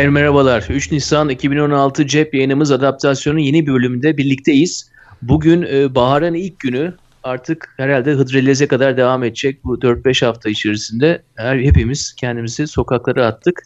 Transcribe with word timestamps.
Mahir 0.00 0.08
merhabalar. 0.08 0.66
3 0.70 0.92
Nisan 0.92 1.28
2016 1.28 2.06
cep 2.06 2.34
yayınımız 2.34 2.70
adaptasyonun 2.70 3.38
yeni 3.38 3.66
bölümünde 3.66 4.16
birlikteyiz. 4.16 4.90
Bugün 5.22 5.62
e, 5.62 5.94
baharın 5.94 6.34
ilk 6.34 6.60
günü 6.60 6.94
artık 7.22 7.74
herhalde 7.76 8.12
Hıdrellez'e 8.12 8.68
kadar 8.68 8.96
devam 8.96 9.24
edecek 9.24 9.64
bu 9.64 9.74
4-5 9.74 10.26
hafta 10.26 10.50
içerisinde. 10.50 11.22
Her, 11.34 11.58
hepimiz 11.58 12.14
kendimizi 12.14 12.66
sokaklara 12.66 13.26
attık. 13.26 13.62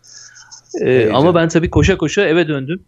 E, 0.80 1.10
ama 1.10 1.34
ben 1.34 1.48
tabii 1.48 1.70
koşa 1.70 1.97
koşa 1.97 2.23
eve 2.23 2.48
döndüm. 2.48 2.82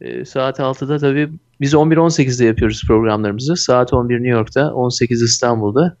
E, 0.00 0.24
saat 0.24 0.58
6'da 0.58 0.98
tabii 0.98 1.28
biz 1.60 1.74
11-18'de 1.74 2.44
yapıyoruz 2.44 2.82
programlarımızı. 2.86 3.56
Saat 3.56 3.92
11 3.92 4.14
New 4.14 4.28
York'ta, 4.28 4.74
18 4.74 5.22
İstanbul'da. 5.22 5.96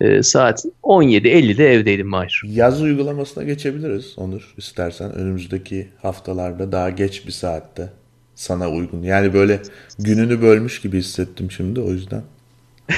E, 0.00 0.22
saat 0.22 0.64
17.50'de 0.82 1.72
evdeydim 1.72 2.06
Mahir. 2.06 2.42
Yaz 2.46 2.82
uygulamasına 2.82 3.44
geçebiliriz 3.44 4.14
Onur 4.16 4.54
istersen. 4.56 5.12
Önümüzdeki 5.12 5.88
haftalarda 6.02 6.72
daha 6.72 6.90
geç 6.90 7.26
bir 7.26 7.32
saatte 7.32 7.88
sana 8.34 8.70
uygun. 8.70 9.02
Yani 9.02 9.34
böyle 9.34 9.62
gününü 9.98 10.42
bölmüş 10.42 10.80
gibi 10.80 10.98
hissettim 10.98 11.50
şimdi 11.50 11.80
o 11.80 11.90
yüzden. 11.90 12.22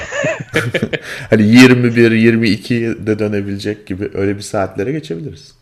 hani 1.29 1.43
21 1.43 2.11
22 2.11 2.95
de 3.05 3.19
dönebilecek 3.19 3.87
gibi 3.87 4.09
öyle 4.13 4.35
bir 4.35 4.41
saatlere 4.41 4.91
geçebiliriz. 4.91 5.60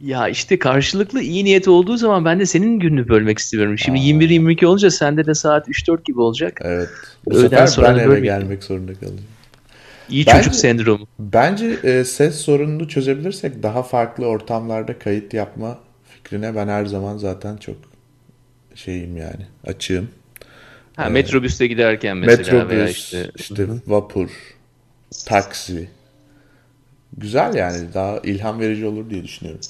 Ya 0.00 0.28
işte 0.28 0.58
karşılıklı 0.58 1.22
iyi 1.22 1.44
niyet 1.44 1.68
olduğu 1.68 1.96
zaman 1.96 2.24
ben 2.24 2.40
de 2.40 2.46
senin 2.46 2.80
gününü 2.80 3.08
bölmek 3.08 3.38
istiyorum. 3.38 3.78
Şimdi 3.78 3.98
21-22 3.98 4.66
olunca 4.66 4.90
sende 4.90 5.26
de 5.26 5.34
saat 5.34 5.68
3-4 5.68 6.04
gibi 6.04 6.20
olacak. 6.20 6.60
Evet. 6.64 6.88
Bu 7.26 7.34
Öğleden 7.34 7.48
sefer 7.48 7.66
sonra 7.66 7.96
ben 7.96 7.98
eve 7.98 8.20
gelmek 8.20 8.64
zorunda 8.64 8.94
kalacağım. 8.94 9.20
İyi 10.08 10.26
bence, 10.26 10.38
çocuk 10.38 10.54
sendromu. 10.54 11.06
Bence 11.18 11.66
e, 11.82 12.04
ses 12.04 12.34
sorununu 12.34 12.88
çözebilirsek 12.88 13.62
daha 13.62 13.82
farklı 13.82 14.26
ortamlarda 14.26 14.98
kayıt 14.98 15.34
yapma 15.34 15.78
fikrine 16.04 16.54
ben 16.56 16.68
her 16.68 16.86
zaman 16.86 17.16
zaten 17.16 17.56
çok 17.56 17.76
şeyim 18.74 19.16
yani 19.16 19.46
açığım. 19.66 20.08
Ha, 20.96 21.06
ee, 21.06 21.08
metrobüste 21.08 21.66
giderken 21.66 22.16
mesela 22.16 22.52
metrobüs, 22.52 22.76
veya 22.76 22.88
işte, 22.88 23.30
işte 23.36 23.66
vapur, 23.86 24.30
taksi. 25.26 25.88
Güzel 27.18 27.54
yani 27.54 27.94
daha 27.94 28.18
ilham 28.18 28.60
verici 28.60 28.86
olur 28.86 29.10
diye 29.10 29.24
düşünüyorum. 29.24 29.60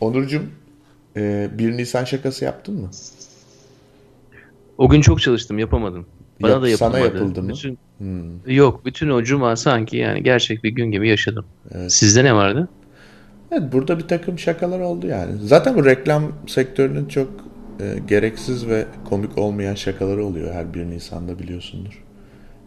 Onurcuğum 0.00 0.42
e, 1.16 1.48
1 1.58 1.76
Nisan 1.76 2.04
şakası 2.04 2.44
yaptın 2.44 2.80
mı? 2.80 2.90
O 4.78 4.88
gün 4.88 5.00
çok 5.00 5.20
çalıştım 5.20 5.58
yapamadım. 5.58 6.06
Bana 6.42 6.52
Yap, 6.52 6.62
da 6.62 6.68
yapılmadı. 6.68 6.96
Sana 6.96 7.04
yapıldı 7.04 7.42
mı? 7.42 7.48
Bütün, 7.48 7.78
hmm. 7.98 8.50
Yok 8.50 8.84
bütün 8.84 9.08
o 9.08 9.22
cuma 9.22 9.56
sanki 9.56 9.96
yani 9.96 10.22
gerçek 10.22 10.64
bir 10.64 10.70
gün 10.70 10.90
gibi 10.90 11.08
yaşadım. 11.08 11.44
Evet. 11.74 11.92
Sizde 11.92 12.24
ne 12.24 12.34
vardı? 12.34 12.68
Evet 13.52 13.72
burada 13.72 13.98
bir 13.98 14.08
takım 14.08 14.38
şakalar 14.38 14.80
oldu 14.80 15.06
yani. 15.06 15.32
Zaten 15.42 15.76
bu 15.76 15.84
reklam 15.84 16.32
sektörünün 16.46 17.08
çok 17.08 17.28
e, 17.80 17.98
gereksiz 18.08 18.68
ve 18.68 18.86
komik 19.08 19.38
olmayan 19.38 19.74
şakaları 19.74 20.24
oluyor 20.24 20.54
her 20.54 20.74
bir 20.74 20.84
Nisan'da 20.84 21.38
biliyorsundur. 21.38 22.04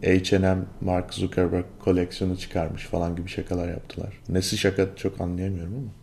H&M 0.04 0.58
Mark 0.82 1.14
Zuckerberg 1.14 1.66
koleksiyonu 1.80 2.38
çıkarmış 2.38 2.86
falan 2.86 3.16
gibi 3.16 3.30
şakalar 3.30 3.70
yaptılar. 3.70 4.14
Nesi 4.30 4.58
şaka 4.58 4.96
çok 4.96 5.22
anlayamıyorum 5.22 5.74
ama. 5.74 6.01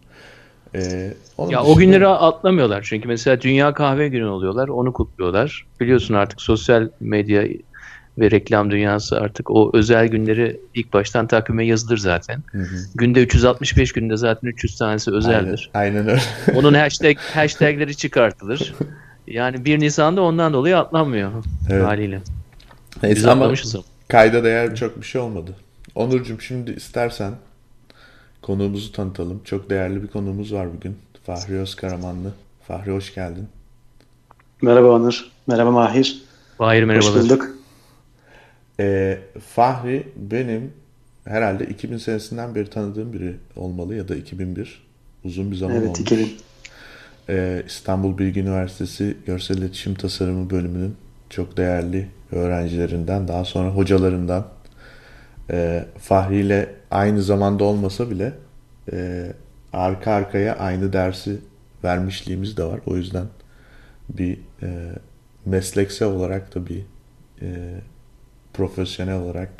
Ee, 0.74 0.80
ya 0.80 1.12
dışında... 1.38 1.64
o 1.64 1.76
günleri 1.76 2.06
atlamıyorlar 2.06 2.82
çünkü 2.82 3.08
mesela 3.08 3.40
Dünya 3.40 3.74
Kahve 3.74 4.08
Günü 4.08 4.26
oluyorlar 4.26 4.68
onu 4.68 4.92
kutluyorlar. 4.92 5.66
Biliyorsun 5.80 6.14
artık 6.14 6.42
sosyal 6.42 6.88
medya 7.00 7.44
ve 8.18 8.30
reklam 8.30 8.70
dünyası 8.70 9.20
artık 9.20 9.50
o 9.50 9.70
özel 9.74 10.08
günleri 10.08 10.60
ilk 10.74 10.92
baştan 10.92 11.26
takvime 11.26 11.66
yazılır 11.66 11.98
zaten. 11.98 12.42
Hı 12.52 12.58
hı. 12.58 12.76
Günde 12.94 13.22
365 13.22 13.92
günde 13.92 14.16
zaten 14.16 14.48
300 14.48 14.78
tanesi 14.78 15.10
özeldir. 15.10 15.70
Aynen, 15.74 15.96
aynen 15.96 16.08
öyle. 16.08 16.22
Onun 16.58 16.74
hashtag 16.74 17.18
hashtagleri 17.18 17.96
çıkartılır. 17.96 18.74
Yani 19.26 19.64
1 19.64 19.80
Nisan'da 19.80 20.22
ondan 20.22 20.52
dolayı 20.52 20.78
atlanmıyor 20.78 21.32
evet. 21.70 21.84
haliyle. 21.84 22.20
Neyse 23.02 23.16
Biz 23.16 23.26
ama 23.26 23.52
kayda 24.08 24.44
değer 24.44 24.74
çok 24.74 25.00
bir 25.00 25.06
şey 25.06 25.20
olmadı. 25.20 25.54
Onurcuğum 25.94 26.40
şimdi 26.40 26.70
istersen 26.70 27.32
konuğumuzu 28.42 28.92
tanıtalım. 28.92 29.40
Çok 29.44 29.70
değerli 29.70 30.02
bir 30.02 30.08
konuğumuz 30.08 30.52
var 30.52 30.68
bugün. 30.76 30.96
Fahri 31.26 31.58
Özkaramanlı. 31.58 32.32
Fahri 32.68 32.90
hoş 32.90 33.14
geldin. 33.14 33.48
Merhaba 34.62 34.92
Onur. 34.92 35.30
Merhaba 35.46 35.70
Mahir. 35.70 36.22
Mahir 36.58 36.82
merhabalar. 36.82 37.14
Hoş 37.14 37.22
bulduk. 37.22 37.58
Ee, 38.80 39.18
Fahri 39.54 40.08
benim 40.16 40.72
herhalde 41.24 41.66
2000 41.66 41.98
senesinden 41.98 42.54
beri 42.54 42.70
tanıdığım 42.70 43.12
biri 43.12 43.36
olmalı 43.56 43.94
ya 43.94 44.08
da 44.08 44.16
2001. 44.16 44.82
Uzun 45.24 45.50
bir 45.50 45.56
zaman 45.56 45.76
evet, 45.76 45.86
olmuş. 45.86 46.00
2000. 46.00 46.36
Ee, 47.28 47.62
İstanbul 47.66 48.18
Bilgi 48.18 48.40
Üniversitesi 48.40 49.16
Görsel 49.26 49.58
İletişim 49.58 49.94
Tasarımı 49.94 50.50
bölümünün 50.50 50.96
çok 51.30 51.56
değerli 51.56 52.08
öğrencilerinden, 52.32 53.28
daha 53.28 53.44
sonra 53.44 53.70
hocalarından. 53.70 54.46
Ee, 55.50 55.84
Fahri 55.98 56.36
ile 56.36 56.74
aynı 56.90 57.22
zamanda 57.22 57.64
olmasa 57.64 58.10
bile 58.10 58.32
e, 58.92 59.26
arka 59.72 60.12
arkaya 60.12 60.56
aynı 60.56 60.92
dersi 60.92 61.38
vermişliğimiz 61.84 62.56
de 62.56 62.64
var. 62.64 62.80
O 62.86 62.96
yüzden 62.96 63.26
bir 64.08 64.38
e, 64.62 64.68
mesleksel 65.46 66.08
olarak 66.08 66.54
da 66.54 66.66
bir 66.66 66.82
e, 67.42 67.48
profesyonel 68.54 69.20
olarak 69.20 69.50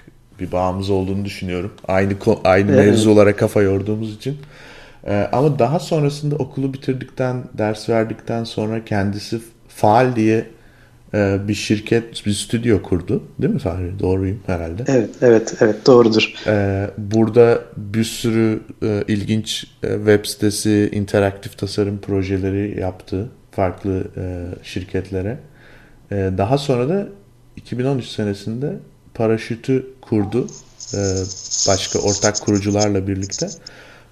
bir 0.40 0.52
bağımız 0.52 0.90
olduğunu 0.90 1.24
düşünüyorum. 1.24 1.72
Aynı 1.88 2.14
aynı 2.44 2.72
evet. 2.72 2.86
mevzu 2.86 3.10
olarak 3.10 3.38
kafa 3.38 3.62
yorduğumuz 3.62 4.14
için. 4.14 4.38
Ee, 5.06 5.28
ama 5.32 5.58
daha 5.58 5.78
sonrasında 5.78 6.36
okulu 6.36 6.74
bitirdikten, 6.74 7.44
ders 7.58 7.88
verdikten 7.88 8.44
sonra 8.44 8.84
kendisi 8.84 9.40
faal 9.68 10.16
diye 10.16 10.46
e, 11.14 11.38
bir 11.48 11.54
şirket, 11.54 12.26
bir 12.26 12.32
stüdyo 12.32 12.82
kurdu. 12.82 13.22
Değil 13.38 13.54
mi 13.54 13.58
Fahri? 13.58 13.98
Doğruyum 13.98 14.40
herhalde. 14.46 14.84
Evet, 14.86 15.10
evet, 15.22 15.54
evet 15.60 15.86
doğrudur. 15.86 16.34
Ee, 16.46 16.90
burada 16.98 17.62
bir 17.76 18.04
sürü 18.04 18.60
e, 18.82 19.04
ilginç 19.08 19.66
e, 19.82 19.94
web 19.94 20.24
sitesi, 20.24 20.90
interaktif 20.92 21.58
tasarım 21.58 21.98
projeleri 21.98 22.80
yaptı 22.80 23.28
farklı 23.50 24.04
e, 24.16 24.44
şirketlere. 24.62 25.38
E, 26.10 26.30
daha 26.38 26.58
sonra 26.58 26.88
da 26.88 27.08
2013 27.56 28.06
senesinde 28.06 28.76
paraşütü 29.14 29.86
kurdu. 30.00 30.46
E, 30.94 30.98
başka 31.68 31.98
ortak 31.98 32.40
kurucularla 32.40 33.06
birlikte. 33.06 33.48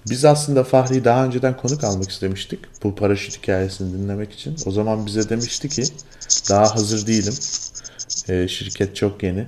Biz 0.09 0.25
aslında 0.25 0.63
Fahri'yi 0.63 1.03
daha 1.05 1.25
önceden 1.25 1.57
konuk 1.57 1.83
almak 1.83 2.09
istemiştik. 2.09 2.59
Bu 2.83 2.95
paraşüt 2.95 3.37
hikayesini 3.37 3.93
dinlemek 3.93 4.31
için. 4.31 4.55
O 4.65 4.71
zaman 4.71 5.05
bize 5.05 5.29
demişti 5.29 5.69
ki 5.69 5.83
daha 6.49 6.75
hazır 6.75 7.07
değilim. 7.07 7.33
E, 8.29 8.47
şirket 8.47 8.95
çok 8.95 9.23
yeni. 9.23 9.47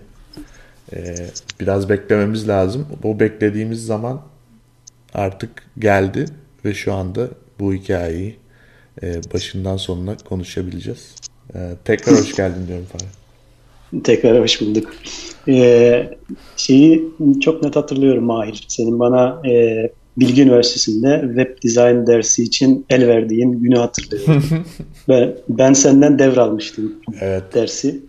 E, 0.93 1.15
biraz 1.59 1.89
beklememiz 1.89 2.47
lazım. 2.47 2.87
O 3.03 3.19
beklediğimiz 3.19 3.85
zaman 3.85 4.21
artık 5.13 5.63
geldi 5.79 6.25
ve 6.65 6.73
şu 6.73 6.93
anda 6.93 7.27
bu 7.59 7.73
hikayeyi 7.73 8.37
e, 9.03 9.21
başından 9.33 9.77
sonuna 9.77 10.17
konuşabileceğiz. 10.17 11.15
E, 11.55 11.59
tekrar 11.85 12.19
hoş 12.19 12.35
geldin 12.35 12.67
diyorum 12.67 12.85
Fahri. 12.91 13.19
Tekrar 14.03 14.41
hoş 14.41 14.61
bulduk. 14.61 14.93
Ee, 15.47 16.09
şeyi 16.57 17.03
çok 17.41 17.63
net 17.63 17.75
hatırlıyorum 17.75 18.23
Mahir. 18.23 18.65
Senin 18.67 18.99
bana 18.99 19.41
e, 19.49 19.83
Bilgi 20.19 20.41
Üniversitesi'nde 20.41 21.21
web 21.25 21.63
design 21.63 22.07
dersi 22.07 22.43
için 22.43 22.85
el 22.89 23.07
verdiğin 23.07 23.51
günü 23.51 23.77
hatırlıyorum. 23.77 24.43
ben, 25.07 25.35
ben 25.49 25.73
senden 25.73 26.19
devralmıştım 26.19 26.93
evet. 27.21 27.43
dersi. 27.53 28.01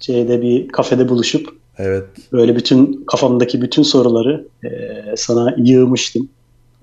Şeyde 0.00 0.42
bir 0.42 0.68
kafede 0.68 1.08
buluşup 1.08 1.48
evet. 1.78 2.04
böyle 2.32 2.56
bütün 2.56 3.04
kafamdaki 3.06 3.62
bütün 3.62 3.82
soruları 3.82 4.48
e, 4.64 4.70
sana 5.16 5.54
yığmıştım 5.58 6.28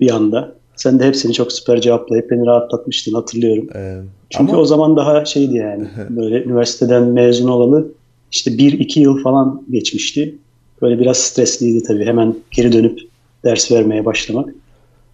bir 0.00 0.10
anda. 0.10 0.54
Sen 0.76 0.98
de 0.98 1.06
hepsini 1.06 1.32
çok 1.32 1.52
süper 1.52 1.80
cevaplayıp 1.80 2.30
beni 2.30 2.46
rahatlatmıştın 2.46 3.12
hatırlıyorum. 3.12 3.66
Evet. 3.74 4.04
Çünkü 4.30 4.52
Ama... 4.52 4.60
o 4.60 4.64
zaman 4.64 4.96
daha 4.96 5.24
şeydi 5.24 5.56
yani 5.56 5.86
böyle 6.10 6.44
üniversiteden 6.44 7.02
mezun 7.02 7.48
olalı 7.48 7.88
işte 8.32 8.58
bir 8.58 8.72
iki 8.72 9.00
yıl 9.00 9.22
falan 9.22 9.62
geçmişti. 9.70 10.34
Böyle 10.82 10.98
biraz 10.98 11.16
stresliydi 11.16 11.82
tabii 11.82 12.04
hemen 12.04 12.36
geri 12.50 12.72
dönüp 12.72 13.00
ders 13.44 13.72
vermeye 13.72 14.04
başlamak. 14.04 14.48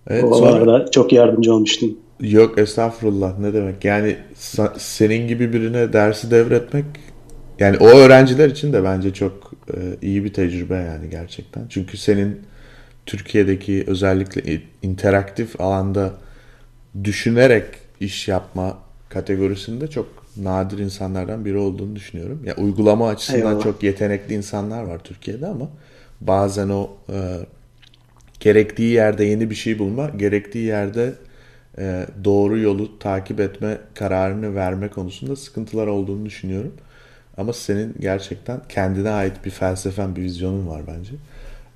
Evet, 0.08 0.24
o 0.24 0.34
sonra... 0.34 0.90
çok 0.90 1.12
yardımcı 1.12 1.54
olmuştum. 1.54 1.96
Yok 2.20 2.58
estağfurullah 2.58 3.38
ne 3.38 3.54
demek. 3.54 3.84
Yani 3.84 4.16
senin 4.78 5.28
gibi 5.28 5.52
birine 5.52 5.92
dersi 5.92 6.30
devretmek 6.30 6.84
yani 7.58 7.76
o 7.76 7.86
öğrenciler 7.86 8.48
için 8.48 8.72
de 8.72 8.84
bence 8.84 9.14
çok 9.14 9.52
e, 9.74 9.76
iyi 10.02 10.24
bir 10.24 10.32
tecrübe 10.32 10.74
yani 10.74 11.10
gerçekten. 11.10 11.66
Çünkü 11.68 11.96
senin 11.96 12.40
Türkiye'deki 13.06 13.84
özellikle 13.86 14.60
interaktif 14.82 15.60
alanda 15.60 16.12
düşünerek 17.04 17.64
iş 18.00 18.28
yapma 18.28 18.78
kategorisinde 19.08 19.86
çok 19.86 20.06
nadir 20.36 20.78
insanlardan 20.78 21.44
biri 21.44 21.56
olduğunu 21.56 21.96
düşünüyorum. 21.96 22.40
Ya 22.44 22.54
yani 22.56 22.66
uygulama 22.66 23.08
açısından 23.08 23.40
Eyvallah. 23.40 23.62
çok 23.62 23.82
yetenekli 23.82 24.34
insanlar 24.34 24.82
var 24.82 24.98
Türkiye'de 25.04 25.46
ama 25.46 25.68
bazen 26.20 26.68
o 26.68 26.90
e, 27.12 27.38
gerektiği 28.40 28.92
yerde 28.92 29.24
yeni 29.24 29.50
bir 29.50 29.54
şey 29.54 29.78
bulma, 29.78 30.08
gerektiği 30.16 30.64
yerde 30.64 31.12
e, 31.78 32.06
doğru 32.24 32.58
yolu 32.58 32.98
takip 32.98 33.40
etme 33.40 33.78
kararını 33.94 34.54
verme 34.54 34.88
konusunda 34.88 35.36
sıkıntılar 35.36 35.86
olduğunu 35.86 36.26
düşünüyorum. 36.26 36.72
Ama 37.36 37.52
senin 37.52 37.94
gerçekten 38.00 38.60
kendine 38.68 39.10
ait 39.10 39.44
bir 39.44 39.50
felsefen, 39.50 40.16
bir 40.16 40.22
vizyonun 40.22 40.68
var 40.68 40.82
bence. 40.86 41.12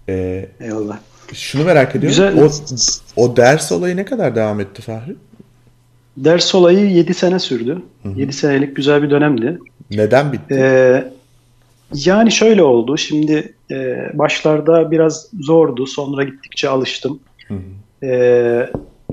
Ee, 0.08 0.48
Eyvallah. 0.60 0.98
Şunu 1.32 1.64
merak 1.64 1.96
ediyorum. 1.96 2.08
Güzel. 2.08 2.44
O, 3.16 3.22
o 3.22 3.36
ders 3.36 3.72
olayı 3.72 3.96
ne 3.96 4.04
kadar 4.04 4.36
devam 4.36 4.60
etti 4.60 4.82
Fahri? 4.82 5.16
Ders 6.16 6.54
olayı 6.54 6.90
7 6.90 7.14
sene 7.14 7.38
sürdü. 7.38 7.82
Hı-hı. 8.02 8.18
7 8.20 8.32
senelik 8.32 8.76
güzel 8.76 9.02
bir 9.02 9.10
dönemdi. 9.10 9.58
Neden 9.90 10.32
bitti? 10.32 10.54
Ee, 10.54 11.12
yani 11.92 12.32
şöyle 12.32 12.62
oldu. 12.62 12.96
Şimdi 12.96 13.54
e, 13.70 13.96
başlarda 14.14 14.90
biraz 14.90 15.30
zordu. 15.40 15.86
Sonra 15.86 16.24
gittikçe 16.24 16.68
alıştım. 16.68 17.20
Hı 17.48 17.54
hı. 17.54 18.06
E, 18.06 18.70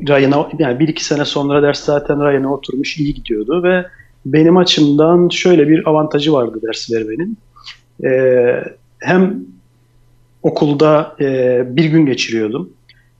rayına 0.07 0.49
yani 0.59 0.79
bir 0.79 0.87
iki 0.87 1.05
sene 1.05 1.25
sonra 1.25 1.63
ders 1.63 1.83
zaten 1.83 2.23
rayına 2.23 2.53
oturmuş 2.53 2.97
iyi 2.97 3.13
gidiyordu 3.13 3.63
ve 3.63 3.85
benim 4.25 4.57
açımdan 4.57 5.29
şöyle 5.29 5.67
bir 5.67 5.87
avantajı 5.89 6.33
vardı 6.33 6.59
ders 6.67 6.91
vermenin. 6.91 7.37
E, 8.03 8.63
hem 8.99 9.45
okulda 10.43 11.15
e, 11.19 11.63
bir 11.75 11.85
gün 11.85 12.05
geçiriyordum 12.05 12.69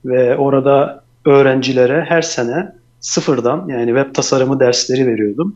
ve 0.06 0.38
orada 0.38 1.04
öğrencilere 1.26 2.06
her 2.08 2.22
sene 2.22 2.72
sıfırdan 3.00 3.68
yani 3.68 3.88
web 3.88 4.16
tasarımı 4.16 4.60
dersleri 4.60 5.08
veriyordum. 5.08 5.56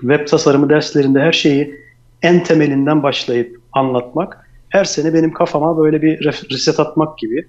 Web 0.00 0.26
tasarımı 0.26 0.68
derslerinde 0.68 1.20
her 1.20 1.32
şeyi 1.32 1.83
en 2.24 2.42
temelinden 2.42 3.02
başlayıp 3.02 3.60
anlatmak 3.72 4.50
her 4.68 4.84
sene 4.84 5.14
benim 5.14 5.32
kafama 5.32 5.78
böyle 5.78 6.02
bir 6.02 6.24
reset 6.50 6.80
atmak 6.80 7.18
gibi. 7.18 7.46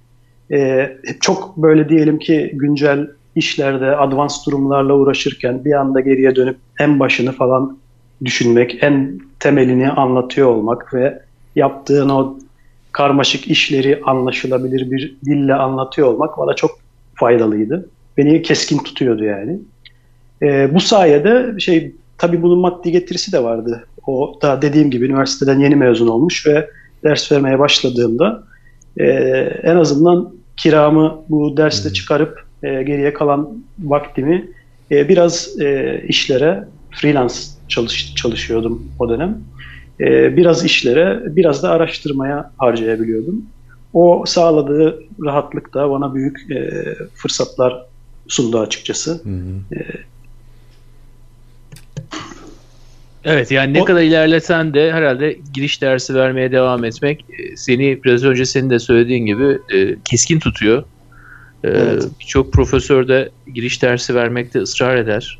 Ee, 0.51 0.97
çok 1.21 1.57
böyle 1.57 1.89
diyelim 1.89 2.19
ki 2.19 2.51
güncel 2.53 3.07
işlerde 3.35 3.95
advanced 3.97 4.45
durumlarla 4.47 4.93
uğraşırken 4.93 5.65
bir 5.65 5.73
anda 5.73 5.99
geriye 5.99 6.35
dönüp 6.35 6.57
en 6.79 6.99
başını 6.99 7.31
falan 7.31 7.77
düşünmek, 8.25 8.83
en 8.83 9.19
temelini 9.39 9.89
anlatıyor 9.89 10.47
olmak 10.47 10.93
ve 10.93 11.19
yaptığın 11.55 12.09
o 12.09 12.37
karmaşık 12.91 13.47
işleri 13.47 14.01
anlaşılabilir 14.05 14.91
bir 14.91 15.17
dille 15.25 15.53
anlatıyor 15.53 16.07
olmak 16.07 16.37
bana 16.37 16.53
çok 16.53 16.79
faydalıydı. 17.15 17.89
Beni 18.17 18.41
keskin 18.41 18.77
tutuyordu 18.77 19.23
yani. 19.23 19.59
E, 20.41 20.73
bu 20.75 20.79
sayede 20.79 21.59
şey 21.59 21.95
tabii 22.17 22.41
bunun 22.41 22.59
maddi 22.59 22.91
getirisi 22.91 23.31
de 23.31 23.43
vardı. 23.43 23.87
O 24.07 24.39
da 24.41 24.61
dediğim 24.61 24.91
gibi 24.91 25.05
üniversiteden 25.05 25.59
yeni 25.59 25.75
mezun 25.75 26.07
olmuş 26.07 26.47
ve 26.47 26.69
ders 27.03 27.31
vermeye 27.31 27.59
başladığımda 27.59 28.43
e, 28.97 29.05
en 29.63 29.75
azından 29.75 30.33
kiramı 30.57 31.25
bu 31.29 31.57
derste 31.57 31.93
çıkarıp 31.93 32.45
e, 32.63 32.83
geriye 32.83 33.13
kalan 33.13 33.49
vaktimi 33.79 34.49
e, 34.91 35.09
biraz 35.09 35.59
e, 35.61 36.01
işlere 36.07 36.63
freelance 36.91 37.35
çalış, 37.67 38.15
çalışıyordum 38.15 38.83
o 38.99 39.09
dönem. 39.09 39.37
E, 39.99 40.37
biraz 40.37 40.65
işlere, 40.65 41.21
biraz 41.25 41.63
da 41.63 41.69
araştırmaya 41.69 42.51
harcayabiliyordum. 42.57 43.45
O 43.93 44.23
sağladığı 44.27 44.99
rahatlık 45.25 45.73
da 45.73 45.89
bana 45.89 46.15
büyük 46.15 46.51
e, 46.51 46.83
fırsatlar 47.13 47.85
sundu 48.27 48.59
açıkçası. 48.59 49.11
Hı 49.23 49.29
hı. 49.29 49.75
E, 49.75 49.85
Evet 53.25 53.51
yani 53.51 53.73
ne 53.73 53.81
o, 53.81 53.85
kadar 53.85 54.01
ilerlesen 54.01 54.73
de 54.73 54.93
herhalde 54.93 55.37
giriş 55.53 55.81
dersi 55.81 56.15
vermeye 56.15 56.51
devam 56.51 56.83
etmek 56.83 57.25
e, 57.29 57.57
seni 57.57 58.03
biraz 58.03 58.23
önce 58.23 58.45
senin 58.45 58.69
de 58.69 58.79
söylediğin 58.79 59.25
gibi 59.25 59.57
e, 59.73 59.95
keskin 60.09 60.39
tutuyor. 60.39 60.83
E, 61.63 61.67
evet. 61.67 62.07
Birçok 62.19 62.53
profesör 62.53 63.07
de 63.07 63.29
giriş 63.53 63.81
dersi 63.81 64.15
vermekte 64.15 64.59
ısrar 64.59 64.95
eder. 64.95 65.39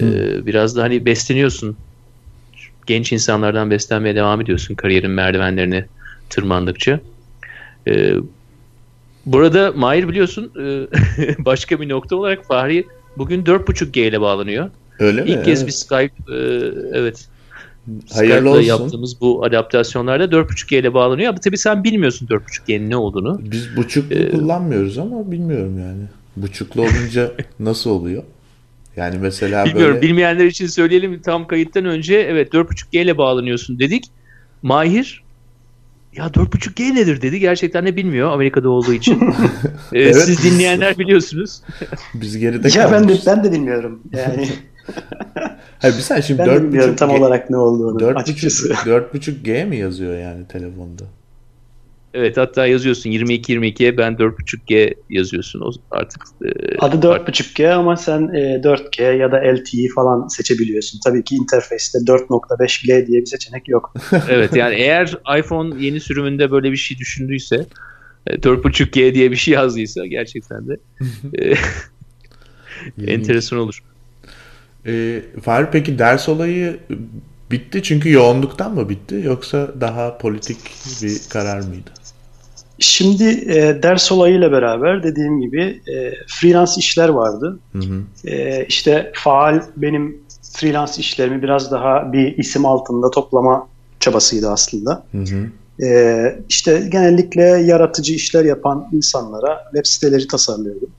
E, 0.00 0.06
biraz 0.46 0.76
da 0.76 0.82
hani 0.82 1.06
besleniyorsun. 1.06 1.76
Genç 2.86 3.12
insanlardan 3.12 3.70
beslenmeye 3.70 4.14
devam 4.14 4.40
ediyorsun 4.40 4.74
kariyerin 4.74 5.10
merdivenlerini 5.10 5.84
tırmandıkça. 6.30 7.00
E, 7.88 8.14
burada 9.26 9.72
Mahir 9.72 10.08
biliyorsun 10.08 10.52
e, 10.60 10.86
başka 11.44 11.80
bir 11.80 11.88
nokta 11.88 12.16
olarak 12.16 12.46
Fahri 12.46 12.86
bugün 13.16 13.44
4.5G 13.44 14.00
ile 14.00 14.20
bağlanıyor. 14.20 14.70
Öyle 14.98 15.22
mi? 15.22 15.30
İlk 15.30 15.44
kez 15.44 15.58
evet. 15.58 15.66
bir 15.66 15.72
Skype 15.72 16.32
e, 16.32 16.38
evet. 16.92 17.28
Hayırlı 18.12 18.50
olsun. 18.50 18.62
yaptığımız 18.62 19.20
bu 19.20 19.44
adaptasyonlarda 19.44 20.24
4.5G 20.24 20.80
ile 20.80 20.94
bağlanıyor. 20.94 21.28
Ama 21.28 21.38
tabii 21.38 21.58
sen 21.58 21.84
bilmiyorsun 21.84 22.26
4.5G'nin 22.26 22.90
ne 22.90 22.96
olduğunu. 22.96 23.40
Biz 23.42 23.76
buçuklu 23.76 24.16
ee, 24.16 24.30
kullanmıyoruz 24.30 24.98
ama 24.98 25.30
bilmiyorum 25.30 25.78
yani. 25.78 26.02
Buçuklu 26.36 26.82
olunca 26.82 27.32
nasıl 27.60 27.90
oluyor? 27.90 28.22
Yani 28.96 29.18
mesela 29.18 29.64
Bilmiyorum. 29.64 29.94
Böyle... 29.94 30.06
Bilmeyenler 30.06 30.44
için 30.44 30.66
söyleyelim 30.66 31.20
tam 31.22 31.46
kayıttan 31.46 31.84
önce 31.84 32.14
evet 32.14 32.54
4.5G 32.54 33.02
ile 33.02 33.18
bağlanıyorsun 33.18 33.78
dedik. 33.78 34.04
Mahir 34.62 35.24
ya 36.16 36.26
4.5G 36.26 36.94
nedir 36.94 37.22
dedi. 37.22 37.40
Gerçekten 37.40 37.86
de 37.86 37.96
bilmiyor 37.96 38.30
Amerika'da 38.30 38.68
olduğu 38.68 38.92
için. 38.92 39.20
ee, 39.92 40.00
evet, 40.00 40.16
siz 40.16 40.44
dinleyenler 40.44 40.98
biliyorsunuz. 40.98 41.62
Biz 42.14 42.38
geride 42.38 42.78
Ya 42.78 42.92
ben 42.92 43.08
de, 43.08 43.18
ben 43.26 43.44
de 43.44 43.52
bilmiyorum. 43.52 44.02
Yani 44.12 44.48
Hayır 45.78 45.96
bir 45.96 46.00
sen 46.00 46.20
şimdi 46.20 46.38
ben 46.38 46.46
4.5 46.46 46.96
tam 46.96 47.10
G, 47.10 47.16
olarak 47.16 47.50
ne 47.50 47.56
olduğunu 47.56 47.98
4.5G 47.98 49.66
mi 49.68 49.76
yazıyor 49.76 50.18
yani 50.18 50.48
telefonda? 50.48 51.04
Evet 52.14 52.36
hatta 52.36 52.66
yazıyorsun 52.66 53.10
22-22'ye 53.10 53.98
ben 53.98 54.12
4.5G 54.12 54.94
yazıyorsun 55.10 55.60
o 55.60 55.70
artık. 55.90 56.22
E, 56.44 56.78
Adı 56.78 57.06
4.5G 57.06 57.72
ama 57.72 57.96
sen 57.96 58.20
e, 58.34 58.60
4G 58.62 59.16
ya 59.16 59.32
da 59.32 59.36
LTE 59.36 59.88
falan 59.94 60.28
seçebiliyorsun. 60.28 61.00
Tabii 61.04 61.24
ki 61.24 61.34
interface'te 61.34 61.98
4.5G 61.98 63.06
diye 63.06 63.20
bir 63.20 63.26
seçenek 63.26 63.68
yok. 63.68 63.94
evet 64.30 64.56
yani 64.56 64.74
eğer 64.74 65.18
iPhone 65.38 65.84
yeni 65.84 66.00
sürümünde 66.00 66.50
böyle 66.50 66.72
bir 66.72 66.76
şey 66.76 66.98
düşündüyse 66.98 67.66
4.5G 68.26 69.04
e, 69.04 69.14
diye 69.14 69.30
bir 69.30 69.36
şey 69.36 69.54
yazdıysa 69.54 70.06
gerçekten 70.06 70.68
de 70.68 70.76
e, 71.38 71.54
enteresan 73.12 73.58
olur. 73.58 73.82
E, 74.86 75.22
Fahri 75.42 75.66
peki 75.72 75.98
ders 75.98 76.28
olayı 76.28 76.76
bitti 77.50 77.82
çünkü 77.82 78.10
yoğunluktan 78.10 78.74
mı 78.74 78.88
bitti 78.88 79.22
yoksa 79.24 79.68
daha 79.80 80.18
politik 80.18 80.58
bir 81.02 81.20
karar 81.30 81.60
mıydı? 81.60 81.90
Şimdi 82.78 83.24
e, 83.24 83.82
ders 83.82 84.12
olayıyla 84.12 84.52
beraber 84.52 85.02
dediğim 85.02 85.40
gibi 85.40 85.80
e, 85.88 86.12
freelance 86.26 86.72
işler 86.78 87.08
vardı. 87.08 87.58
Hı 87.72 87.78
hı. 87.78 88.28
E, 88.30 88.64
işte 88.66 89.12
faal 89.14 89.62
benim 89.76 90.22
freelance 90.52 90.92
işlerimi 90.98 91.42
biraz 91.42 91.70
daha 91.70 92.12
bir 92.12 92.38
isim 92.38 92.66
altında 92.66 93.10
toplama 93.10 93.68
çabasıydı 94.00 94.50
aslında. 94.50 95.04
Hı 95.12 95.18
hı. 95.18 95.46
E, 95.86 96.38
işte 96.48 96.88
genellikle 96.92 97.42
yaratıcı 97.42 98.14
işler 98.14 98.44
yapan 98.44 98.88
insanlara 98.92 99.64
web 99.72 99.86
siteleri 99.86 100.26
tasarlıyordum. 100.26 100.90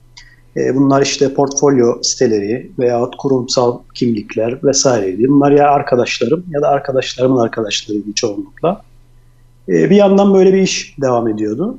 E, 0.56 0.76
bunlar 0.76 1.02
işte 1.02 1.34
portfolyo 1.34 2.02
siteleri 2.02 2.70
veyahut 2.78 3.16
kurumsal 3.16 3.78
kimlikler 3.94 4.64
vesaireydi. 4.64 5.28
Bunlar 5.28 5.52
ya 5.52 5.70
arkadaşlarım 5.70 6.44
ya 6.50 6.62
da 6.62 6.68
arkadaşlarımın 6.68 7.38
arkadaşlarıydı 7.38 8.12
çoğunlukla. 8.14 8.82
E, 9.68 9.90
bir 9.90 9.96
yandan 9.96 10.34
böyle 10.34 10.52
bir 10.52 10.62
iş 10.62 10.96
devam 11.02 11.28
ediyordu. 11.28 11.78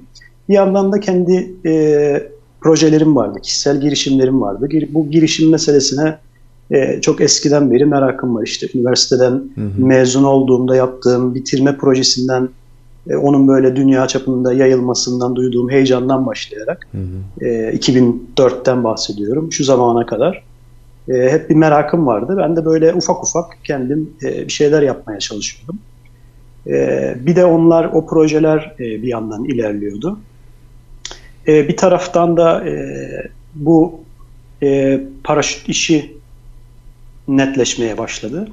Bir 0.49 0.53
yandan 0.53 0.91
da 0.91 0.99
kendi 0.99 1.51
e, 1.65 2.29
projelerim 2.61 3.15
vardı, 3.15 3.39
kişisel 3.43 3.81
girişimlerim 3.81 4.41
vardı. 4.41 4.69
Bu 4.89 5.09
girişim 5.09 5.51
meselesine 5.51 6.17
çok 7.01 7.21
eskiden 7.21 7.71
beri 7.71 7.85
merakım 7.85 8.35
var. 8.35 8.43
İşte 8.43 8.67
üniversiteden 8.75 9.31
hı 9.31 9.61
hı. 9.61 9.85
mezun 9.85 10.23
olduğumda 10.23 10.75
yaptığım 10.75 11.35
bitirme 11.35 11.77
projesinden 11.77 12.49
e, 13.09 13.15
onun 13.15 13.47
böyle 13.47 13.75
dünya 13.75 14.07
çapında 14.07 14.53
yayılmasından 14.53 15.35
duyduğum 15.35 15.69
heyecandan 15.69 16.25
başlayarak 16.25 16.87
hı 16.91 16.97
hı. 16.97 17.45
E, 17.45 17.75
2004'ten 17.75 18.83
bahsediyorum 18.83 19.51
şu 19.51 19.63
zamana 19.63 20.05
kadar 20.05 20.43
e, 21.09 21.13
hep 21.13 21.49
bir 21.49 21.55
merakım 21.55 22.07
vardı. 22.07 22.35
Ben 22.37 22.55
de 22.55 22.65
böyle 22.65 22.93
ufak 22.93 23.23
ufak 23.23 23.57
kendim 23.63 24.09
e, 24.23 24.45
bir 24.45 24.51
şeyler 24.51 24.81
yapmaya 24.81 25.19
çalışıyordum. 25.19 25.79
E, 26.67 27.15
bir 27.19 27.35
de 27.35 27.45
onlar 27.45 27.85
o 27.85 28.05
projeler 28.05 28.75
e, 28.79 28.79
bir 28.79 29.07
yandan 29.07 29.45
ilerliyordu. 29.45 30.19
E, 31.47 31.67
bir 31.67 31.77
taraftan 31.77 32.37
da 32.37 32.69
e, 32.69 32.73
bu 33.55 33.99
e, 34.63 35.01
paraşüt 35.23 35.69
işi 35.69 36.17
netleşmeye 37.27 37.97
başladı. 37.97 38.47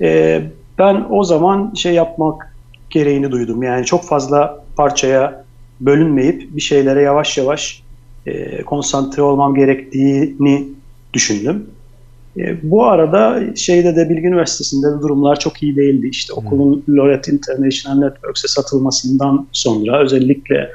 E, 0.00 0.42
ben 0.78 1.06
o 1.10 1.24
zaman 1.24 1.74
şey 1.74 1.94
yapmak 1.94 2.49
gereğini 2.90 3.30
duydum. 3.30 3.62
Yani 3.62 3.84
çok 3.84 4.04
fazla 4.04 4.64
parçaya 4.76 5.44
bölünmeyip 5.80 6.56
bir 6.56 6.60
şeylere 6.60 7.02
yavaş 7.02 7.38
yavaş 7.38 7.82
e, 8.26 8.62
konsantre 8.62 9.22
olmam 9.22 9.54
gerektiğini 9.54 10.68
düşündüm. 11.14 11.66
E, 12.38 12.70
bu 12.70 12.84
arada 12.84 13.56
şeyde 13.56 13.96
de 13.96 14.10
Bilgi 14.10 14.26
Üniversitesi'nde 14.26 14.86
de 14.86 15.00
durumlar 15.00 15.38
çok 15.38 15.62
iyi 15.62 15.76
değildi. 15.76 16.08
İşte 16.08 16.34
hmm. 16.34 16.46
okulun 16.46 16.84
Loret 16.88 17.28
International 17.28 17.98
Networks'e 17.98 18.48
satılmasından 18.48 19.46
sonra 19.52 20.02
özellikle 20.02 20.70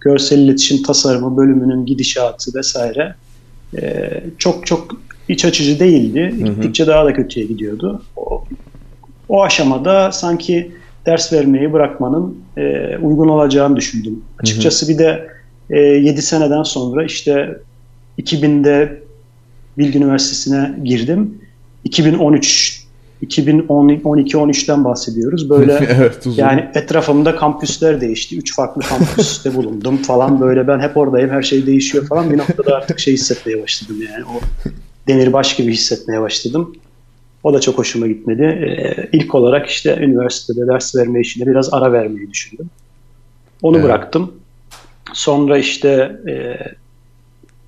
görsel 0.00 0.38
iletişim 0.38 0.82
tasarımı 0.82 1.36
bölümünün 1.36 1.86
gidişatı 1.86 2.58
vesaire 2.58 3.14
e, 3.82 4.10
çok 4.38 4.66
çok 4.66 5.00
iç 5.28 5.44
açıcı 5.44 5.80
değildi. 5.80 6.34
Gittikçe 6.44 6.86
daha 6.86 7.04
da 7.04 7.14
kötüye 7.14 7.46
gidiyordu. 7.46 8.02
O, 8.16 8.44
o 9.28 9.42
aşamada 9.42 10.12
sanki 10.12 10.72
ders 11.06 11.32
vermeyi 11.32 11.72
bırakmanın 11.72 12.38
e, 12.56 12.96
uygun 12.98 13.28
olacağını 13.28 13.76
düşündüm. 13.76 14.22
Açıkçası 14.38 14.88
bir 14.88 14.98
de 14.98 15.28
e, 15.70 15.80
7 15.80 16.22
seneden 16.22 16.62
sonra 16.62 17.04
işte 17.04 17.58
2000'de 18.18 19.02
Bilgi 19.78 19.98
Üniversitesi'ne 19.98 20.74
girdim. 20.84 21.38
2013 21.84 22.80
2012-13'ten 23.22 24.84
bahsediyoruz. 24.84 25.50
Böyle 25.50 25.72
evet, 25.90 26.26
yani 26.36 26.68
etrafımda 26.74 27.36
kampüsler 27.36 28.00
değişti. 28.00 28.38
Üç 28.38 28.54
farklı 28.54 28.82
kampüste 28.82 29.54
bulundum 29.56 29.96
falan 29.96 30.40
böyle. 30.40 30.68
Ben 30.68 30.80
hep 30.80 30.96
oradayım. 30.96 31.30
Her 31.30 31.42
şey 31.42 31.66
değişiyor 31.66 32.06
falan. 32.06 32.30
Bir 32.30 32.38
noktada 32.38 32.76
artık 32.76 32.98
şey 32.98 33.14
hissetmeye 33.14 33.62
başladım 33.62 33.96
yani. 34.12 34.24
O 34.24 34.40
demirbaş 35.08 35.56
gibi 35.56 35.72
hissetmeye 35.72 36.20
başladım. 36.20 36.72
O 37.44 37.54
da 37.54 37.60
çok 37.60 37.78
hoşuma 37.78 38.06
gitmedi. 38.06 38.42
Ee, 38.42 39.08
ilk 39.12 39.34
olarak 39.34 39.66
işte 39.66 39.96
üniversitede 39.96 40.66
ders 40.66 40.96
verme 40.96 41.20
işine 41.20 41.46
biraz 41.46 41.74
ara 41.74 41.92
vermeyi 41.92 42.30
düşündüm. 42.30 42.70
Onu 43.62 43.76
evet. 43.76 43.84
bıraktım. 43.84 44.32
Sonra 45.12 45.58
işte 45.58 45.88
e, 46.28 46.56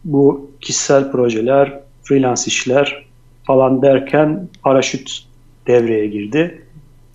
bu 0.04 0.50
kişisel 0.60 1.12
projeler, 1.12 1.80
freelance 2.02 2.42
işler 2.46 3.06
falan 3.44 3.82
derken 3.82 4.48
paraşüt 4.62 5.26
devreye 5.66 6.06
girdi. 6.06 6.62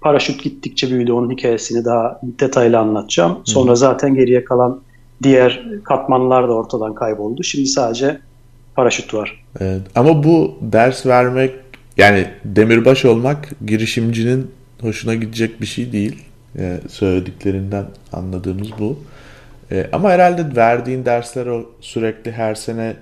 Paraşüt 0.02 0.44
gittikçe 0.44 0.90
büyüdü. 0.90 1.12
Onun 1.12 1.32
hikayesini 1.32 1.86
daha 1.86 2.22
detaylı 2.24 2.78
anlatacağım. 2.78 3.38
Sonra 3.44 3.76
zaten 3.76 4.16
geriye 4.16 4.44
kalan 4.44 4.82
diğer 5.24 5.64
katmanlar 5.84 6.48
da 6.48 6.54
ortadan 6.54 6.94
kayboldu. 6.94 7.44
Şimdi 7.44 7.68
sadece 7.68 8.20
paraşüt 8.76 9.14
var. 9.14 9.46
Evet. 9.60 9.82
Ama 9.96 10.24
bu 10.24 10.56
ders 10.62 11.06
vermek 11.06 11.54
yani 11.98 12.28
demirbaş 12.46 13.06
olmak 13.06 13.50
girişimcinin 13.66 14.52
hoşuna 14.82 15.16
gidecek 15.16 15.62
bir 15.62 15.66
şey 15.66 15.92
değil. 15.92 16.24
Yani 16.60 16.80
söylediklerinden 16.90 17.86
anladığımız 18.14 18.68
bu. 18.80 19.00
Ee, 19.72 19.90
ama 19.92 20.12
herhalde 20.12 20.56
verdiğin 20.56 21.06
dersler 21.06 21.46
o 21.46 21.70
sürekli 21.82 22.32
her 22.32 22.56
sene 22.56 22.96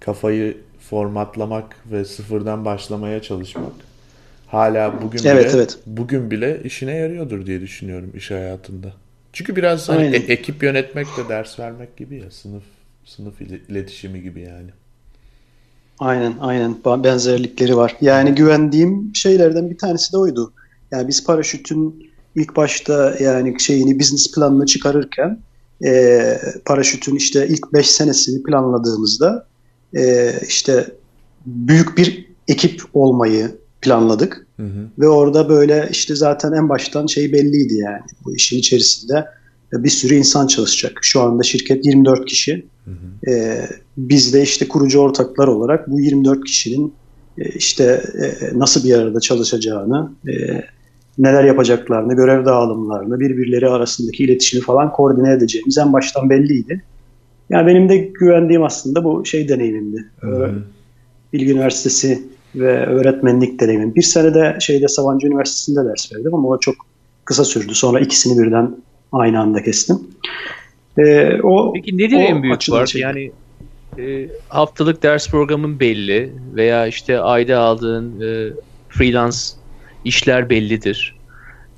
kafayı 0.00 0.56
formatlamak 0.90 1.76
ve 1.92 2.04
sıfırdan 2.04 2.64
başlamaya 2.64 3.22
çalışmak 3.22 3.72
hala 4.46 5.02
bugün 5.02 5.20
evet, 5.24 5.44
bile 5.44 5.56
evet. 5.56 5.78
bugün 5.86 6.30
bile 6.30 6.60
işine 6.64 6.94
yarıyordur 6.94 7.46
diye 7.46 7.60
düşünüyorum 7.60 8.10
iş 8.14 8.30
hayatında. 8.30 8.92
Çünkü 9.32 9.56
biraz 9.56 9.88
hani 9.88 10.16
e- 10.16 10.32
ekip 10.32 10.62
yönetmek 10.62 11.06
de 11.06 11.28
ders 11.28 11.58
vermek 11.58 11.96
gibi 11.96 12.16
ya 12.16 12.30
sınıf 12.30 12.62
sınıf 13.04 13.40
iletişimi 13.40 14.22
gibi 14.22 14.40
yani. 14.40 14.70
Aynen 15.98 16.34
aynen 16.40 16.76
benzerlikleri 16.84 17.76
var. 17.76 17.96
Yani 18.00 18.34
güvendiğim 18.34 19.10
şeylerden 19.14 19.70
bir 19.70 19.78
tanesi 19.78 20.12
de 20.12 20.16
oydu. 20.16 20.52
Yani 20.90 21.08
biz 21.08 21.24
paraşütün 21.24 22.10
ilk 22.34 22.56
başta 22.56 23.16
yani 23.20 23.60
şeyini 23.60 24.00
business 24.00 24.34
planını 24.34 24.66
çıkarırken 24.66 25.40
e, 25.84 26.22
paraşütün 26.64 27.16
işte 27.16 27.48
ilk 27.48 27.72
5 27.72 27.90
senesini 27.90 28.42
planladığımızda 28.42 29.46
e, 29.96 30.32
işte 30.48 30.86
büyük 31.46 31.98
bir 31.98 32.28
ekip 32.48 32.82
olmayı 32.94 33.58
planladık. 33.82 34.46
Hı 34.56 34.62
hı. 34.62 34.88
Ve 34.98 35.08
orada 35.08 35.48
böyle 35.48 35.88
işte 35.90 36.16
zaten 36.16 36.52
en 36.52 36.68
baştan 36.68 37.06
şey 37.06 37.32
belliydi 37.32 37.74
yani. 37.74 38.02
Bu 38.24 38.36
işin 38.36 38.58
içerisinde 38.58 39.24
bir 39.72 39.90
sürü 39.90 40.14
insan 40.14 40.46
çalışacak. 40.46 40.98
Şu 41.02 41.20
anda 41.20 41.42
şirket 41.42 41.86
24 41.86 42.26
kişi. 42.26 42.66
Hı 42.84 42.90
hı. 42.90 43.30
Ee, 43.30 43.68
biz 43.98 44.34
de 44.34 44.42
işte 44.42 44.68
kurucu 44.68 44.98
ortaklar 44.98 45.48
olarak 45.48 45.90
bu 45.90 46.00
24 46.00 46.44
kişinin 46.44 46.94
e, 47.38 47.48
işte 47.48 48.02
e, 48.22 48.58
nasıl 48.58 48.88
bir 48.88 48.94
arada 48.94 49.20
çalışacağını, 49.20 50.12
e, 50.28 50.32
neler 51.18 51.44
yapacaklarını, 51.44 52.14
görev 52.14 52.44
dağılımlarını, 52.44 53.20
birbirleri 53.20 53.68
arasındaki 53.68 54.24
iletişimi 54.24 54.62
falan 54.62 54.92
koordine 54.92 55.32
edeceğimiz 55.32 55.78
en 55.78 55.92
baştan 55.92 56.30
belliydi. 56.30 56.82
Yani 57.50 57.66
benim 57.66 57.88
de 57.88 57.96
güvendiğim 57.96 58.62
aslında 58.62 59.04
bu 59.04 59.24
şey 59.24 59.48
deneyimimdi. 59.48 60.04
Hı. 60.20 60.54
Bilgi 61.32 61.52
Üniversitesi 61.52 62.22
ve 62.54 62.86
öğretmenlik 62.86 63.60
deneyimim. 63.60 63.94
Bir 63.94 64.02
sene 64.02 64.34
de 64.34 64.56
şeyde 64.60 64.88
Sabancı 64.88 65.26
Üniversitesi'nde 65.26 65.88
ders 65.88 66.12
verdim 66.12 66.34
ama 66.34 66.48
o 66.48 66.60
çok 66.60 66.74
kısa 67.24 67.44
sürdü. 67.44 67.74
Sonra 67.74 68.00
ikisini 68.00 68.42
birden 68.42 68.76
aynı 69.12 69.40
anda 69.40 69.62
kestim. 69.62 69.98
Ee, 70.98 71.40
o, 71.42 71.72
Peki 71.72 71.98
nedir 71.98 72.16
en 72.16 72.42
büyük 72.42 72.70
fark? 72.70 72.88
Şey. 72.88 73.00
Yani 73.00 73.30
e, 73.98 74.28
haftalık 74.48 75.02
ders 75.02 75.30
programın 75.30 75.80
belli 75.80 76.32
veya 76.54 76.86
işte 76.86 77.20
ayda 77.20 77.58
aldığın 77.58 78.20
e, 78.20 78.52
freelance 78.88 79.38
işler 80.04 80.50
bellidir. 80.50 81.16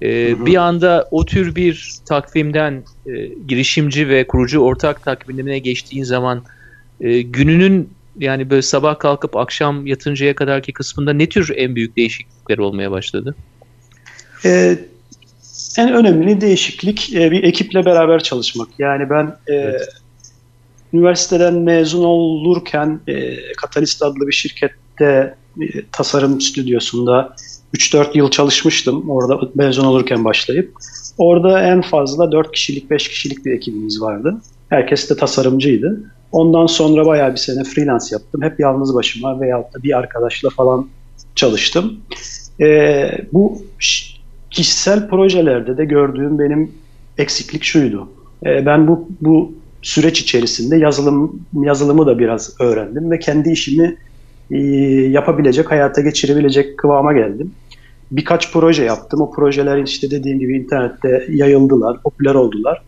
E, 0.03 0.31
hı 0.31 0.37
hı. 0.37 0.47
Bir 0.47 0.57
anda 0.57 1.09
o 1.11 1.25
tür 1.25 1.55
bir 1.55 1.95
takvimden 2.09 2.85
e, 3.07 3.27
girişimci 3.27 4.09
ve 4.09 4.27
kurucu 4.27 4.61
ortak 4.61 5.05
takvimine 5.05 5.59
geçtiğin 5.59 6.05
zaman 6.05 6.45
e, 7.00 7.23
gününün 7.23 7.91
yani 8.19 8.50
böyle 8.50 8.62
sabah 8.62 8.99
kalkıp 8.99 9.37
akşam 9.37 9.87
yatıncaya 9.87 10.35
kadarki 10.35 10.73
kısmında 10.73 11.12
ne 11.12 11.29
tür 11.29 11.53
en 11.57 11.75
büyük 11.75 11.97
değişiklikler 11.97 12.59
olmaya 12.59 12.91
başladı? 12.91 13.35
Ee, 14.45 14.79
en 15.79 15.93
önemli 15.93 16.41
değişiklik 16.41 17.15
e, 17.15 17.31
bir 17.31 17.43
ekiple 17.43 17.85
beraber 17.85 18.23
çalışmak. 18.23 18.69
Yani 18.79 19.11
ben 19.11 19.37
e, 19.47 19.55
evet. 19.55 19.89
Üniversiteden 20.92 21.54
mezun 21.54 22.04
olurken 22.04 23.00
e, 23.09 23.37
Katalist 23.52 24.02
adlı 24.02 24.26
bir 24.26 24.32
şirkette 24.32 25.35
e, 25.61 25.64
tasarım 25.92 26.40
stüdyosunda 26.40 27.37
3-4 27.75 28.18
yıl 28.18 28.30
çalışmıştım. 28.30 29.11
Orada 29.11 29.40
mezun 29.54 29.85
olurken 29.85 30.25
başlayıp. 30.25 30.75
Orada 31.18 31.62
en 31.62 31.80
fazla 31.80 32.32
4 32.32 32.52
kişilik, 32.52 32.90
5 32.90 33.09
kişilik 33.09 33.44
bir 33.44 33.52
ekibimiz 33.52 34.02
vardı. 34.02 34.40
Herkes 34.68 35.11
de 35.11 35.16
tasarımcıydı. 35.16 36.00
Ondan 36.32 36.66
sonra 36.66 37.06
bayağı 37.06 37.32
bir 37.32 37.37
sene 37.37 37.64
freelance 37.64 38.06
yaptım. 38.12 38.42
Hep 38.42 38.61
yalnız 38.61 38.94
başıma 38.94 39.40
veyahut 39.40 39.75
da 39.75 39.82
bir 39.82 39.99
arkadaşla 39.99 40.50
falan 40.50 40.88
çalıştım. 41.35 42.00
Ee, 42.61 43.11
bu 43.32 43.62
kişisel 44.50 45.09
projelerde 45.09 45.76
de 45.76 45.85
gördüğüm 45.85 46.38
benim 46.38 46.73
eksiklik 47.18 47.64
şuydu. 47.64 48.09
Ee, 48.47 48.66
ben 48.66 48.88
bu 48.88 49.09
bu 49.20 49.52
süreç 49.83 50.21
içerisinde 50.21 50.77
yazılım 50.77 51.41
yazılımı 51.53 52.07
da 52.07 52.19
biraz 52.19 52.61
öğrendim 52.61 53.11
ve 53.11 53.19
kendi 53.19 53.51
işimi 53.51 53.97
e, 54.51 54.59
yapabilecek, 55.11 55.71
hayata 55.71 56.01
geçirebilecek 56.01 56.79
kıvama 56.79 57.13
geldim. 57.13 57.53
Birkaç 58.11 58.53
proje 58.53 58.85
yaptım. 58.85 59.21
O 59.21 59.31
projeler 59.31 59.83
işte 59.83 60.11
dediğim 60.11 60.39
gibi 60.39 60.57
internette 60.57 61.27
yayıldılar, 61.31 62.03
popüler 62.03 62.35
oldular. 62.35 62.83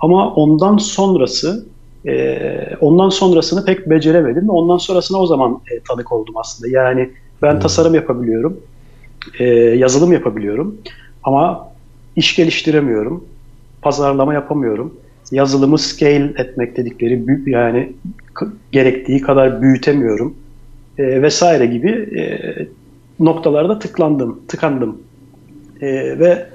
Ama 0.00 0.34
ondan 0.34 0.76
sonrası 0.76 1.66
e, 2.06 2.38
ondan 2.80 3.08
sonrasını 3.08 3.64
pek 3.64 3.90
beceremedim. 3.90 4.50
Ondan 4.50 4.76
sonrasına 4.76 5.18
o 5.18 5.26
zaman 5.26 5.60
e, 5.72 5.80
tanık 5.88 6.12
oldum 6.12 6.36
aslında. 6.36 6.70
Yani 6.70 7.10
ben 7.42 7.52
hmm. 7.52 7.60
tasarım 7.60 7.94
yapabiliyorum, 7.94 8.60
e, 9.38 9.44
yazılım 9.54 10.12
yapabiliyorum 10.12 10.76
ama 11.24 11.68
iş 12.16 12.36
geliştiremiyorum, 12.36 13.24
pazarlama 13.82 14.34
yapamıyorum. 14.34 14.94
Yazılımı 15.32 15.78
scale 15.78 16.32
etmek 16.38 16.76
dedikleri 16.76 17.26
büyük 17.26 17.48
yani 17.48 17.92
gerektiği 18.72 19.20
kadar 19.20 19.62
büyütemiyorum 19.62 20.36
e, 20.98 21.22
vesaire 21.22 21.66
gibi 21.66 21.90
e, 21.90 22.22
noktalarda 23.20 23.78
tıklandım, 23.78 24.40
tıkandım. 24.48 24.98
E, 25.80 26.18
ve 26.18 26.46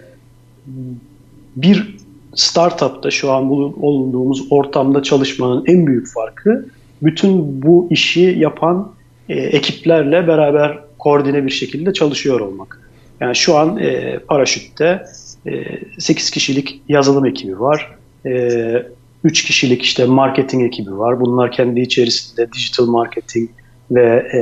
bir 1.55 1.97
startupta 2.35 3.11
şu 3.11 3.31
an 3.31 3.49
bulunduğumuz 3.49 4.47
ortamda 4.49 5.03
çalışmanın 5.03 5.63
en 5.67 5.87
büyük 5.87 6.07
farkı 6.07 6.65
bütün 7.01 7.61
bu 7.61 7.87
işi 7.91 8.35
yapan 8.39 8.91
e, 9.29 9.33
ekiplerle 9.33 10.27
beraber 10.27 10.79
koordine 10.99 11.45
bir 11.45 11.51
şekilde 11.51 11.93
çalışıyor 11.93 12.39
olmak. 12.39 12.81
Yani 13.19 13.35
şu 13.35 13.57
an 13.57 13.77
e, 13.77 14.19
Paraşüt'te 14.27 15.05
e, 15.47 15.51
8 15.99 16.29
kişilik 16.31 16.81
yazılım 16.89 17.25
ekibi 17.25 17.59
var. 17.59 17.95
E, 18.25 18.85
3 19.23 19.43
kişilik 19.43 19.81
işte 19.81 20.05
marketing 20.05 20.63
ekibi 20.63 20.97
var. 20.97 21.19
Bunlar 21.21 21.51
kendi 21.51 21.79
içerisinde 21.79 22.47
digital 22.53 22.85
marketing 22.85 23.49
ve 23.91 24.05
e, 24.33 24.39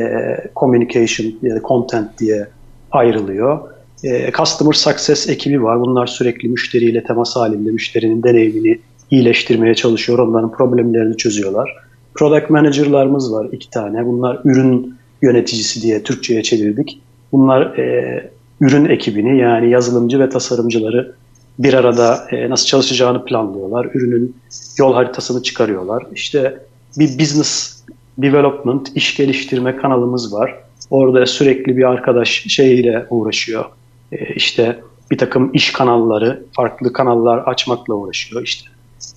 communication 0.56 1.34
ya 1.42 1.56
da 1.56 1.62
content 1.68 2.20
diye 2.20 2.48
ayrılıyor. 2.92 3.60
E, 4.04 4.32
Customer 4.32 4.74
Success 4.74 5.30
ekibi 5.30 5.64
var. 5.64 5.80
Bunlar 5.80 6.08
sürekli 6.08 6.50
müşteriyle 6.50 7.04
temas 7.04 7.36
halinde 7.36 7.72
müşterinin 7.72 8.24
deneyimini 8.24 8.80
iyileştirmeye 9.12 9.76
çalışıyor. 9.76 10.20
Onların 10.20 10.52
problemlerini 10.52 11.18
çözüyorlar. 11.18 11.76
Product 12.16 12.50
Manager'larımız 12.50 13.34
var 13.34 13.48
iki 13.52 13.70
tane. 13.70 14.06
Bunlar 14.06 14.40
ürün 14.44 14.96
yöneticisi 15.22 15.82
diye 15.82 16.04
Türkçe'ye 16.04 16.44
çevirdik. 16.44 17.02
Bunlar 17.32 17.78
e, 17.78 18.32
ürün 18.62 18.86
ekibini 18.86 19.40
yani 19.40 19.70
yazılımcı 19.70 20.20
ve 20.20 20.30
tasarımcıları 20.30 21.16
bir 21.60 21.74
arada 21.74 22.28
e, 22.32 22.50
nasıl 22.50 22.66
çalışacağını 22.66 23.26
planlıyorlar. 23.26 23.88
Ürünün 23.94 24.36
yol 24.78 24.94
haritasını 24.94 25.44
çıkarıyorlar. 25.44 26.04
İşte 26.14 26.58
bir 26.98 27.20
business 27.20 27.84
development, 28.18 28.92
iş 28.96 29.18
geliştirme 29.18 29.76
kanalımız 29.76 30.34
var. 30.34 30.56
Orada 30.90 31.26
sürekli 31.26 31.78
bir 31.78 31.84
arkadaş 31.84 32.30
şeyiyle 32.30 33.06
uğraşıyor. 33.10 33.66
E, 34.12 34.34
işte 34.34 34.80
bir 35.12 35.18
takım 35.18 35.54
iş 35.54 35.72
kanalları, 35.72 36.44
farklı 36.52 36.94
kanallar 36.94 37.38
açmakla 37.38 37.94
uğraşıyor. 37.94 38.44
İşte 38.44 38.70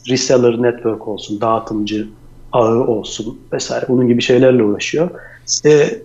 reseller 0.09 0.62
network 0.62 1.09
olsun, 1.09 1.41
dağıtımcı 1.41 2.09
ağı 2.53 2.87
olsun 2.87 3.38
vesaire 3.53 3.85
bunun 3.88 4.09
gibi 4.09 4.23
şeylerle 4.23 4.62
uğraşıyor. 4.62 5.11
E, 5.67 6.00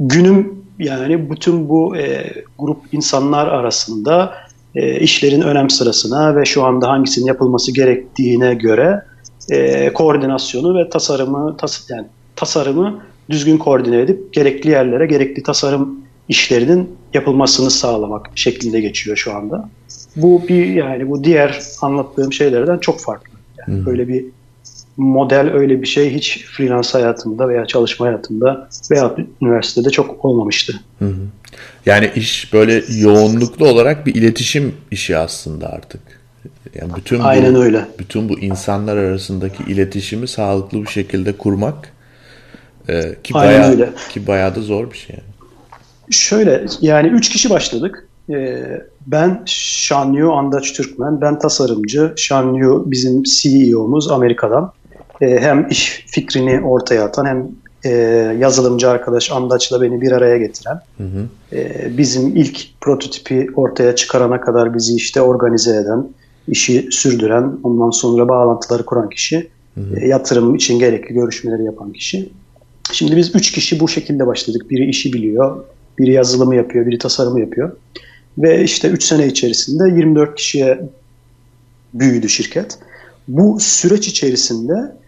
günüm 0.00 0.60
yani 0.78 1.30
bütün 1.30 1.68
bu 1.68 1.96
e, 1.96 2.32
grup 2.58 2.78
insanlar 2.92 3.46
arasında 3.46 4.34
e, 4.74 5.00
işlerin 5.00 5.40
önem 5.40 5.70
sırasına 5.70 6.36
ve 6.36 6.44
şu 6.44 6.64
anda 6.64 6.88
hangisinin 6.88 7.26
yapılması 7.26 7.74
gerektiğine 7.74 8.54
göre 8.54 9.02
e, 9.50 9.92
koordinasyonu 9.92 10.78
ve 10.78 10.88
tasarımı 10.88 11.56
tas 11.56 11.90
yani 11.90 12.06
tasarımı 12.36 13.02
düzgün 13.30 13.58
koordine 13.58 14.00
edip 14.00 14.32
gerekli 14.32 14.70
yerlere 14.70 15.06
gerekli 15.06 15.42
tasarım 15.42 16.00
işlerinin 16.28 16.96
yapılmasını 17.14 17.70
sağlamak 17.70 18.30
şeklinde 18.34 18.80
geçiyor 18.80 19.16
şu 19.16 19.36
anda. 19.36 19.68
Bu 20.16 20.42
bir 20.48 20.66
yani 20.66 21.10
bu 21.10 21.24
diğer 21.24 21.60
anlattığım 21.82 22.32
şeylerden 22.32 22.78
çok 22.78 23.00
farklı. 23.00 23.34
Yani 23.58 23.78
hmm. 23.78 23.86
böyle 23.86 24.08
bir 24.08 24.24
model 24.96 25.52
öyle 25.52 25.82
bir 25.82 25.86
şey 25.86 26.14
hiç 26.14 26.44
freelance 26.44 26.88
hayatımda 26.92 27.48
veya 27.48 27.66
çalışma 27.66 28.06
hayatımda 28.06 28.68
veya 28.90 29.16
üniversitede 29.42 29.90
çok 29.90 30.24
olmamıştı. 30.24 30.80
Hı 30.98 31.04
hı. 31.04 31.26
Yani 31.86 32.10
iş 32.14 32.52
böyle 32.52 32.82
yoğunluklu 32.98 33.68
olarak 33.68 34.06
bir 34.06 34.14
iletişim 34.14 34.74
işi 34.90 35.16
aslında 35.16 35.68
artık. 35.68 36.00
Yani 36.74 36.92
bütün 36.96 37.18
bu, 37.18 37.24
Aynen 37.24 37.54
öyle. 37.54 37.84
Bütün 37.98 38.28
bu 38.28 38.38
insanlar 38.38 38.96
arasındaki 38.96 39.62
iletişimi 39.62 40.28
sağlıklı 40.28 40.82
bir 40.82 40.88
şekilde 40.90 41.32
kurmak 41.32 41.92
e, 42.88 43.00
ki 43.22 43.34
Aynen 43.34 43.52
bayağı, 43.52 43.70
öyle. 43.70 43.90
ki 44.10 44.26
bayağı 44.26 44.54
da 44.54 44.60
zor 44.60 44.90
bir 44.90 44.96
şey. 44.98 45.16
Yani. 45.16 45.50
Şöyle 46.10 46.66
yani 46.80 47.08
üç 47.08 47.28
kişi 47.28 47.50
başladık. 47.50 48.06
Ee, 48.30 48.82
ben 49.06 49.42
Shanyu 49.46 50.32
Andaç 50.32 50.72
Türkmen, 50.72 51.20
ben 51.20 51.38
tasarımcı. 51.38 52.12
Shanyu 52.16 52.84
bizim 52.86 53.22
CEO'muz 53.22 54.10
Amerika'dan. 54.10 54.72
Ee, 55.20 55.38
hem 55.40 55.68
iş 55.70 56.04
fikrini 56.06 56.60
ortaya 56.60 57.04
atan 57.04 57.26
hem 57.26 57.48
e, 57.84 57.90
yazılımcı 58.40 58.90
arkadaş 58.90 59.30
Andaç'la 59.30 59.82
beni 59.82 60.00
bir 60.00 60.12
araya 60.12 60.38
getiren. 60.38 60.80
Hı 60.96 61.04
hı. 61.04 61.56
E, 61.56 61.88
bizim 61.98 62.36
ilk 62.36 62.80
prototipi 62.80 63.48
ortaya 63.56 63.96
çıkarana 63.96 64.40
kadar 64.40 64.74
bizi 64.74 64.94
işte 64.94 65.20
organize 65.20 65.76
eden, 65.76 66.08
işi 66.48 66.88
sürdüren, 66.90 67.58
ondan 67.62 67.90
sonra 67.90 68.28
bağlantıları 68.28 68.84
kuran 68.84 69.08
kişi. 69.08 69.48
Hı 69.74 69.80
hı. 69.80 70.00
E, 70.00 70.08
yatırım 70.08 70.54
için 70.54 70.78
gerekli 70.78 71.14
görüşmeleri 71.14 71.64
yapan 71.64 71.92
kişi. 71.92 72.28
Şimdi 72.92 73.16
biz 73.16 73.34
üç 73.34 73.52
kişi 73.52 73.80
bu 73.80 73.88
şekilde 73.88 74.26
başladık. 74.26 74.70
Biri 74.70 74.90
işi 74.90 75.12
biliyor, 75.12 75.64
biri 75.98 76.12
yazılımı 76.12 76.56
yapıyor, 76.56 76.86
biri 76.86 76.98
tasarımı 76.98 77.40
yapıyor. 77.40 77.76
Ve 78.38 78.64
işte 78.64 78.88
3 78.88 79.04
sene 79.04 79.26
içerisinde 79.26 79.84
24 79.84 80.34
kişiye 80.34 80.80
büyüdü 81.94 82.28
şirket. 82.28 82.78
Bu 83.28 83.60
süreç 83.60 84.08
içerisinde 84.08 84.99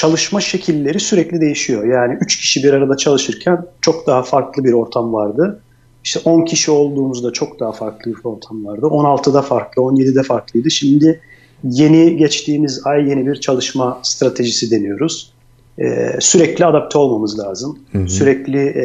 çalışma 0.00 0.40
şekilleri 0.40 1.00
sürekli 1.00 1.40
değişiyor. 1.40 1.84
Yani 1.84 2.18
3 2.20 2.36
kişi 2.36 2.62
bir 2.62 2.72
arada 2.72 2.96
çalışırken 2.96 3.66
çok 3.80 4.06
daha 4.06 4.22
farklı 4.22 4.64
bir 4.64 4.72
ortam 4.72 5.12
vardı. 5.12 5.60
İşte 6.04 6.20
10 6.24 6.44
kişi 6.44 6.70
olduğumuzda 6.70 7.32
çok 7.32 7.60
daha 7.60 7.72
farklı 7.72 8.10
bir 8.10 8.24
ortam 8.24 8.64
vardı. 8.66 8.86
16'da 8.86 9.42
farklı, 9.42 9.82
17'de 9.82 10.22
farklıydı. 10.22 10.70
Şimdi 10.70 11.20
yeni 11.64 12.16
geçtiğimiz 12.16 12.80
ay 12.84 13.08
yeni 13.08 13.26
bir 13.26 13.34
çalışma 13.34 13.98
stratejisi 14.02 14.70
deniyoruz. 14.70 15.32
Ee, 15.78 16.16
sürekli 16.20 16.66
adapte 16.66 16.98
olmamız 16.98 17.38
lazım. 17.38 17.78
Hı 17.92 17.98
hı. 17.98 18.08
Sürekli 18.08 18.58
e, 18.58 18.84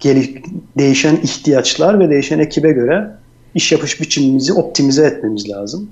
gel- 0.00 0.42
değişen 0.78 1.16
ihtiyaçlar 1.16 2.00
ve 2.00 2.10
değişen 2.10 2.38
ekibe 2.38 2.72
göre 2.72 3.10
iş 3.54 3.72
yapış 3.72 4.00
biçimimizi 4.00 4.52
optimize 4.52 5.06
etmemiz 5.06 5.50
lazım. 5.50 5.90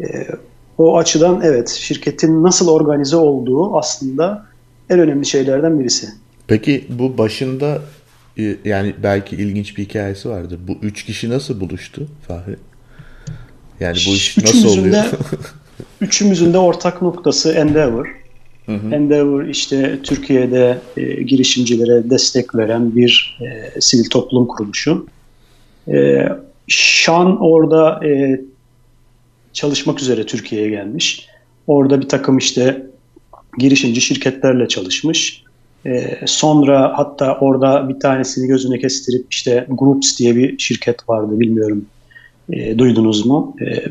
E, 0.00 0.06
o 0.78 0.98
açıdan 0.98 1.40
evet 1.44 1.68
şirketin 1.68 2.42
nasıl 2.42 2.68
organize 2.68 3.16
olduğu 3.16 3.78
aslında 3.78 4.46
en 4.90 4.98
önemli 4.98 5.26
şeylerden 5.26 5.80
birisi. 5.80 6.08
Peki 6.46 6.84
bu 6.88 7.18
başında 7.18 7.82
e, 8.38 8.56
yani 8.64 8.94
belki 9.02 9.36
ilginç 9.36 9.78
bir 9.78 9.84
hikayesi 9.84 10.28
vardır. 10.28 10.58
Bu 10.68 10.72
üç 10.82 11.04
kişi 11.04 11.30
nasıl 11.30 11.60
buluştu 11.60 12.08
Fahri? 12.28 12.56
Yani 13.80 13.96
bu 14.06 14.10
iş 14.10 14.36
nasıl 14.38 14.68
oluyor? 14.68 14.94
De, 14.94 15.06
üçümüzün 16.00 16.52
de 16.52 16.58
ortak 16.58 17.02
noktası 17.02 17.52
Endeavor. 17.52 18.22
Hı 18.66 18.72
hı. 18.72 18.94
Endeavor 18.94 19.44
işte 19.44 19.98
Türkiye'de 20.02 20.78
e, 20.96 21.22
girişimcilere 21.22 22.10
destek 22.10 22.54
veren 22.54 22.96
bir 22.96 23.38
e, 23.40 23.80
sivil 23.80 24.10
toplum 24.10 24.46
kuruluşu. 24.46 25.06
E, 25.88 26.28
Şan 26.68 27.40
orada 27.40 28.06
e, 28.06 28.40
çalışmak 29.52 30.02
üzere 30.02 30.26
Türkiye'ye 30.26 30.70
gelmiş. 30.70 31.26
Orada 31.66 32.00
bir 32.00 32.08
takım 32.08 32.38
işte 32.38 32.86
girişimci 33.58 34.00
şirketlerle 34.00 34.68
çalışmış. 34.68 35.42
E, 35.86 36.20
sonra 36.26 36.92
hatta 36.96 37.38
orada 37.40 37.88
bir 37.88 38.00
tanesini 38.00 38.48
gözüne 38.48 38.78
kestirip 38.78 39.26
işte 39.30 39.66
Groups 39.68 40.18
diye 40.18 40.36
bir 40.36 40.58
şirket 40.58 41.08
vardı 41.08 41.40
bilmiyorum 41.40 41.86
e, 42.52 42.78
duydunuz 42.78 43.26
mu? 43.26 43.56
E, 43.60 43.84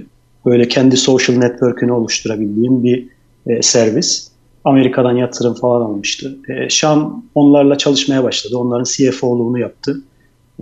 böyle 0.45 0.67
kendi 0.67 0.97
social 0.97 1.36
network'ünü 1.36 1.91
oluşturabildiğim 1.91 2.84
bir 2.84 3.08
e, 3.47 3.62
servis. 3.62 4.32
Amerika'dan 4.63 5.15
yatırım 5.15 5.54
falan 5.54 5.82
almıştı. 5.82 6.38
E, 6.50 6.69
Şam 6.69 7.26
onlarla 7.36 7.78
çalışmaya 7.78 8.24
başladı. 8.24 8.58
Onların 8.58 8.84
CFO'luğunu 8.84 9.60
yaptı. 9.60 10.02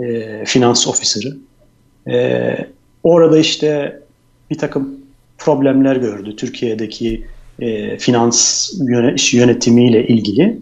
E, 0.02 0.44
finans 0.46 0.88
ofiseri. 0.88 1.34
E, 2.08 2.56
orada 3.04 3.38
işte 3.38 4.00
bir 4.50 4.58
takım 4.58 5.00
problemler 5.38 5.96
gördü. 5.96 6.36
Türkiye'deki 6.36 7.26
e, 7.60 7.98
finans 7.98 8.72
yönetimiyle 9.34 10.08
ilgili. 10.08 10.60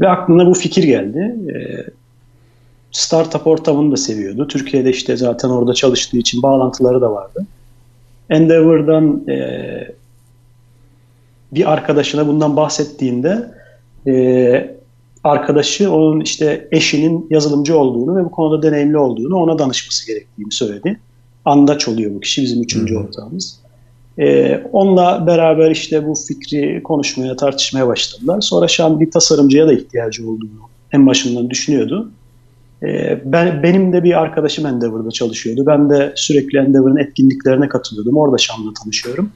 Ve 0.00 0.08
aklına 0.08 0.46
bu 0.46 0.54
fikir 0.54 0.82
geldi. 0.82 1.36
E, 1.54 1.54
startup 2.92 3.46
ortamını 3.46 3.92
da 3.92 3.96
seviyordu. 3.96 4.48
Türkiye'de 4.48 4.90
işte 4.90 5.16
zaten 5.16 5.48
orada 5.48 5.74
çalıştığı 5.74 6.18
için 6.18 6.42
bağlantıları 6.42 7.00
da 7.00 7.12
vardı. 7.12 7.46
Endeavor'dan 8.30 9.28
e, 9.28 9.88
bir 11.52 11.72
arkadaşına 11.72 12.26
bundan 12.26 12.56
bahsettiğinde 12.56 13.50
e, 14.06 14.76
arkadaşı 15.24 15.92
onun 15.92 16.20
işte 16.20 16.68
eşinin 16.72 17.26
yazılımcı 17.30 17.78
olduğunu 17.78 18.16
ve 18.16 18.24
bu 18.24 18.30
konuda 18.30 18.62
deneyimli 18.62 18.98
olduğunu 18.98 19.36
ona 19.36 19.58
danışması 19.58 20.06
gerektiğini 20.06 20.52
söyledi. 20.52 21.00
Andaç 21.44 21.88
oluyor 21.88 22.14
bu 22.14 22.20
kişi 22.20 22.42
bizim 22.42 22.62
üçüncü 22.62 22.96
ortağımız. 22.96 23.60
E, 24.18 24.56
onunla 24.72 25.26
beraber 25.26 25.70
işte 25.70 26.06
bu 26.06 26.14
fikri 26.14 26.82
konuşmaya, 26.82 27.36
tartışmaya 27.36 27.88
başladılar. 27.88 28.40
Sonra 28.40 28.68
şu 28.68 28.84
an 28.84 29.00
bir 29.00 29.10
tasarımcıya 29.10 29.66
da 29.66 29.72
ihtiyacı 29.72 30.30
olduğunu 30.30 30.68
en 30.92 31.06
başından 31.06 31.50
düşünüyordu. 31.50 32.10
E, 32.82 33.20
ben 33.24 33.62
Benim 33.62 33.92
de 33.92 34.04
bir 34.04 34.20
arkadaşım 34.20 34.66
Endeavor'da 34.66 35.10
çalışıyordu. 35.10 35.64
Ben 35.66 35.90
de 35.90 36.12
sürekli 36.16 36.58
Endeavor'ın 36.58 36.96
etkinliklerine 36.96 37.68
katılıyordum. 37.68 38.16
Orada 38.16 38.38
Şam'la 38.38 38.72
tanışıyorum. 38.82 39.30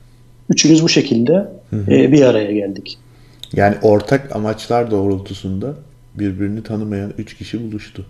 Üçümüz 0.51 0.83
bu 0.83 0.89
şekilde 0.89 1.33
hı 1.71 1.77
hı. 1.77 1.93
E, 1.93 2.13
bir 2.13 2.23
araya 2.23 2.53
geldik. 2.53 2.99
Yani 3.53 3.77
ortak 3.83 4.37
amaçlar 4.37 4.91
doğrultusunda 4.91 5.75
birbirini 6.15 6.63
tanımayan 6.63 7.13
üç 7.19 7.37
kişi 7.37 7.63
buluştu. 7.63 8.07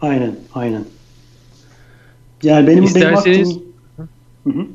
Aynen, 0.00 0.32
aynen. 0.54 0.84
Yani 2.42 2.66
benim 2.66 2.84
İsterseniz 2.84 3.48
benim 3.48 3.62
aklım... 4.46 4.68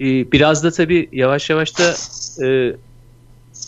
Ee, 0.00 0.32
biraz 0.32 0.64
da 0.64 0.70
tabii 0.70 1.08
yavaş 1.12 1.50
yavaş 1.50 1.78
da 1.78 1.94
e, 2.46 2.76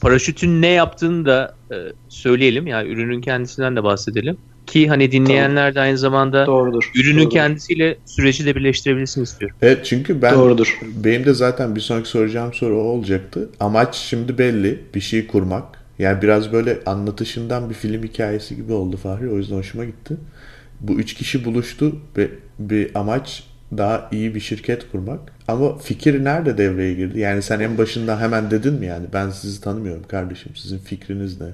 paraşütün 0.03 0.63
ne 0.63 0.69
yaptığını 0.69 1.27
da 1.27 1.55
e, 1.73 1.77
söyleyelim. 2.09 2.67
Yani 2.67 2.89
ürünün 2.89 3.21
kendisinden 3.21 3.77
de 3.77 3.85
bahsedelim. 3.85 4.37
Ki 4.67 4.89
hani 4.89 5.13
dinleyenler 5.13 5.75
de 5.75 5.81
aynı 5.81 5.99
zamanda 5.99 6.47
Doğrudur. 6.47 6.91
ürünün 6.97 7.19
Doğrudur. 7.19 7.31
kendisiyle 7.31 7.97
süreci 8.07 8.47
de 8.47 8.57
birleştirebilirsin 8.57 9.23
istiyorum. 9.23 9.57
Evet 9.63 9.85
çünkü 9.85 10.23
ben 10.23 10.35
Doğrudur. 10.35 10.81
benim 11.05 11.25
de 11.25 11.35
zaten 11.35 11.77
bir 11.77 11.81
sonraki 11.81 12.09
soracağım 12.09 12.55
soru 12.55 12.77
o 12.77 12.85
olacaktı. 12.85 13.51
Amaç 13.61 13.95
şimdi 13.95 14.39
belli 14.39 14.79
bir 14.95 15.01
şey 15.01 15.27
kurmak. 15.27 15.65
Yani 15.99 16.23
biraz 16.23 16.53
böyle 16.53 16.79
anlatışından 16.87 17.71
bir 17.71 17.75
film 17.75 18.03
hikayesi 18.03 18.57
gibi 18.57 18.73
oldu 18.73 18.97
Fahri. 18.97 19.31
O 19.31 19.37
yüzden 19.37 19.57
hoşuma 19.57 19.85
gitti. 19.85 20.17
Bu 20.81 20.93
üç 20.93 21.15
kişi 21.15 21.45
buluştu 21.45 21.97
ve 22.17 22.31
bir 22.59 22.91
amaç 22.95 23.45
daha 23.77 24.09
iyi 24.13 24.35
bir 24.35 24.41
şirket 24.41 24.91
kurmak. 24.93 25.33
Ama 25.49 25.79
fikir 25.79 26.25
nerede 26.25 26.59
devreye 26.59 26.95
girdi? 26.95 27.19
Yani 27.19 27.43
sen 27.43 27.61
en 27.61 27.79
başında 27.79 28.21
hemen 28.21 28.51
dedin 28.51 28.75
mi 28.75 28.87
yani 28.87 29.07
ben 29.13 29.31
sizi 29.31 29.61
tanımıyorum 29.61 30.03
kardeşim 30.09 30.53
sizin 30.57 30.79
fikriniz 30.79 31.41
ne? 31.41 31.47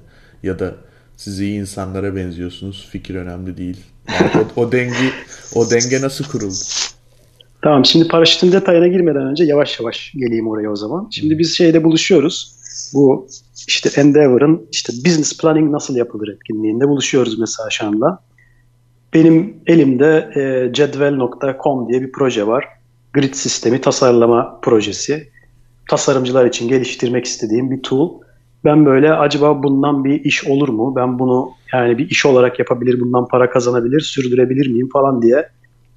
Ya 0.42 0.58
da 0.58 0.74
siz 1.16 1.40
iyi 1.40 1.60
insanlara 1.60 2.16
benziyorsunuz. 2.16 2.88
Fikir 2.90 3.14
önemli 3.14 3.56
değil. 3.56 3.76
Yani 4.20 4.46
o, 4.56 4.60
o 4.60 4.72
denge 4.72 5.10
o 5.54 5.70
denge 5.70 6.00
nasıl 6.00 6.24
kuruldu? 6.24 6.54
Tamam 7.62 7.84
şimdi 7.84 8.08
paraşütün 8.08 8.52
detayına 8.52 8.88
girmeden 8.88 9.26
önce 9.26 9.44
yavaş 9.44 9.80
yavaş 9.80 10.12
geleyim 10.16 10.48
oraya 10.48 10.70
o 10.70 10.76
zaman. 10.76 11.08
Şimdi 11.10 11.38
biz 11.38 11.56
şeyde 11.56 11.84
buluşuyoruz. 11.84 12.56
Bu 12.94 13.28
işte 13.68 14.00
Endeavor'ın 14.00 14.68
işte 14.72 14.92
business 14.92 15.38
planning 15.38 15.70
nasıl 15.70 15.96
yapılır 15.96 16.28
etkinliğinde 16.28 16.88
buluşuyoruz 16.88 17.38
mesela 17.38 17.70
şu 17.70 17.86
anda. 17.86 18.18
Benim 19.16 19.56
elimde 19.66 20.30
e, 20.36 20.72
cedvel.com 20.72 21.88
diye 21.88 22.02
bir 22.02 22.12
proje 22.12 22.46
var. 22.46 22.64
Grid 23.12 23.34
sistemi 23.34 23.80
tasarlama 23.80 24.60
projesi. 24.62 25.28
Tasarımcılar 25.90 26.46
için 26.46 26.68
geliştirmek 26.68 27.24
istediğim 27.24 27.70
bir 27.70 27.82
tool. 27.82 28.20
Ben 28.64 28.86
böyle 28.86 29.12
acaba 29.12 29.62
bundan 29.62 30.04
bir 30.04 30.24
iş 30.24 30.44
olur 30.44 30.68
mu? 30.68 30.96
Ben 30.96 31.18
bunu 31.18 31.50
yani 31.72 31.98
bir 31.98 32.10
iş 32.10 32.26
olarak 32.26 32.58
yapabilir, 32.58 33.00
bundan 33.00 33.28
para 33.28 33.50
kazanabilir, 33.50 34.00
sürdürebilir 34.00 34.66
miyim 34.66 34.88
falan 34.92 35.22
diye 35.22 35.48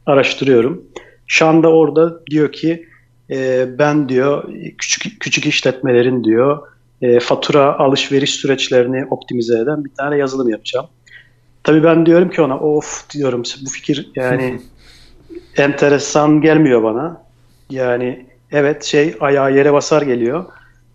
araştırıyorum. 0.06 0.84
Şu 1.28 1.46
anda 1.46 1.70
orada 1.70 2.26
diyor 2.26 2.52
ki 2.52 2.86
e, 3.30 3.68
ben 3.80 4.10
diyor 4.10 4.50
küçük 4.78 5.20
küçük 5.20 5.46
işletmelerin 5.46 6.24
diyor 6.24 6.58
e, 7.02 7.20
fatura 7.20 7.80
alışveriş 7.80 8.30
süreçlerini 8.36 9.06
optimize 9.10 9.60
eden 9.60 9.86
bir 9.86 9.92
tane 9.98 10.18
yazılım 10.18 10.50
yapacağım. 10.50 10.88
Tabii 11.64 11.84
ben 11.84 12.06
diyorum 12.06 12.30
ki 12.30 12.42
ona 12.42 12.60
of 12.60 13.10
diyorum 13.10 13.44
bu 13.66 13.70
fikir 13.70 14.12
yani 14.16 14.62
enteresan 15.58 16.42
gelmiyor 16.42 16.84
bana. 16.84 17.22
Yani 17.70 18.26
evet 18.52 18.84
şey 18.84 19.16
ayağı 19.20 19.56
yere 19.56 19.74
basar 19.74 20.02
geliyor. 20.02 20.46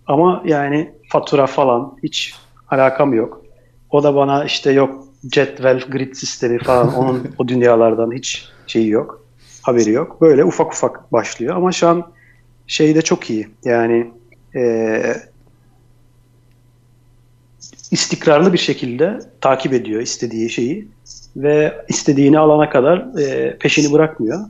Ama 0.07 0.43
yani 0.47 0.91
fatura 1.09 1.47
falan 1.47 1.97
hiç 2.03 2.35
alakam 2.71 3.15
yok. 3.15 3.43
O 3.91 4.03
da 4.03 4.15
bana 4.15 4.45
işte 4.45 4.73
yok 4.73 5.05
cetvel, 5.27 5.81
grid 5.81 6.15
sistemi 6.15 6.59
falan 6.59 6.95
onun 6.95 7.31
o 7.39 7.49
dünyalardan 7.49 8.13
hiç 8.13 8.49
şeyi 8.67 8.89
yok. 8.89 9.25
Haberi 9.63 9.91
yok. 9.91 10.21
Böyle 10.21 10.45
ufak 10.45 10.73
ufak 10.73 11.13
başlıyor. 11.13 11.57
Ama 11.57 11.73
şu 11.73 11.89
an 11.89 12.13
şey 12.67 12.95
de 12.95 13.03
çok 13.03 13.31
iyi. 13.31 13.49
Yani 13.65 14.11
e, 14.57 15.03
istikrarlı 17.95 18.53
bir 18.53 18.59
şekilde 18.59 19.19
takip 19.41 19.73
ediyor 19.73 20.03
istediği 20.03 20.51
şeyi 20.51 20.89
ve 21.37 21.85
istediğini 21.89 22.39
alana 22.39 22.71
kadar 22.71 23.21
e, 23.21 23.59
peşini 23.59 23.93
bırakmıyor. 23.93 24.41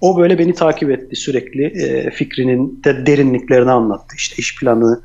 O 0.00 0.18
böyle 0.18 0.38
beni 0.38 0.54
takip 0.54 0.90
etti 0.90 1.16
sürekli 1.16 1.64
e, 1.64 2.10
fikrinin 2.10 2.80
de 2.84 3.06
derinliklerini 3.06 3.70
anlattı. 3.70 4.16
İşte 4.16 4.36
iş 4.38 4.60
planı, 4.60 5.02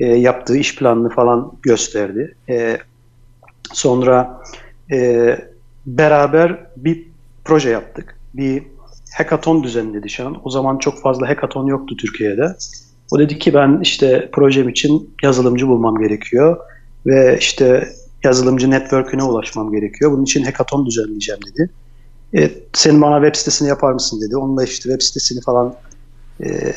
e, 0.00 0.06
yaptığı 0.06 0.56
iş 0.56 0.76
planını 0.76 1.10
falan 1.10 1.52
gösterdi. 1.62 2.34
E, 2.48 2.78
sonra 3.72 4.42
e, 4.92 5.38
beraber 5.86 6.58
bir 6.76 7.06
proje 7.44 7.70
yaptık. 7.70 8.18
Bir 8.34 8.62
hackathon 9.16 9.62
düzenledi 9.62 10.10
şu 10.10 10.26
an. 10.26 10.36
O 10.44 10.50
zaman 10.50 10.78
çok 10.78 11.02
fazla 11.02 11.28
hackathon 11.28 11.66
yoktu 11.66 11.96
Türkiye'de. 11.96 12.56
O 13.12 13.18
dedi 13.18 13.38
ki 13.38 13.54
ben 13.54 13.80
işte 13.82 14.28
projem 14.32 14.68
için 14.68 15.14
yazılımcı 15.22 15.68
bulmam 15.68 15.98
gerekiyor 15.98 16.56
ve 17.06 17.36
işte 17.40 17.88
yazılımcı 18.24 18.70
network'üne 18.70 19.22
ulaşmam 19.22 19.72
gerekiyor. 19.72 20.12
Bunun 20.12 20.24
için 20.24 20.44
hackathon 20.44 20.86
düzenleyeceğim 20.86 21.40
dedi. 21.46 21.70
E, 22.36 22.50
senin 22.72 23.02
bana 23.02 23.24
web 23.24 23.38
sitesini 23.38 23.68
yapar 23.68 23.92
mısın 23.92 24.20
dedi. 24.20 24.36
Onunla 24.36 24.64
işte 24.64 24.82
web 24.82 25.02
sitesini 25.02 25.40
falan 25.40 25.74
e, 26.44 26.72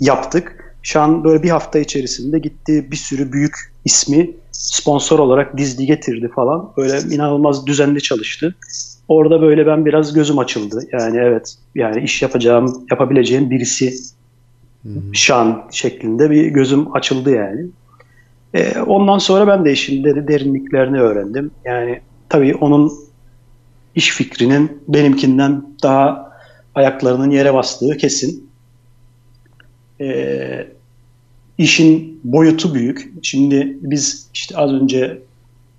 yaptık. 0.00 0.74
Şu 0.82 1.00
an 1.00 1.24
böyle 1.24 1.42
bir 1.42 1.50
hafta 1.50 1.78
içerisinde 1.78 2.38
gitti 2.38 2.90
bir 2.90 2.96
sürü 2.96 3.32
büyük 3.32 3.54
ismi 3.84 4.30
sponsor 4.52 5.18
olarak 5.18 5.58
dizdi 5.58 5.86
getirdi 5.86 6.30
falan. 6.34 6.72
Böyle 6.76 7.14
inanılmaz 7.14 7.66
düzenli 7.66 8.02
çalıştı. 8.02 8.54
Orada 9.08 9.42
böyle 9.42 9.66
ben 9.66 9.86
biraz 9.86 10.12
gözüm 10.12 10.38
açıldı. 10.38 10.80
Yani 10.92 11.18
evet 11.18 11.54
yani 11.74 12.04
iş 12.04 12.22
yapacağım, 12.22 12.86
yapabileceğim 12.90 13.50
birisi 13.50 13.94
hı 14.82 14.88
şan 15.12 15.64
şeklinde 15.70 16.30
bir 16.30 16.46
gözüm 16.46 16.96
açıldı 16.96 17.30
yani. 17.30 17.66
E, 18.54 18.80
ondan 18.80 19.18
sonra 19.18 19.46
ben 19.46 19.64
de 19.64 19.72
işin 19.72 20.04
derinliklerini 20.04 21.00
öğrendim. 21.00 21.50
Yani 21.64 22.00
tabii 22.28 22.54
onun 22.54 22.92
iş 23.94 24.10
fikrinin 24.10 24.82
benimkinden 24.88 25.64
daha 25.82 26.32
ayaklarının 26.74 27.30
yere 27.30 27.54
bastığı 27.54 27.96
kesin. 27.96 28.50
E, 30.00 30.66
işin 31.58 32.20
boyutu 32.24 32.74
büyük. 32.74 33.12
Şimdi 33.22 33.78
biz 33.80 34.30
işte 34.34 34.56
az 34.56 34.72
önce 34.72 35.18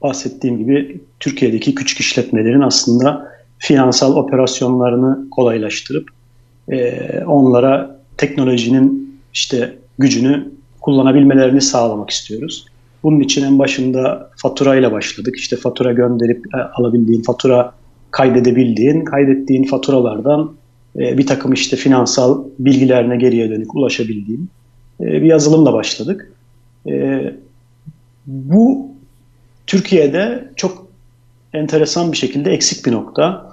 bahsettiğim 0.02 0.58
gibi 0.58 1.02
Türkiye'deki 1.20 1.76
küçük 1.76 2.00
işletmelerin 2.00 2.62
aslında 2.62 3.32
finansal 3.58 4.16
operasyonlarını 4.16 5.30
kolaylaştırıp 5.30 6.10
e, 6.72 7.10
onlara 7.28 8.00
teknolojinin 8.18 9.20
işte 9.34 9.78
gücünü 10.00 10.52
kullanabilmelerini 10.82 11.62
sağlamak 11.62 12.10
istiyoruz. 12.10 12.66
Bunun 13.04 13.20
için 13.20 13.46
en 13.46 13.60
başında 13.60 14.30
faturayla 14.36 14.92
başladık. 14.92 15.36
İşte 15.38 15.56
fatura 15.56 15.94
gönderip 15.94 16.46
e, 16.56 16.58
alabildiğin, 16.58 17.22
fatura 17.22 17.74
kaydedebildiğin, 18.12 19.06
kaydettiğin 19.06 19.64
faturalardan 19.64 20.52
e, 20.96 21.18
bir 21.18 21.28
takım 21.28 21.54
işte 21.54 21.76
finansal 21.76 22.44
bilgilerine 22.60 23.18
geriye 23.18 23.50
dönük 23.50 23.76
ulaşabildiğin 23.76 24.50
e, 25.02 25.06
bir 25.06 25.28
yazılımla 25.28 25.74
başladık. 25.74 26.32
Bu 28.28 28.88
Türkiye'de 29.68 30.50
çok 30.56 30.88
enteresan 31.54 32.12
bir 32.12 32.18
şekilde 32.18 32.52
eksik 32.52 32.86
bir 32.86 32.92
nokta. 32.92 33.52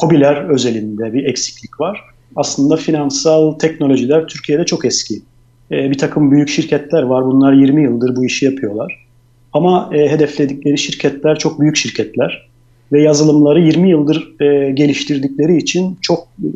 COBİ'ler 0.00 0.50
özelinde 0.50 1.12
bir 1.12 1.24
eksiklik 1.24 1.80
var. 1.80 2.00
Aslında 2.36 2.76
finansal 2.76 3.52
teknolojiler 3.52 4.26
Türkiye'de 4.26 4.64
çok 4.64 4.84
eski. 4.84 5.22
E, 5.70 5.90
bir 5.90 5.98
takım 5.98 6.30
büyük 6.30 6.48
şirketler 6.48 7.02
var. 7.02 7.24
Bunlar 7.24 7.52
20 7.52 7.82
yıldır 7.82 8.16
bu 8.16 8.24
işi 8.24 8.44
yapıyorlar. 8.44 9.06
Ama 9.52 9.90
e, 9.92 10.08
hedefledikleri 10.08 10.78
şirketler 10.78 11.38
çok 11.38 11.60
büyük 11.60 11.76
şirketler. 11.76 12.48
Ve 12.92 13.02
yazılımları 13.02 13.60
20 13.60 13.90
yıldır 13.90 14.40
e, 14.40 14.70
geliştirdikleri 14.70 15.56
için 15.56 15.98
çok 16.00 16.18
e, 16.18 16.48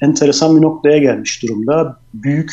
enteresan 0.00 0.56
bir 0.56 0.62
noktaya 0.62 0.98
gelmiş 0.98 1.42
durumda. 1.42 1.96
Büyük 2.14 2.52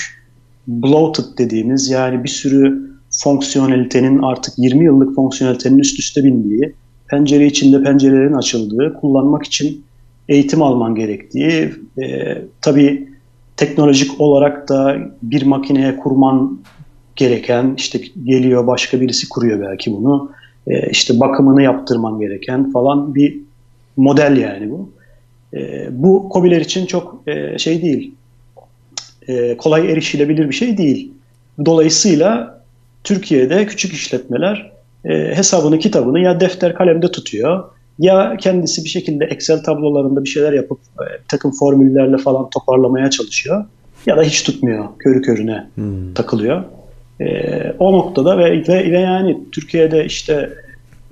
bloated 0.68 1.24
dediğimiz 1.38 1.90
yani 1.90 2.24
bir 2.24 2.30
sürü 2.30 2.92
fonksiyonelitenin 3.24 4.22
artık 4.22 4.54
20 4.58 4.86
yıllık 4.86 5.16
fonksiyonelitenin 5.16 5.80
üst 5.80 6.00
üste 6.00 6.24
bindiği, 6.24 6.74
pencere 7.10 7.46
içinde 7.46 7.84
pencerelerin 7.84 8.34
açıldığı, 8.34 8.94
kullanmak 8.94 9.44
için 9.44 9.84
eğitim 10.30 10.62
alman 10.62 10.96
gerektiği, 10.96 11.72
e, 12.02 12.38
tabii 12.62 13.11
teknolojik 13.62 14.22
olarak 14.22 14.70
da 14.70 14.98
bir 15.22 15.42
makineye 15.46 15.98
kurman 15.98 16.60
gereken, 17.16 17.74
işte 17.78 18.00
geliyor 18.24 18.68
başka 18.68 19.02
birisi 19.02 19.30
kuruyor 19.30 19.62
belki 19.70 19.92
bunu, 19.92 20.32
e, 20.68 20.90
işte 20.90 21.20
bakımını 21.20 21.62
yaptırman 21.62 22.20
gereken 22.20 22.72
falan 22.72 23.16
bir 23.16 23.38
model 23.98 24.38
yani 24.38 24.72
bu. 24.72 24.90
E, 25.54 25.88
bu 25.92 26.30
COBİ'ler 26.34 26.62
için 26.62 26.86
çok 26.86 27.24
e, 27.28 27.58
şey 27.58 27.82
değil, 27.82 28.16
e, 29.28 29.58
kolay 29.58 29.92
erişilebilir 29.92 30.50
bir 30.50 30.54
şey 30.54 30.78
değil. 30.78 31.12
Dolayısıyla 31.66 32.62
Türkiye'de 33.04 33.66
küçük 33.66 33.94
işletmeler 33.94 34.72
e, 35.06 35.36
hesabını 35.36 35.80
kitabını 35.80 36.20
ya 36.20 36.40
defter 36.40 36.74
kalemde 36.74 37.12
tutuyor 37.12 37.64
ya 38.02 38.38
kendisi 38.40 38.84
bir 38.84 38.90
şekilde 38.90 39.26
Excel 39.26 39.64
tablolarında 39.64 40.24
bir 40.24 40.30
şeyler 40.30 40.54
yapıp 40.54 40.80
e, 40.80 41.06
takım 41.28 41.52
formüllerle 41.60 42.18
falan 42.18 42.50
toparlamaya 42.50 43.10
çalışıyor 43.10 43.66
ya 44.06 44.18
da 44.18 44.24
hiç 44.24 44.44
tutmuyor 44.44 44.86
körü 45.00 45.22
körüne 45.22 45.68
hmm. 45.76 46.14
takılıyor. 46.14 46.64
E, 47.22 47.26
o 47.80 47.94
noktada 47.94 48.38
ve, 48.38 48.68
ve, 48.68 48.92
ve 48.92 49.00
yani 49.00 49.38
Türkiye'de 49.52 50.06
işte 50.06 50.50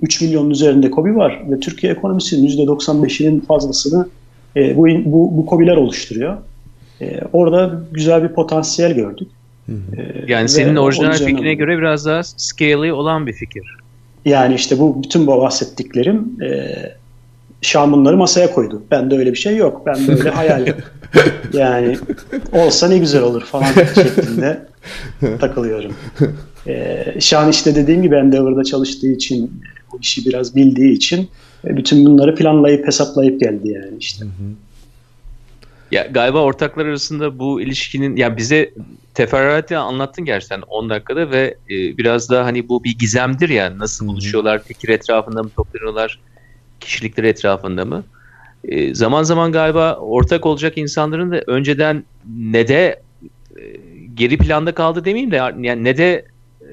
3 0.02 0.20
milyonun 0.20 0.50
üzerinde 0.50 0.90
kobi 0.90 1.16
var 1.16 1.42
ve 1.50 1.60
Türkiye 1.60 1.92
ekonomisinin 1.92 2.66
%95'inin 2.66 3.40
fazlasını 3.40 4.08
e, 4.56 4.76
bu, 4.76 4.86
bu, 5.04 5.36
bu 5.36 5.46
kobiler 5.46 5.76
oluşturuyor. 5.76 6.36
E, 7.00 7.20
orada 7.32 7.80
güzel 7.92 8.22
bir 8.22 8.28
potansiyel 8.28 8.92
gördük. 8.92 9.28
Ee, 9.70 10.24
yani 10.26 10.48
senin 10.48 10.76
orijinal 10.76 11.12
fikrine 11.12 11.54
göre 11.54 11.78
biraz 11.78 12.06
daha 12.06 12.22
scale'ı 12.22 12.94
olan 12.94 13.26
bir 13.26 13.32
fikir. 13.32 13.79
Yani 14.24 14.54
işte 14.54 14.78
bu 14.78 15.02
bütün 15.02 15.26
bu 15.26 15.40
bahsettiklerim 15.40 16.42
e, 16.42 16.76
Şam 17.62 17.92
bunları 17.92 18.16
masaya 18.16 18.52
koydu. 18.52 18.82
Ben 18.90 19.10
de 19.10 19.16
öyle 19.16 19.32
bir 19.32 19.38
şey 19.38 19.56
yok. 19.56 19.82
Ben 19.86 20.06
de 20.06 20.12
öyle 20.12 20.30
hayal 20.30 20.66
Yani 21.52 21.96
olsa 22.52 22.88
ne 22.88 22.98
güzel 22.98 23.22
olur 23.22 23.42
falan 23.42 23.64
şeklinde 23.94 24.66
takılıyorum. 25.40 25.92
E, 26.66 27.04
Şan 27.20 27.50
işte 27.50 27.74
dediğim 27.74 28.02
gibi 28.02 28.14
Endeavor'da 28.14 28.64
çalıştığı 28.64 29.12
için 29.12 29.62
bu 29.92 30.00
işi 30.00 30.26
biraz 30.26 30.56
bildiği 30.56 30.92
için 30.92 31.28
e, 31.64 31.76
bütün 31.76 32.04
bunları 32.04 32.34
planlayıp 32.34 32.86
hesaplayıp 32.86 33.40
geldi 33.40 33.68
yani 33.68 33.96
işte. 33.98 34.24
Hı 34.24 34.28
hı. 34.28 34.69
Ya 35.90 36.06
galiba 36.06 36.42
ortaklar 36.42 36.86
arasında 36.86 37.38
bu 37.38 37.60
ilişkinin 37.60 38.16
ya 38.16 38.36
bize 38.36 38.70
teferruatı 39.14 39.78
anlattın 39.78 40.24
gerçekten 40.24 40.60
10 40.60 40.90
dakikada 40.90 41.30
ve 41.30 41.54
e, 41.70 41.98
biraz 41.98 42.30
da 42.30 42.44
hani 42.44 42.68
bu 42.68 42.84
bir 42.84 42.98
gizemdir 42.98 43.48
ya 43.48 43.78
nasıl 43.78 44.06
buluşuyorlar 44.06 44.62
fikir 44.64 44.88
etrafında 44.88 45.42
mı 45.42 45.50
toplanıyorlar 45.56 46.20
kişilikler 46.80 47.24
etrafında 47.24 47.84
mı? 47.84 48.04
E, 48.64 48.94
zaman 48.94 49.22
zaman 49.22 49.52
galiba 49.52 49.94
ortak 49.94 50.46
olacak 50.46 50.78
insanların 50.78 51.30
da 51.30 51.42
önceden 51.46 52.04
ne 52.36 52.68
de 52.68 53.02
e, 53.56 53.62
geri 54.14 54.38
planda 54.38 54.74
kaldı 54.74 55.04
demeyeyim 55.04 55.30
de 55.30 55.36
yani 55.36 55.84
ne 55.84 55.96
de 55.96 56.24
e, 56.60 56.68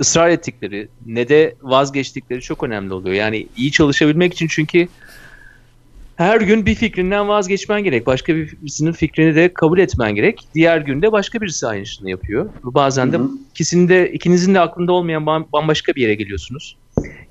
ısrar 0.00 0.28
ettikleri 0.28 0.88
ne 1.06 1.28
de 1.28 1.54
vazgeçtikleri 1.62 2.40
çok 2.40 2.62
önemli 2.62 2.94
oluyor. 2.94 3.14
Yani 3.14 3.46
iyi 3.56 3.72
çalışabilmek 3.72 4.32
için 4.32 4.46
çünkü 4.50 4.88
her 6.16 6.40
gün 6.40 6.66
bir 6.66 6.74
fikrinden 6.74 7.28
vazgeçmen 7.28 7.84
gerek. 7.84 8.06
Başka 8.06 8.36
birisinin 8.36 8.92
fikrini 8.92 9.34
de 9.34 9.54
kabul 9.54 9.78
etmen 9.78 10.14
gerek. 10.14 10.48
Diğer 10.54 10.78
günde 10.78 11.12
başka 11.12 11.40
birisi 11.40 11.66
aynısını 11.66 12.10
yapıyor. 12.10 12.50
Bazen 12.64 13.12
de 13.12 13.18
ikisinin 13.50 13.88
de 13.88 14.12
ikinizin 14.12 14.54
de 14.54 14.60
aklında 14.60 14.92
olmayan 14.92 15.26
bambaşka 15.26 15.94
bir 15.94 16.02
yere 16.02 16.14
geliyorsunuz. 16.14 16.76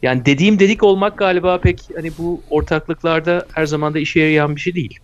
Yani 0.02 0.26
dediğim 0.26 0.60
dedik 0.60 0.84
olmak 0.84 1.17
galiba 1.17 1.58
pek 1.58 1.80
hani 1.95 2.12
bu 2.17 2.41
ortaklıklarda 2.50 3.45
her 3.54 3.65
zaman 3.65 3.93
da 3.93 4.00
işe 4.00 4.19
yarayan 4.19 4.56
bir 4.56 4.62
şey 4.62 4.76
değil. 4.76 5.00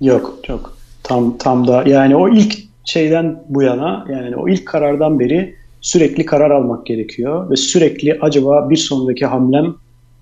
Yok, 0.00 0.38
çok. 0.42 0.76
Tam 1.02 1.38
tam 1.38 1.66
da 1.66 1.84
yani 1.86 2.16
o 2.16 2.28
ilk 2.28 2.58
şeyden 2.84 3.42
bu 3.48 3.62
yana 3.62 4.06
yani 4.10 4.36
o 4.36 4.48
ilk 4.48 4.66
karardan 4.66 5.20
beri 5.20 5.54
sürekli 5.80 6.26
karar 6.26 6.50
almak 6.50 6.86
gerekiyor 6.86 7.50
ve 7.50 7.56
sürekli 7.56 8.18
acaba 8.20 8.70
bir 8.70 8.76
sonraki 8.76 9.26
hamlem 9.26 9.74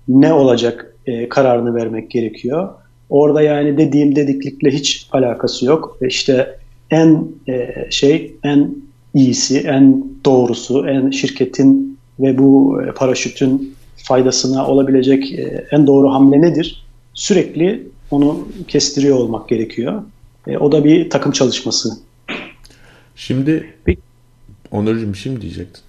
ne 0.07 0.33
olacak 0.33 0.95
e, 1.05 1.29
kararını 1.29 1.75
vermek 1.75 2.11
gerekiyor. 2.11 2.69
Orada 3.11 3.41
yani 3.41 3.77
dediğim 3.77 4.15
dediklikle 4.15 4.71
hiç 4.71 5.07
alakası 5.11 5.65
yok. 5.65 5.97
İşte 6.01 6.57
en 6.91 7.27
e, 7.47 7.87
şey, 7.89 8.35
en 8.43 8.75
iyisi, 9.13 9.59
en 9.59 10.05
doğrusu, 10.25 10.87
en 10.87 11.09
şirketin 11.09 11.99
ve 12.19 12.37
bu 12.37 12.81
e, 12.83 12.91
paraşütün 12.91 13.75
faydasına 13.95 14.67
olabilecek 14.67 15.31
e, 15.31 15.67
en 15.71 15.87
doğru 15.87 16.13
hamle 16.13 16.41
nedir? 16.41 16.85
Sürekli 17.13 17.87
onu 18.11 18.47
kestiriyor 18.67 19.17
olmak 19.17 19.49
gerekiyor. 19.49 20.03
E, 20.47 20.57
o 20.57 20.71
da 20.71 20.85
bir 20.85 21.09
takım 21.09 21.31
çalışması. 21.31 21.89
Şimdi 23.15 23.73
Peki, 23.85 24.01
Onurcuğum 24.71 25.13
bir 25.13 25.17
şey 25.17 25.41
diyecektin? 25.41 25.81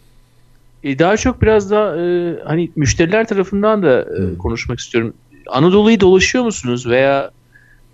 E, 0.85 0.99
daha 0.99 1.17
çok 1.17 1.43
biraz 1.43 1.71
da 1.71 2.01
e, 2.01 2.37
hani 2.45 2.71
müşteriler 2.77 3.29
tarafından 3.29 3.83
da 3.83 4.03
e, 4.03 4.19
hmm. 4.19 4.37
konuşmak 4.37 4.79
istiyorum. 4.79 5.15
Anadolu'yu 5.47 6.01
dolaşıyor 6.01 6.45
musunuz 6.45 6.87
veya 6.87 7.31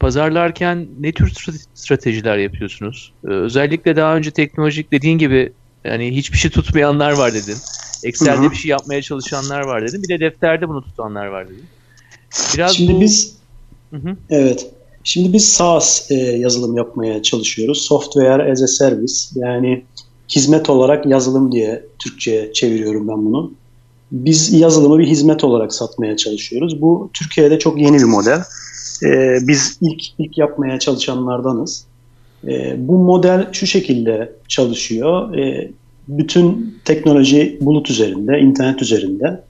pazarlarken 0.01 0.89
ne 1.01 1.13
tür 1.13 1.35
stratejiler 1.75 2.39
yapıyorsunuz? 2.39 3.13
Ee, 3.25 3.29
özellikle 3.29 3.97
daha 3.97 4.17
önce 4.17 4.31
teknolojik 4.31 4.93
dediğin 4.93 5.19
gibi 5.19 5.53
yani 5.85 6.17
hiçbir 6.17 6.39
şey 6.39 6.51
tutmayanlar 6.51 7.13
var 7.13 7.35
dedin. 7.35 7.57
Excel'de 8.05 8.43
Hı-hı. 8.43 8.51
bir 8.51 8.57
şey 8.57 8.71
yapmaya 8.71 9.03
çalışanlar 9.03 9.61
var 9.61 9.89
dedin. 9.89 10.03
Bir 10.03 10.09
de 10.09 10.21
defterde 10.21 10.69
bunu 10.69 10.83
tutanlar 10.83 11.27
var 11.27 11.49
dedin. 11.49 11.65
Biraz 12.55 12.77
Şimdi 12.77 12.95
bu... 12.95 13.01
biz 13.01 13.37
Hı-hı. 13.91 14.17
evet. 14.31 14.71
Şimdi 15.05 15.33
biz 15.33 15.49
SaaS 15.49 16.11
e, 16.11 16.15
yazılım 16.15 16.77
yapmaya 16.77 17.23
çalışıyoruz. 17.23 17.83
Software 17.83 18.53
as 18.53 18.63
a 18.63 18.67
Service 18.67 19.15
yani 19.35 19.85
hizmet 20.29 20.71
olarak 20.71 21.07
yazılım 21.07 21.53
diye 21.53 21.87
Türkçe'ye 21.99 22.53
çeviriyorum 22.53 23.09
ben 23.09 23.27
bunu. 23.27 23.53
Biz 24.13 24.53
yazılımı 24.53 24.99
bir 24.99 25.07
hizmet 25.07 25.45
olarak 25.45 25.73
satmaya 25.73 26.17
çalışıyoruz. 26.17 26.83
Bu 26.83 27.11
Türkiye'de 27.15 27.59
çok 27.59 27.81
yeni 27.81 27.99
bir 27.99 28.05
model. 28.05 28.43
Ee, 29.05 29.39
biz 29.43 29.79
ilk 29.81 30.03
ilk 30.19 30.39
yapmaya 30.39 30.79
çalışanlardanız. 30.79 31.87
Ee, 32.49 32.75
bu 32.79 32.99
model 32.99 33.49
şu 33.53 33.67
şekilde 33.67 34.33
çalışıyor. 34.49 35.35
Ee, 35.39 35.71
bütün 36.09 36.75
teknoloji 36.85 37.59
bulut 37.61 37.91
üzerinde, 37.91 38.39
internet 38.39 38.83
üzerinde. 38.83 39.41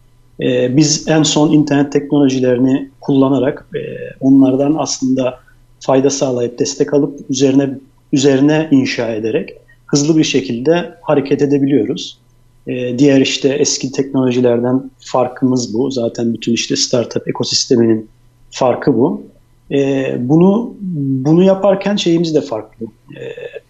Ee, 0.43 0.77
biz 0.77 1.09
en 1.09 1.23
son 1.23 1.53
internet 1.53 1.93
teknolojilerini 1.93 2.91
kullanarak 3.01 3.67
e, 3.75 3.81
onlardan 4.21 4.75
aslında 4.79 5.41
fayda 5.81 6.11
sağlayıp 6.11 6.59
destek 6.59 6.95
alıp 6.95 7.21
üzerine 7.31 7.71
üzerine 8.13 8.69
inşa 8.71 9.09
ederek 9.09 9.51
hızlı 9.87 10.17
bir 10.17 10.25
şekilde 10.25 10.95
hareket 11.03 11.43
edebiliyoruz. 11.43 12.19
Ee, 12.69 12.99
diğer 12.99 13.21
işte 13.21 13.49
eski 13.49 13.93
teknolojilerden 13.93 14.91
farkımız 14.99 15.75
bu. 15.75 15.91
Zaten 15.91 16.35
bütün 16.35 16.53
işte 16.53 16.77
startup 16.77 17.29
ekosisteminin 17.29 18.09
farkı 18.51 18.95
bu. 18.95 19.23
E, 19.73 20.15
bunu 20.19 20.75
bunu 21.01 21.45
yaparken 21.45 21.97
şeyimiz 21.97 22.35
de 22.35 22.41
farklı. 22.41 22.87
E, 23.17 23.21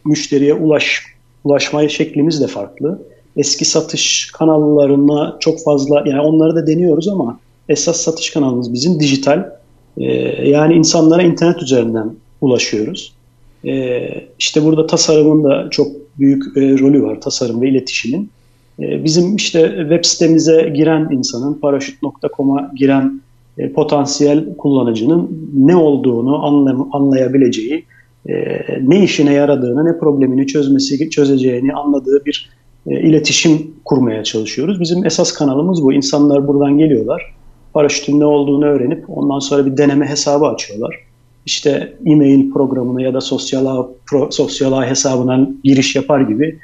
müşteriye 0.04 0.54
ulaş 0.54 1.02
ulaşmaya 1.44 1.88
şeklimiz 1.88 2.40
de 2.40 2.46
farklı. 2.46 3.02
Eski 3.36 3.64
satış 3.64 4.30
kanallarına 4.32 5.36
çok 5.40 5.62
fazla 5.64 6.02
yani 6.06 6.20
onları 6.20 6.54
da 6.54 6.66
deniyoruz 6.66 7.08
ama 7.08 7.40
esas 7.68 7.96
satış 7.96 8.30
kanalımız 8.30 8.72
bizim 8.72 9.00
dijital. 9.00 9.50
E, 9.96 10.04
yani 10.48 10.74
insanlara 10.74 11.22
internet 11.22 11.62
üzerinden 11.62 12.14
ulaşıyoruz. 12.40 13.12
E, 13.66 14.00
işte 14.38 14.64
burada 14.64 14.86
tasarımın 14.86 15.44
da 15.44 15.68
çok 15.70 15.88
büyük 16.18 16.56
e, 16.56 16.60
rolü 16.60 17.02
var 17.02 17.20
tasarım 17.20 17.62
ve 17.62 17.68
iletişimin. 17.68 18.30
E, 18.80 19.04
bizim 19.04 19.36
işte 19.36 19.74
web 19.78 20.04
sitemize 20.04 20.72
giren 20.74 21.08
insanın 21.10 21.54
paraşüt.com'a 21.54 22.72
giren 22.76 23.20
e, 23.58 23.72
potansiyel 23.72 24.56
kullanıcının 24.56 25.50
ne 25.54 25.76
olduğunu 25.76 26.46
anlayabileceği, 26.92 27.84
e, 28.28 28.34
ne 28.82 29.04
işine 29.04 29.32
yaradığını, 29.32 29.84
ne 29.84 29.98
problemini 29.98 30.46
çözmesi 30.46 31.10
çözeceğini 31.10 31.72
anladığı 31.72 32.24
bir 32.26 32.50
e, 32.86 33.00
iletişim 33.00 33.70
kurmaya 33.84 34.24
çalışıyoruz. 34.24 34.80
Bizim 34.80 35.06
esas 35.06 35.32
kanalımız 35.32 35.82
bu. 35.82 35.92
İnsanlar 35.92 36.48
buradan 36.48 36.78
geliyorlar, 36.78 37.34
paraşütün 37.72 38.20
ne 38.20 38.24
olduğunu 38.24 38.64
öğrenip 38.64 39.04
ondan 39.08 39.38
sonra 39.38 39.66
bir 39.66 39.76
deneme 39.76 40.06
hesabı 40.06 40.46
açıyorlar. 40.46 40.94
İşte 41.46 41.92
e-mail 42.06 42.50
programına 42.50 43.02
ya 43.02 43.14
da 43.14 43.20
sosyal 43.20 43.66
ağ, 43.66 43.88
pro, 44.06 44.28
sosyal 44.30 44.72
ağ 44.72 44.86
hesabına 44.86 45.50
giriş 45.64 45.96
yapar 45.96 46.20
gibi 46.20 46.58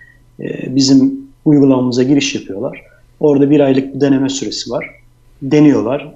bizim 0.67 1.24
uygulamamıza 1.45 2.03
giriş 2.03 2.35
yapıyorlar. 2.35 2.83
Orada 3.21 3.51
bir 3.51 3.61
aylık 3.61 3.95
bir 3.95 4.01
deneme 4.01 4.29
süresi 4.29 4.71
var. 4.71 4.91
Deniyorlar 5.43 6.15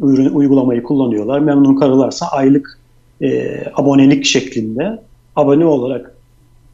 uygulamayı 0.00 0.82
kullanıyorlar. 0.82 1.40
Memnun 1.40 1.76
kalırlarsa 1.76 2.26
aylık 2.26 2.78
e, 3.22 3.62
abonelik 3.74 4.24
şeklinde 4.24 5.02
abone 5.36 5.66
olarak 5.66 6.14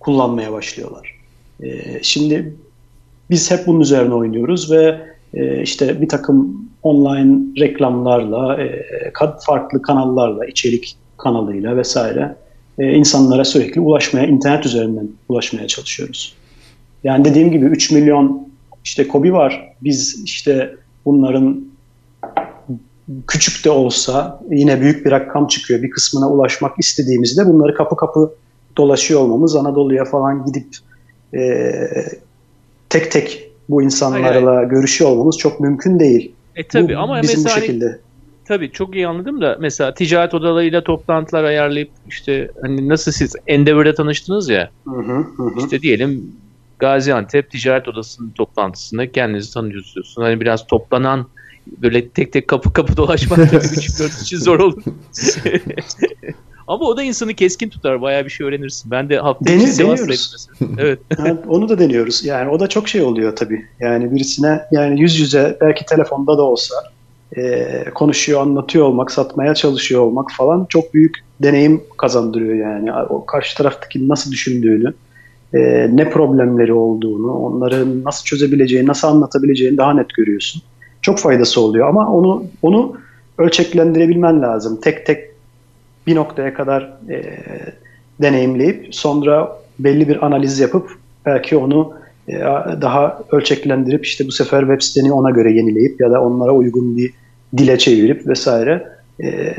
kullanmaya 0.00 0.52
başlıyorlar. 0.52 1.14
E, 1.62 1.68
şimdi 2.02 2.56
biz 3.30 3.50
hep 3.50 3.66
bunun 3.66 3.80
üzerine 3.80 4.14
oynuyoruz 4.14 4.70
ve 4.70 5.00
e, 5.34 5.62
işte 5.62 6.00
bir 6.00 6.08
takım 6.08 6.66
online 6.82 7.38
reklamlarla, 7.60 8.62
e, 8.62 8.84
farklı 9.46 9.82
kanallarla, 9.82 10.46
içerik 10.46 10.96
kanalıyla 11.16 11.76
vesaire 11.76 12.36
e, 12.78 12.92
insanlara 12.92 13.44
sürekli 13.44 13.80
ulaşmaya, 13.80 14.26
internet 14.26 14.66
üzerinden 14.66 15.08
ulaşmaya 15.28 15.66
çalışıyoruz. 15.66 16.35
Yani 17.06 17.24
dediğim 17.24 17.50
gibi 17.50 17.64
3 17.64 17.90
milyon 17.90 18.48
işte 18.84 19.08
kobi 19.08 19.32
var. 19.32 19.72
Biz 19.82 20.22
işte 20.24 20.74
bunların 21.04 21.64
küçük 23.26 23.64
de 23.64 23.70
olsa 23.70 24.40
yine 24.50 24.80
büyük 24.80 25.06
bir 25.06 25.10
rakam 25.10 25.46
çıkıyor. 25.46 25.82
Bir 25.82 25.90
kısmına 25.90 26.30
ulaşmak 26.30 26.78
istediğimizde 26.78 27.46
bunları 27.46 27.74
kapı 27.74 27.96
kapı 27.96 28.34
dolaşıyor 28.76 29.20
olmamız, 29.20 29.56
Anadolu'ya 29.56 30.04
falan 30.04 30.44
gidip 30.44 30.66
e, 31.34 31.72
tek 32.88 33.10
tek 33.10 33.50
bu 33.68 33.82
insanlarla 33.82 34.56
Hayır. 34.56 34.68
görüşüyor 34.68 35.10
olmamız 35.10 35.38
çok 35.38 35.60
mümkün 35.60 36.00
değil. 36.00 36.32
E 36.56 36.62
tabi 36.68 36.94
bu, 36.94 36.98
ama 36.98 37.22
bizim 37.22 37.38
mesela 37.38 37.54
bu 37.54 37.56
hani 37.56 37.66
şekilde. 37.66 37.98
Tabii 38.44 38.72
çok 38.72 38.94
iyi 38.94 39.08
anladım 39.08 39.40
da 39.40 39.56
mesela 39.60 39.94
ticaret 39.94 40.34
odalarıyla 40.34 40.84
toplantılar 40.84 41.44
ayarlayıp 41.44 41.90
işte 42.08 42.50
hani 42.62 42.88
nasıl 42.88 43.12
siz 43.12 43.36
Endeavor'da 43.46 43.94
tanıştınız 43.94 44.48
ya. 44.48 44.70
Hı 44.84 45.00
hı, 45.00 45.16
hı. 45.36 45.50
İşte 45.58 45.82
diyelim 45.82 46.32
Gaziantep 46.78 47.50
Ticaret 47.50 47.88
Odası'nın 47.88 48.30
toplantısında 48.30 49.12
kendinizi 49.12 49.54
tanıyorsunuz. 49.54 50.14
Hani 50.18 50.40
biraz 50.40 50.66
toplanan 50.66 51.28
böyle 51.66 52.08
tek 52.08 52.32
tek 52.32 52.48
kapı 52.48 52.72
kapı 52.72 52.96
dolaşmak 52.96 53.50
tabii 53.50 53.68
küçük 53.68 53.98
dört 53.98 54.22
için 54.22 54.36
zor 54.36 54.60
olur. 54.60 54.82
Ama 56.68 56.84
o 56.84 56.96
da 56.96 57.02
insanı 57.02 57.34
keskin 57.34 57.68
tutar. 57.68 58.02
Bayağı 58.02 58.24
bir 58.24 58.30
şey 58.30 58.46
öğrenirsin. 58.46 58.90
Ben 58.90 59.08
de 59.08 59.18
hafta 59.18 59.46
Deni, 59.46 59.78
deniyoruz. 59.78 60.48
evet. 60.78 60.98
yani 61.18 61.38
onu 61.48 61.68
da 61.68 61.78
deniyoruz. 61.78 62.24
Yani 62.24 62.50
o 62.50 62.60
da 62.60 62.68
çok 62.68 62.88
şey 62.88 63.02
oluyor 63.02 63.36
tabii. 63.36 63.66
Yani 63.80 64.14
birisine 64.14 64.60
yani 64.72 65.00
yüz 65.00 65.18
yüze 65.18 65.58
belki 65.60 65.86
telefonda 65.86 66.38
da 66.38 66.42
olsa 66.42 66.74
e, 67.36 67.84
konuşuyor, 67.94 68.40
anlatıyor 68.40 68.86
olmak, 68.86 69.10
satmaya 69.10 69.54
çalışıyor 69.54 70.00
olmak 70.00 70.32
falan 70.32 70.66
çok 70.68 70.94
büyük 70.94 71.16
deneyim 71.42 71.82
kazandırıyor 71.98 72.54
yani. 72.54 72.92
O 72.92 73.26
karşı 73.26 73.56
taraftaki 73.56 74.08
nasıl 74.08 74.32
düşündüğünü, 74.32 74.94
e, 75.56 75.88
ne 75.96 76.10
problemleri 76.10 76.72
olduğunu, 76.72 77.32
onları 77.32 78.04
nasıl 78.04 78.24
çözebileceğini, 78.24 78.86
nasıl 78.86 79.08
anlatabileceğini 79.08 79.76
daha 79.76 79.94
net 79.94 80.08
görüyorsun 80.14 80.62
çok 81.02 81.18
faydası 81.18 81.60
oluyor 81.60 81.88
ama 81.88 82.12
onu 82.12 82.44
onu 82.62 82.96
ölçeklendirebilmen 83.38 84.42
lazım. 84.42 84.78
Tek 84.82 85.06
tek 85.06 85.24
bir 86.06 86.14
noktaya 86.14 86.54
kadar 86.54 86.82
e, 87.08 87.22
deneyimleyip 88.22 88.94
sonra 88.94 89.58
belli 89.78 90.08
bir 90.08 90.26
analiz 90.26 90.58
yapıp 90.58 90.90
belki 91.26 91.56
onu 91.56 91.92
e, 92.28 92.32
daha 92.82 93.22
ölçeklendirip 93.32 94.06
işte 94.06 94.26
bu 94.26 94.32
sefer 94.32 94.60
web 94.60 94.80
siteni 94.80 95.12
ona 95.12 95.30
göre 95.30 95.52
yenileyip 95.52 96.00
ya 96.00 96.10
da 96.10 96.22
onlara 96.22 96.52
uygun 96.52 96.96
bir 96.96 97.12
dile 97.56 97.78
çevirip 97.78 98.26
vesaire 98.26 98.88
e, 99.22 99.54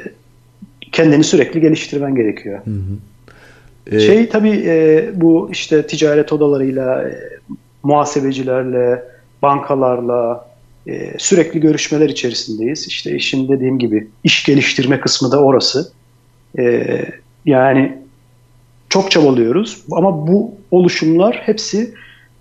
kendini 0.92 1.24
sürekli 1.24 1.62
geliştirmen 1.62 2.16
gerekiyor. 2.16 2.60
Hı 2.66 2.72
hı. 2.72 2.98
Ee, 3.92 4.00
şey 4.00 4.30
tabii 4.30 4.64
e, 4.66 5.10
bu 5.14 5.50
işte 5.52 5.88
ticaret 5.88 6.34
odalarıyla, 6.34 7.10
e, 7.10 7.16
muhasebecilerle, 7.84 9.04
bankalarla 9.42 10.48
e, 10.88 11.14
sürekli 11.18 11.60
görüşmeler 11.60 12.10
içerisindeyiz. 12.10 12.88
İşte 12.88 13.16
işin 13.16 13.48
dediğim 13.48 13.80
gibi 13.80 14.08
iş 14.24 14.46
geliştirme 14.46 15.00
kısmı 15.00 15.32
da 15.32 15.44
orası. 15.44 15.92
E, 16.60 16.86
yani 17.46 17.98
çok 18.90 19.12
çabalıyoruz 19.12 19.84
ama 19.92 20.28
bu 20.28 20.56
oluşumlar 20.72 21.42
hepsi 21.46 21.94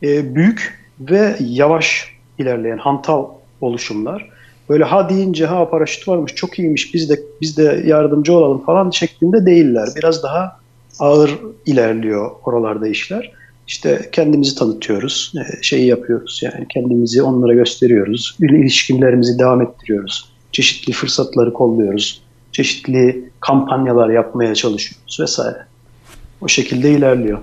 e, 0.02 0.34
büyük 0.34 0.86
ve 1.00 1.36
yavaş 1.40 2.16
ilerleyen 2.38 2.78
hantal 2.78 3.26
oluşumlar. 3.60 4.30
Böyle 4.68 4.84
ha 4.84 5.08
deyince 5.08 5.46
ha 5.46 5.70
paraşüt 5.70 6.08
varmış 6.08 6.34
çok 6.34 6.58
iyiymiş 6.58 6.94
biz 6.94 7.10
de 7.10 7.20
biz 7.40 7.56
de 7.56 7.82
yardımcı 7.86 8.32
olalım 8.32 8.64
falan 8.64 8.90
şeklinde 8.90 9.46
değiller. 9.46 9.88
Biraz 9.96 10.22
daha 10.22 10.60
ağır 10.98 11.38
ilerliyor 11.66 12.30
oralarda 12.44 12.88
işler. 12.88 13.32
İşte 13.66 14.08
kendimizi 14.12 14.54
tanıtıyoruz, 14.54 15.32
e, 15.36 15.62
şeyi 15.62 15.86
yapıyoruz 15.86 16.40
yani 16.42 16.66
kendimizi 16.68 17.22
onlara 17.22 17.54
gösteriyoruz, 17.54 18.36
ilişkilerimizi 18.40 19.38
devam 19.38 19.62
ettiriyoruz, 19.62 20.32
çeşitli 20.52 20.92
fırsatları 20.92 21.52
kolluyoruz, 21.52 22.22
çeşitli 22.52 23.30
kampanyalar 23.40 24.08
yapmaya 24.08 24.54
çalışıyoruz 24.54 25.18
vesaire. 25.20 25.58
O 26.40 26.48
şekilde 26.48 26.90
ilerliyor. 26.90 27.38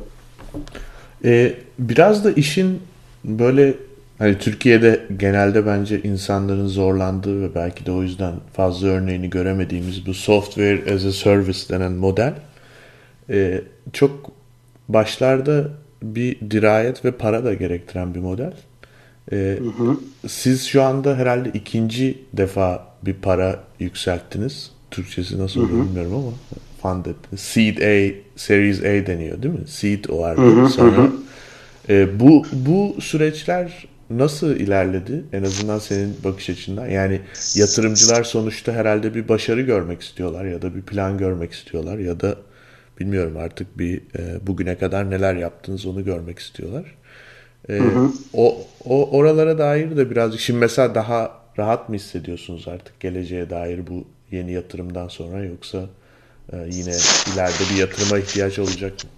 Ee, 1.25 1.53
biraz 1.79 2.25
da 2.25 2.31
işin 2.31 2.79
böyle 3.23 3.73
hani 4.19 4.37
Türkiye'de 4.37 5.05
genelde 5.17 5.65
bence 5.65 6.01
insanların 6.03 6.67
zorlandığı 6.67 7.41
ve 7.41 7.55
belki 7.55 7.85
de 7.85 7.91
o 7.91 8.01
yüzden 8.03 8.33
fazla 8.53 8.87
örneğini 8.87 9.29
göremediğimiz 9.29 10.05
bu 10.07 10.13
software 10.13 10.95
as 10.95 11.05
a 11.05 11.11
service 11.11 11.59
denen 11.69 11.91
model 11.91 12.33
e, 13.29 13.61
çok 13.93 14.31
başlarda 14.89 15.69
bir 16.03 16.39
dirayet 16.51 17.05
ve 17.05 17.11
para 17.11 17.43
da 17.43 17.53
gerektiren 17.53 18.15
bir 18.15 18.19
model. 18.19 18.53
Ee, 19.31 19.35
hı 19.35 19.83
hı. 19.83 19.97
Siz 20.27 20.65
şu 20.65 20.83
anda 20.83 21.15
herhalde 21.15 21.49
ikinci 21.53 22.17
defa 22.33 22.87
bir 23.05 23.13
para 23.13 23.63
yükselttiniz. 23.79 24.71
Türkçesi 24.91 25.39
nasıl 25.39 25.61
olur 25.61 25.85
bilmiyorum 25.85 26.13
ama 26.15 26.31
funded. 26.81 27.15
Seed 27.37 27.77
A, 27.77 28.15
Series 28.35 28.79
A 28.79 29.07
deniyor 29.07 29.43
değil 29.43 29.53
mi? 29.53 29.67
Seed 29.67 30.05
hı, 30.41 30.69
Sonra. 30.69 31.11
E, 31.89 32.19
bu 32.19 32.45
bu 32.53 32.95
süreçler 33.01 33.87
nasıl 34.09 34.55
ilerledi? 34.55 35.23
En 35.33 35.43
azından 35.43 35.79
senin 35.79 36.15
bakış 36.23 36.49
açından. 36.49 36.87
Yani 36.87 37.21
yatırımcılar 37.55 38.23
sonuçta 38.23 38.71
herhalde 38.71 39.15
bir 39.15 39.29
başarı 39.29 39.61
görmek 39.61 40.01
istiyorlar 40.01 40.45
ya 40.45 40.61
da 40.61 40.75
bir 40.75 40.81
plan 40.81 41.17
görmek 41.17 41.51
istiyorlar 41.51 41.97
ya 41.97 42.19
da 42.19 42.35
bilmiyorum 43.03 43.37
artık 43.37 43.77
bir 43.77 43.97
e, 43.97 44.47
bugüne 44.47 44.77
kadar 44.77 45.11
neler 45.11 45.35
yaptınız 45.35 45.85
onu 45.85 46.05
görmek 46.05 46.39
istiyorlar. 46.39 46.95
E, 47.69 47.73
hı 47.73 47.83
hı. 47.83 48.11
O, 48.33 48.57
o 48.85 49.17
oralara 49.17 49.57
dair 49.57 49.97
de 49.97 50.11
birazcık 50.11 50.41
şimdi 50.41 50.59
mesela 50.59 50.95
daha 50.95 51.31
rahat 51.57 51.89
mı 51.89 51.95
hissediyorsunuz 51.95 52.67
artık 52.67 52.99
geleceğe 52.99 53.49
dair 53.49 53.87
bu 53.87 54.03
yeni 54.31 54.51
yatırımdan 54.51 55.07
sonra 55.07 55.43
yoksa 55.43 55.85
e, 56.53 56.57
yine 56.57 56.95
ileride 57.33 57.73
bir 57.73 57.79
yatırıma 57.79 58.19
ihtiyaç 58.19 58.59
olacak 58.59 58.91
mı? 58.91 59.09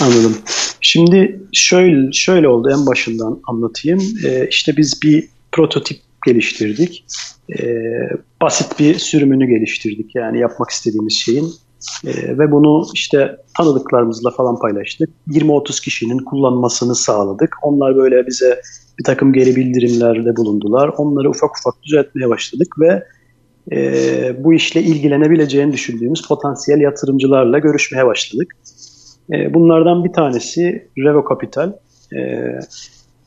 Anladım. 0.00 0.38
Şimdi 0.80 1.40
şöyle 1.52 2.12
şöyle 2.12 2.48
oldu 2.48 2.70
en 2.70 2.86
başından 2.86 3.40
anlatayım. 3.46 4.02
Ee, 4.24 4.46
işte 4.50 4.76
biz 4.76 5.02
bir 5.02 5.28
prototip 5.52 5.98
geliştirdik. 6.26 7.04
Ee, 7.58 7.74
basit 8.42 8.78
bir 8.78 8.94
sürümünü 8.98 9.46
geliştirdik. 9.46 10.14
Yani 10.14 10.40
yapmak 10.40 10.70
istediğimiz 10.70 11.12
şeyin 11.12 11.54
e, 12.06 12.38
ve 12.38 12.52
bunu 12.52 12.86
işte 12.94 13.36
tanıdıklarımızla 13.56 14.30
falan 14.30 14.58
paylaştık. 14.58 15.10
20-30 15.28 15.84
kişinin 15.84 16.18
kullanmasını 16.18 16.94
sağladık. 16.94 17.56
Onlar 17.62 17.96
böyle 17.96 18.26
bize 18.26 18.60
bir 18.98 19.04
takım 19.04 19.32
geri 19.32 19.56
bildirimlerde 19.56 20.36
bulundular. 20.36 20.90
Onları 20.96 21.30
ufak 21.30 21.50
ufak 21.58 21.82
düzeltmeye 21.82 22.28
başladık 22.28 22.74
ve 22.80 23.04
e, 23.72 24.44
bu 24.44 24.54
işle 24.54 24.82
ilgilenebileceğini 24.82 25.72
düşündüğümüz 25.72 26.28
potansiyel 26.28 26.80
yatırımcılarla 26.80 27.58
görüşmeye 27.58 28.06
başladık. 28.06 28.56
E, 29.32 29.54
bunlardan 29.54 30.04
bir 30.04 30.12
tanesi 30.12 30.88
Revo 30.98 31.24
Capital. 31.28 31.72
E, 32.16 32.18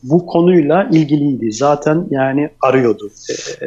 bu 0.03 0.25
konuyla 0.25 0.89
ilgiliydi. 0.91 1.51
Zaten 1.51 2.07
yani 2.09 2.49
arıyordu. 2.61 3.09
E, 3.61 3.65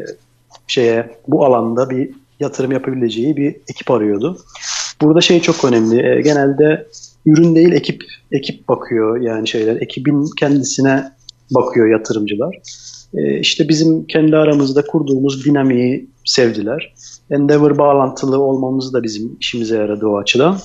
şeye 0.67 1.11
bu 1.29 1.45
alanda 1.45 1.91
bir 1.91 2.11
yatırım 2.41 2.73
yapabileceği 2.73 3.37
bir 3.37 3.57
ekip 3.71 3.91
arıyordu. 3.91 4.39
Burada 5.03 5.21
şey 5.21 5.41
çok 5.41 5.65
önemli. 5.65 6.07
E, 6.07 6.21
genelde 6.21 6.87
ürün 7.27 7.55
değil 7.55 7.73
ekip 7.73 8.05
ekip 8.33 8.69
bakıyor 8.69 9.21
yani 9.21 9.49
şeyler. 9.49 9.77
Ekibin 9.77 10.25
kendisine 10.39 11.13
bakıyor 11.51 11.91
yatırımcılar. 11.91 12.57
E, 13.15 13.39
işte 13.41 13.69
bizim 13.69 14.07
kendi 14.07 14.37
aramızda 14.37 14.83
kurduğumuz 14.87 15.45
dinamiği 15.45 16.11
sevdiler. 16.25 16.95
Endeavor 17.31 17.79
bağlantılı 17.79 18.39
olmamız 18.39 18.93
da 18.93 19.03
bizim 19.03 19.37
işimize 19.41 19.77
yaradı 19.77 20.07
o 20.07 20.19
açıdan. 20.19 20.59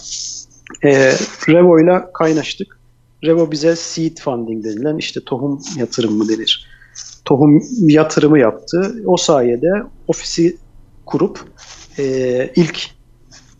E, 0.84 1.12
Revo 1.50 1.80
ile 1.80 2.04
kaynaştık. 2.14 2.80
Revo 3.26 3.52
bize 3.52 3.76
seed 3.76 4.18
funding 4.18 4.66
denilen 4.66 4.98
işte 4.98 5.20
tohum 5.26 5.62
yatırım 5.78 6.14
mı 6.18 6.30
denir. 6.30 6.68
Tohum 7.26 7.62
yatırımı 7.80 8.40
yaptı. 8.40 8.96
O 9.06 9.18
sayede 9.18 9.72
ofisi 10.08 10.58
kurup 11.06 11.40
e, 12.00 12.04
ilk 12.56 12.93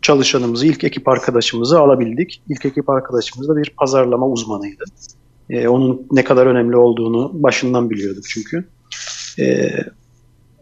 çalışanımızı, 0.04 0.66
ilk 0.66 0.84
ekip 0.84 1.08
arkadaşımızı 1.08 1.80
alabildik. 1.80 2.42
İlk 2.48 2.66
ekip 2.66 2.90
arkadaşımız 2.90 3.48
da 3.48 3.56
bir 3.56 3.74
pazarlama 3.78 4.28
uzmanıydı. 4.28 4.84
E, 5.50 5.68
onun 5.68 6.06
ne 6.12 6.24
kadar 6.24 6.46
önemli 6.46 6.76
olduğunu 6.76 7.30
başından 7.34 7.90
biliyorduk 7.90 8.24
çünkü. 8.28 8.64
E, 9.38 9.70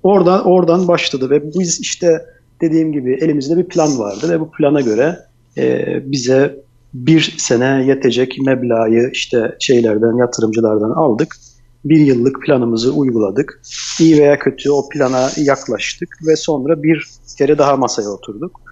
oradan 0.02 0.46
oradan 0.46 0.88
başladı 0.88 1.30
ve 1.30 1.54
biz 1.54 1.80
işte 1.80 2.26
dediğim 2.60 2.92
gibi 2.92 3.14
elimizde 3.14 3.56
bir 3.56 3.64
plan 3.64 3.98
vardı 3.98 4.30
ve 4.30 4.40
bu 4.40 4.50
plana 4.50 4.80
göre 4.80 5.18
e, 5.56 5.86
bize 6.12 6.56
bir 6.94 7.34
sene 7.38 7.84
yetecek 7.86 8.38
meblağı 8.46 9.10
işte 9.12 9.56
şeylerden, 9.60 10.16
yatırımcılardan 10.16 10.90
aldık. 10.90 11.36
Bir 11.84 11.98
yıllık 11.98 12.42
planımızı 12.42 12.92
uyguladık. 12.92 13.62
İyi 14.00 14.18
veya 14.18 14.38
kötü 14.38 14.70
o 14.70 14.88
plana 14.88 15.30
yaklaştık 15.36 16.08
ve 16.26 16.36
sonra 16.36 16.82
bir 16.82 17.08
kere 17.38 17.58
daha 17.58 17.76
masaya 17.76 18.08
oturduk. 18.08 18.71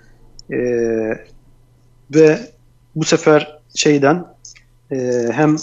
E, 0.52 0.58
ve 2.14 2.38
bu 2.96 3.04
sefer 3.04 3.58
şeyden 3.74 4.24
e, 4.92 5.28
hem 5.32 5.56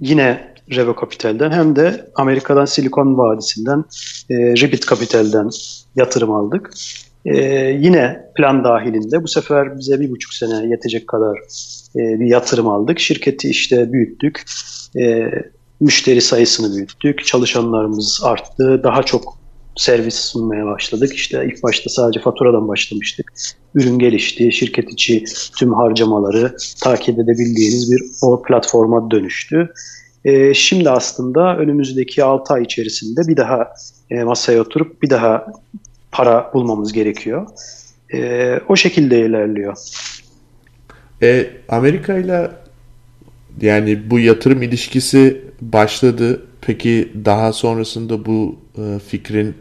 yine 0.00 0.54
Revo 0.70 0.96
Capital'den 1.00 1.50
hem 1.50 1.76
de 1.76 2.10
Amerika'dan 2.14 2.64
Silikon 2.64 3.18
Vadisi'nden 3.18 3.84
e, 4.30 4.34
Ribbit 4.34 4.88
Capital'den 4.88 5.50
yatırım 5.96 6.30
aldık. 6.30 6.70
E, 7.24 7.36
yine 7.80 8.30
plan 8.36 8.64
dahilinde 8.64 9.22
bu 9.22 9.28
sefer 9.28 9.78
bize 9.78 10.00
bir 10.00 10.10
buçuk 10.10 10.34
sene 10.34 10.66
yetecek 10.66 11.08
kadar 11.08 11.38
e, 11.96 12.20
bir 12.20 12.26
yatırım 12.26 12.68
aldık. 12.68 12.98
Şirketi 12.98 13.50
işte 13.50 13.92
büyüttük. 13.92 14.44
E, 14.96 15.30
müşteri 15.80 16.20
sayısını 16.20 16.76
büyüttük. 16.76 17.24
Çalışanlarımız 17.24 18.20
arttı. 18.24 18.80
Daha 18.82 19.02
çok 19.02 19.37
servis 19.78 20.14
sunmaya 20.14 20.66
başladık. 20.66 21.14
İşte 21.14 21.46
ilk 21.46 21.62
başta 21.62 21.90
sadece 21.90 22.20
faturadan 22.20 22.68
başlamıştık. 22.68 23.32
Ürün 23.74 23.98
gelişti. 23.98 24.52
Şirket 24.52 24.92
içi 24.92 25.24
tüm 25.58 25.74
harcamaları 25.74 26.56
takip 26.82 27.18
edebildiğiniz 27.18 27.92
bir 27.92 28.02
o 28.22 28.42
platforma 28.42 29.10
dönüştü. 29.10 29.72
E, 30.24 30.54
şimdi 30.54 30.90
aslında 30.90 31.56
önümüzdeki 31.56 32.24
6 32.24 32.54
ay 32.54 32.62
içerisinde 32.62 33.20
bir 33.28 33.36
daha 33.36 33.72
e, 34.10 34.24
masaya 34.24 34.60
oturup 34.60 35.02
bir 35.02 35.10
daha 35.10 35.46
para 36.12 36.50
bulmamız 36.54 36.92
gerekiyor. 36.92 37.46
E, 38.14 38.60
o 38.68 38.76
şekilde 38.76 39.26
ilerliyor. 39.26 39.76
E, 41.22 41.50
Amerika 41.68 42.18
ile 42.18 42.50
yani 43.60 44.10
bu 44.10 44.18
yatırım 44.18 44.62
ilişkisi 44.62 45.47
başladı. 45.60 46.42
Peki 46.60 47.12
daha 47.24 47.52
sonrasında 47.52 48.26
bu 48.26 48.56
e, 48.78 48.98
fikrin 48.98 49.54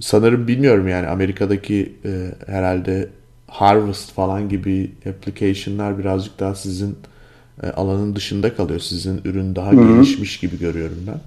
sanırım 0.00 0.48
bilmiyorum 0.48 0.88
yani 0.88 1.06
Amerika'daki 1.06 1.92
e, 2.04 2.10
herhalde 2.46 3.08
Harvest 3.46 4.12
falan 4.12 4.48
gibi 4.48 4.90
application'lar 5.08 5.98
birazcık 5.98 6.40
daha 6.40 6.54
sizin 6.54 6.96
e, 7.62 7.66
alanın 7.66 8.16
dışında 8.16 8.54
kalıyor. 8.54 8.80
Sizin 8.80 9.20
ürün 9.24 9.56
daha 9.56 9.72
Hı-hı. 9.72 9.94
gelişmiş 9.94 10.40
gibi 10.40 10.58
görüyorum 10.58 10.98
ben. 11.06 11.20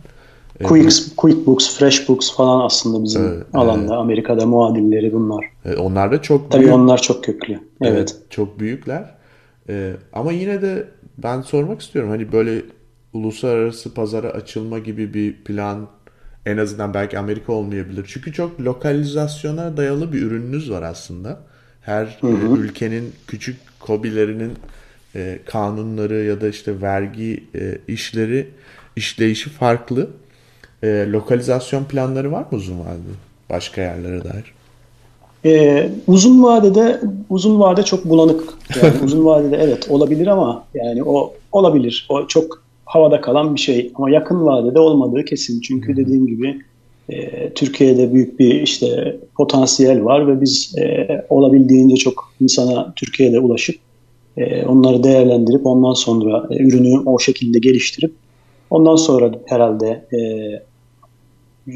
E, 0.59 0.63
Quick, 0.63 1.15
QuickBooks, 1.17 1.77
FreshBooks 1.77 2.35
falan 2.35 2.65
aslında 2.65 3.03
bizim 3.03 3.25
evet, 3.25 3.43
alanda. 3.53 3.81
Evet. 3.81 3.91
Amerika'da 3.91 4.45
muadilleri 4.45 5.13
bunlar. 5.13 5.45
E, 5.65 5.75
onlar 5.75 6.11
da 6.11 6.21
çok 6.21 6.51
Tabii 6.51 6.61
büyük. 6.61 6.75
onlar 6.75 7.01
çok 7.01 7.23
köklü. 7.23 7.53
Evet. 7.53 7.61
evet 7.81 8.15
çok 8.29 8.59
büyükler. 8.59 9.15
E, 9.69 9.93
ama 10.13 10.31
yine 10.31 10.61
de 10.61 10.87
ben 11.17 11.41
sormak 11.41 11.81
istiyorum. 11.81 12.09
Hani 12.09 12.31
böyle 12.31 12.61
uluslararası 13.15 13.93
pazara 13.93 14.29
açılma 14.29 14.79
gibi 14.79 15.13
bir 15.13 15.33
plan 15.33 15.87
en 16.45 16.57
azından 16.57 16.93
belki 16.93 17.19
Amerika 17.19 17.53
olmayabilir. 17.53 18.05
Çünkü 18.07 18.33
çok 18.33 18.61
lokalizasyona 18.61 19.77
dayalı 19.77 20.13
bir 20.13 20.21
ürününüz 20.21 20.71
var 20.71 20.81
aslında. 20.81 21.39
Her 21.81 22.17
hı 22.21 22.27
hı. 22.27 22.57
ülkenin 22.57 23.13
küçük 23.27 23.57
kobilerinin 23.79 24.53
e, 25.15 25.39
kanunları 25.45 26.15
ya 26.15 26.41
da 26.41 26.47
işte 26.47 26.81
vergi 26.81 27.43
e, 27.55 27.77
işleri 27.87 28.47
işleyişi 28.95 29.49
farklı. 29.49 30.09
E, 30.83 30.87
lokalizasyon 31.09 31.83
planları 31.83 32.31
var 32.31 32.41
mı 32.41 32.47
uzun 32.51 32.79
vadede? 32.79 33.15
Başka 33.49 33.81
yerlere 33.81 34.23
dair? 34.23 34.53
Ee, 35.45 35.91
uzun 36.07 36.43
vadede 36.43 37.01
uzun 37.29 37.59
vade 37.59 37.83
çok 37.83 38.05
bulanık. 38.05 38.43
Yani 38.81 38.93
uzun 39.03 39.25
vadede 39.25 39.57
evet 39.57 39.87
olabilir 39.89 40.27
ama 40.27 40.63
yani 40.73 41.03
o 41.03 41.33
olabilir. 41.51 42.07
O 42.09 42.27
çok 42.27 42.64
havada 42.85 43.21
kalan 43.21 43.55
bir 43.55 43.59
şey. 43.59 43.91
Ama 43.95 44.09
yakın 44.09 44.45
vadede 44.45 44.79
olmadığı 44.79 45.25
kesin. 45.25 45.61
Çünkü 45.61 45.97
dediğim 45.97 46.27
gibi 46.27 46.61
e, 47.09 47.49
Türkiye'de 47.49 48.13
büyük 48.13 48.39
bir 48.39 48.61
işte 48.61 49.19
potansiyel 49.37 50.05
var 50.05 50.27
ve 50.27 50.41
biz 50.41 50.75
e, 50.77 51.07
olabildiğince 51.29 51.95
çok 51.95 52.33
insana 52.41 52.93
Türkiye'de 52.95 53.39
ulaşıp 53.39 53.75
e, 54.37 54.65
onları 54.65 55.03
değerlendirip 55.03 55.65
ondan 55.65 55.93
sonra 55.93 56.47
e, 56.51 56.63
ürünü 56.63 56.99
o 57.05 57.19
şekilde 57.19 57.59
geliştirip 57.59 58.13
ondan 58.69 58.95
sonra 58.95 59.31
herhalde 59.45 60.05
e, 60.13 60.19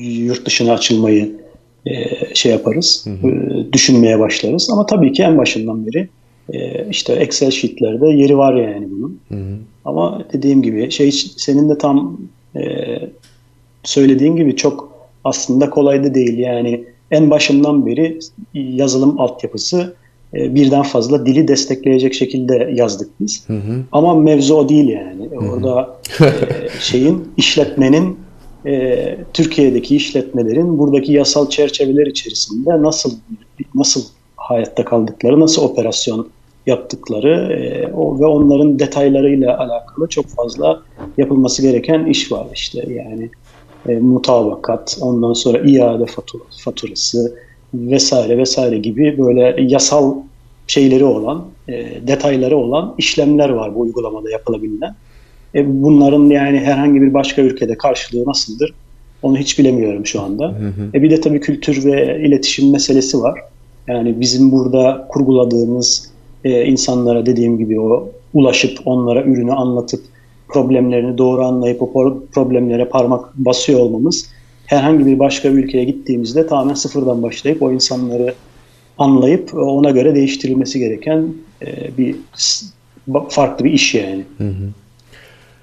yurt 0.02 0.46
dışına 0.46 0.74
açılmayı 0.74 1.40
e, 1.86 1.94
şey 2.36 2.52
yaparız, 2.52 3.06
hı 3.08 3.28
hı. 3.28 3.32
E, 3.32 3.74
düşünmeye 3.74 4.20
başlarız. 4.20 4.70
Ama 4.72 4.86
tabii 4.86 5.14
ki 5.14 5.24
en 5.24 5.38
başından 5.38 5.88
beri 5.88 6.10
e, 6.54 6.88
işte 6.90 7.14
Excel 7.14 7.52
sheetlerde 7.52 8.08
yeri 8.08 8.38
var 8.38 8.56
yani 8.56 8.88
bunun. 8.92 9.20
Hı 9.30 9.36
hı. 9.36 9.58
Ama 9.86 10.24
dediğim 10.34 10.62
gibi 10.62 10.92
şey 10.92 11.12
senin 11.12 11.70
de 11.70 11.78
tam 11.78 12.18
e, 12.56 12.62
söylediğin 13.84 14.36
gibi 14.36 14.56
çok 14.56 14.92
aslında 15.24 15.70
kolay 15.70 16.04
da 16.04 16.14
değil. 16.16 16.38
Yani 16.38 16.84
en 17.12 17.30
başından 17.30 17.86
beri 17.86 18.20
yazılım 18.54 19.20
altyapısı 19.20 19.96
e, 20.34 20.56
birden 20.56 20.84
fazla 20.84 21.26
dili 21.26 21.48
destekleyecek 21.48 22.14
şekilde 22.14 22.72
yazdık 22.76 23.10
biz. 23.20 23.50
Hı 23.50 23.54
hı. 23.54 23.84
Ama 23.92 24.16
mevzu 24.16 24.56
o 24.56 24.70
değil 24.70 24.90
yani. 24.90 25.30
Hı 25.30 25.36
hı. 25.36 25.50
Orada 25.50 25.98
e, 26.26 26.70
şeyin 26.80 27.32
işletmenin 27.38 28.20
e, 28.66 29.18
Türkiye'deki 29.34 29.96
işletmelerin 29.96 30.78
buradaki 30.78 31.14
yasal 31.14 31.50
çerçeveler 31.50 32.06
içerisinde 32.06 32.82
nasıl 32.82 33.12
nasıl 33.76 34.04
hayatta 34.36 34.86
kaldıkları, 34.86 35.40
nasıl 35.40 35.62
operasyon 35.62 36.30
yaptıkları 36.70 37.54
e, 37.54 37.88
o 37.94 38.20
ve 38.20 38.26
onların 38.26 38.80
detaylarıyla 38.80 39.58
alakalı 39.58 40.08
çok 40.08 40.26
fazla 40.28 40.82
yapılması 41.18 41.62
gereken 41.62 42.06
iş 42.06 42.32
var 42.32 42.48
işte 42.54 42.94
yani 42.94 43.30
e, 43.88 44.00
mutabakat, 44.00 44.98
ondan 45.02 45.34
sonra 45.34 45.60
iade 45.60 46.06
faturası, 46.06 46.64
faturası 46.64 47.36
vesaire 47.74 48.38
vesaire 48.38 48.78
gibi 48.78 49.18
böyle 49.18 49.56
yasal 49.60 50.16
şeyleri 50.68 51.06
olan, 51.06 51.46
e, 51.70 52.08
detayları 52.08 52.58
olan 52.58 52.96
işlemler 52.98 53.50
var 53.50 53.76
bu 53.76 53.80
uygulamada 53.80 54.30
yapılabilen. 54.32 54.96
E, 55.56 55.84
bunların 55.84 56.30
yani 56.30 56.60
herhangi 56.60 57.02
bir 57.02 57.14
başka 57.14 57.42
ülkede 57.42 57.78
karşılığı 57.78 58.26
nasıldır? 58.26 58.74
Onu 59.22 59.38
hiç 59.38 59.60
bilemiyorum 59.60 60.06
şu 60.06 60.22
anda. 60.22 60.48
Hı 60.48 60.68
hı. 60.68 60.90
E 60.94 61.02
bir 61.02 61.12
de 61.12 61.22
tabii 61.22 61.40
kültür 61.40 61.86
ve 61.86 62.22
iletişim 62.28 62.72
meselesi 62.72 63.22
var. 63.22 63.42
Yani 63.88 64.20
bizim 64.20 64.52
burada 64.52 65.08
kurguladığımız 65.10 66.12
e, 66.44 66.66
insanlara 66.66 67.26
dediğim 67.26 67.58
gibi 67.58 67.80
o 67.80 68.10
ulaşıp 68.34 68.80
onlara 68.86 69.24
ürünü 69.24 69.52
anlatıp 69.52 70.02
problemlerini 70.48 71.18
doğru 71.18 71.46
anlayıp 71.46 71.82
o 71.82 72.22
problemlere 72.32 72.86
parmak 72.86 73.38
basıyor 73.38 73.80
olmamız 73.80 74.30
herhangi 74.66 75.06
bir 75.06 75.20
başka 75.20 75.48
ülkeye 75.48 75.84
gittiğimizde 75.84 76.48
tamamen 76.48 76.74
sıfırdan 76.74 77.24
başlayıp 77.24 77.62
o 77.62 77.72
insanları 77.72 78.34
anlayıp 78.98 79.54
ona 79.54 79.90
göre 79.90 80.16
değiştirilmesi 80.16 80.80
gereken 80.80 81.34
e, 81.62 81.98
bir 81.98 82.16
farklı 83.30 83.66
bir 83.66 83.72
iş 83.72 83.96
yani. 83.96 84.24
Hı 84.38 84.44
hı. 84.44 84.70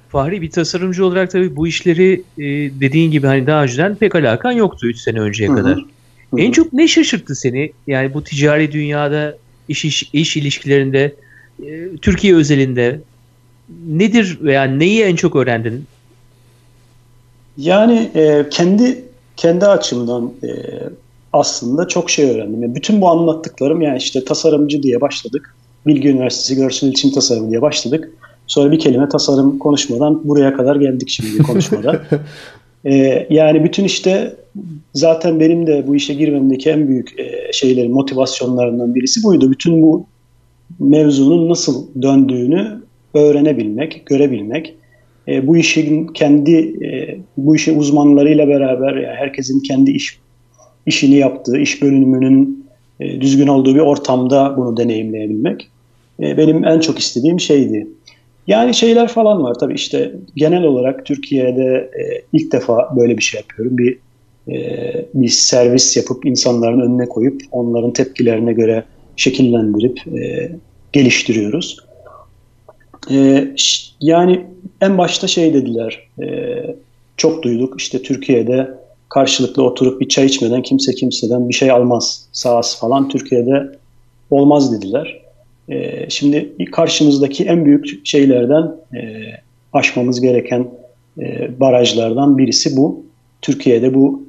Fahri 0.09 0.43
bir 0.43 0.51
tasarımcı 0.51 1.07
olarak 1.07 1.31
tabii 1.31 1.57
bu 1.57 1.67
işleri 1.67 2.23
e, 2.39 2.45
dediğin 2.81 3.11
gibi 3.11 3.27
hani 3.27 3.47
daha 3.47 3.63
önceden 3.63 3.95
pek 3.95 4.15
alakan 4.15 4.53
yoktu 4.53 4.87
3 4.87 4.99
sene 4.99 5.21
önceye 5.21 5.49
Hı-hı. 5.49 5.57
kadar. 5.57 5.77
Hı-hı. 5.77 6.41
En 6.41 6.53
çok 6.53 6.73
ne 6.73 6.89
şaşırttı 6.89 7.35
seni? 7.35 7.73
Yani 7.87 8.15
bu 8.15 8.25
ticari 8.25 8.73
dünyada 8.73 9.37
iş 9.69 9.85
iş, 9.85 10.11
iş 10.13 10.37
ilişkilerinde 10.37 11.15
e, 11.67 11.97
Türkiye 12.03 12.35
özelinde 12.35 13.01
nedir 13.87 14.39
veya 14.43 14.65
neyi 14.65 15.03
en 15.03 15.17
çok 15.17 15.37
öğrendin? 15.37 15.85
Yani 17.59 18.11
e, 18.15 18.47
kendi 18.51 19.05
kendi 19.37 19.67
açımdan 19.67 20.33
e, 20.43 20.49
aslında 21.33 21.89
çok 21.89 22.11
şey 22.11 22.31
öğrendim. 22.31 22.63
Yani 22.63 22.75
bütün 22.75 23.01
bu 23.01 23.09
anlattıklarım 23.09 23.83
yani 23.83 23.99
işte 23.99 24.25
tasarımcı 24.25 24.83
diye 24.83 25.01
başladık. 25.01 25.55
Bilgi 25.87 26.09
Üniversitesi 26.09 26.57
Görsel 26.57 26.87
İletişim 26.87 27.11
Tasarımı 27.11 27.51
diye 27.51 27.63
başladık. 27.63 28.11
Sonra 28.47 28.73
bir 28.73 28.79
kelime 28.79 29.09
tasarım 29.09 29.59
konuşmadan 29.59 30.29
buraya 30.29 30.57
kadar 30.57 30.77
geldik 30.77 31.09
şimdi 31.09 31.43
konuşmada. 31.43 32.03
ee, 32.85 33.27
yani 33.31 33.65
bütün 33.65 33.85
işte 33.85 34.37
zaten 34.95 35.41
benim 35.41 35.67
de 35.67 35.85
bu 35.87 35.97
işe 35.97 36.15
girmemdeki 36.15 36.71
en 36.71 36.89
büyük 36.89 37.21
e, 37.21 37.53
şeylerin 37.53 37.93
motivasyonlarından 37.93 38.95
birisi 38.95 39.23
buydu. 39.25 39.51
Bütün 39.51 39.83
bu 39.83 40.07
mevzunun 40.79 41.49
nasıl 41.49 41.87
döndüğünü 42.03 42.81
öğrenebilmek, 43.15 44.07
görebilmek. 44.07 44.75
E, 45.29 45.47
bu 45.47 45.57
işin 45.57 46.07
kendi 46.07 46.55
e, 46.85 47.19
bu 47.37 47.57
işin 47.57 47.79
uzmanlarıyla 47.79 48.49
beraber 48.49 48.95
yani 48.95 49.17
herkesin 49.17 49.61
kendi 49.61 49.91
iş 49.91 50.19
işini 50.87 51.15
yaptığı, 51.15 51.59
iş 51.59 51.83
bölümünün 51.83 52.67
e, 53.01 53.21
düzgün 53.21 53.47
olduğu 53.47 53.75
bir 53.75 53.81
ortamda 53.81 54.55
bunu 54.57 54.77
deneyimleyebilmek 54.77 55.69
benim 56.19 56.65
en 56.65 56.81
çok 56.81 56.99
istediğim 56.99 57.41
şeydi. 57.41 57.87
Yani 58.47 58.75
şeyler 58.75 59.09
falan 59.09 59.43
var 59.43 59.55
tabii 59.55 59.75
işte 59.75 60.13
genel 60.37 60.65
olarak 60.65 61.07
Türkiye'de 61.07 61.91
ilk 62.33 62.53
defa 62.53 62.97
böyle 62.97 63.17
bir 63.17 63.23
şey 63.23 63.41
yapıyorum. 63.41 63.79
Bir 63.79 63.99
bir 65.15 65.29
servis 65.29 65.97
yapıp 65.97 66.27
insanların 66.27 66.81
önüne 66.81 67.09
koyup 67.09 67.43
onların 67.51 67.93
tepkilerine 67.93 68.53
göre 68.53 68.85
şekillendirip 69.17 69.99
e, 70.19 70.51
geliştiriyoruz. 70.93 71.77
E, 73.11 73.49
yani 74.01 74.47
en 74.81 74.99
başta 74.99 75.27
şey 75.27 75.55
dediler, 75.55 76.09
e, 76.23 76.27
çok 77.17 77.43
duyduk 77.43 77.81
işte 77.81 78.03
Türkiye'de 78.03 78.71
karşılıklı 79.09 79.63
oturup 79.63 80.01
bir 80.01 80.09
çay 80.09 80.27
içmeden 80.27 80.63
kimse 80.63 80.95
kimseden 80.95 81.49
bir 81.49 81.55
şey 81.55 81.71
almaz 81.71 82.29
sahası 82.33 82.79
falan 82.79 83.09
Türkiye'de 83.09 83.79
olmaz 84.31 84.73
dediler. 84.73 85.23
E, 85.69 86.11
şimdi 86.11 86.53
karşımızdaki 86.73 87.45
en 87.45 87.65
büyük 87.65 88.07
şeylerden 88.07 88.77
e, 88.95 89.01
aşmamız 89.73 90.21
gereken 90.21 90.69
barajlardan 91.61 92.39
birisi 92.39 92.77
bu. 92.77 93.05
Türkiye'de 93.43 93.95
bu 93.95 94.26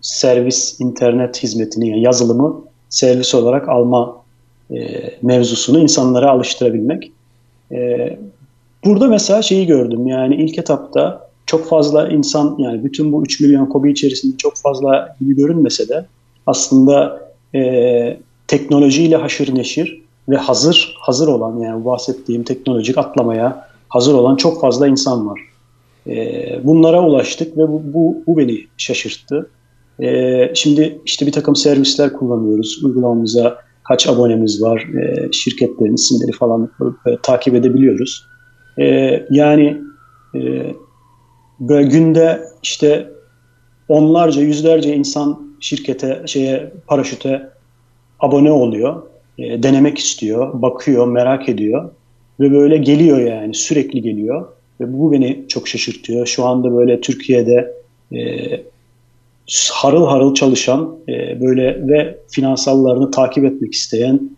servis 0.00 0.80
internet 0.80 1.42
hizmetini 1.42 1.88
yani 1.88 2.02
yazılımı 2.02 2.64
servis 2.88 3.34
olarak 3.34 3.68
alma 3.68 4.16
e, 4.70 4.76
mevzusunu 5.22 5.78
insanlara 5.78 6.30
alıştırabilmek. 6.30 7.12
E, 7.72 8.18
burada 8.84 9.08
mesela 9.08 9.42
şeyi 9.42 9.66
gördüm 9.66 10.06
yani 10.06 10.34
ilk 10.34 10.58
etapta 10.58 11.30
çok 11.46 11.68
fazla 11.68 12.08
insan 12.08 12.56
yani 12.58 12.84
bütün 12.84 13.12
bu 13.12 13.22
3 13.22 13.40
milyon 13.40 13.66
kobi 13.66 13.92
içerisinde 13.92 14.36
çok 14.36 14.56
fazla 14.56 15.16
gibi 15.20 15.36
görünmese 15.36 15.88
de 15.88 16.06
aslında 16.46 17.20
e, 17.54 18.20
teknolojiyle 18.46 19.16
haşır 19.16 19.54
neşir 19.54 20.02
ve 20.28 20.36
hazır 20.36 20.96
hazır 21.00 21.28
olan 21.28 21.58
yani 21.58 21.84
bahsettiğim 21.84 22.44
teknolojik 22.44 22.98
atlamaya 22.98 23.68
hazır 23.88 24.14
olan 24.14 24.36
çok 24.36 24.60
fazla 24.60 24.88
insan 24.88 25.26
var. 25.28 25.40
E, 26.06 26.60
bunlara 26.64 27.02
ulaştık 27.02 27.56
ve 27.56 27.68
bu, 27.68 27.82
bu, 27.84 28.22
bu 28.26 28.38
beni 28.38 28.66
şaşırttı. 28.76 29.50
E, 30.02 30.50
şimdi 30.54 31.00
işte 31.04 31.26
bir 31.26 31.32
takım 31.32 31.56
servisler 31.56 32.12
kullanıyoruz. 32.12 32.80
Uygulamamıza 32.84 33.58
kaç 33.84 34.08
abonemiz 34.08 34.62
var, 34.62 34.86
e, 35.02 35.32
şirketlerin 35.32 35.94
isimleri 35.94 36.32
falan 36.32 36.70
e, 37.06 37.10
takip 37.22 37.54
edebiliyoruz. 37.54 38.26
E, 38.78 38.84
yani 39.30 39.80
e, 40.34 40.40
böyle 41.60 41.88
günde 41.88 42.40
işte 42.62 43.10
onlarca, 43.88 44.42
yüzlerce 44.42 44.94
insan 44.96 45.56
şirkete, 45.60 46.22
şeye, 46.26 46.72
paraşüte 46.86 47.48
abone 48.20 48.52
oluyor 48.52 49.02
e, 49.38 49.62
denemek 49.62 49.98
istiyor, 49.98 50.62
bakıyor, 50.62 51.06
merak 51.06 51.48
ediyor 51.48 51.90
ve 52.40 52.52
böyle 52.52 52.76
geliyor 52.76 53.18
yani 53.18 53.54
sürekli 53.54 54.02
geliyor 54.02 54.46
ve 54.80 54.98
bu 54.98 55.12
beni 55.12 55.44
çok 55.48 55.68
şaşırtıyor. 55.68 56.26
Şu 56.26 56.44
anda 56.44 56.76
böyle 56.76 57.00
Türkiye'de 57.00 57.74
e, 58.12 58.20
harıl 59.72 60.06
harıl 60.06 60.34
çalışan 60.34 60.96
e, 61.08 61.40
böyle 61.40 61.88
ve 61.88 62.18
finansallarını 62.28 63.10
takip 63.10 63.44
etmek 63.44 63.72
isteyen, 63.72 64.30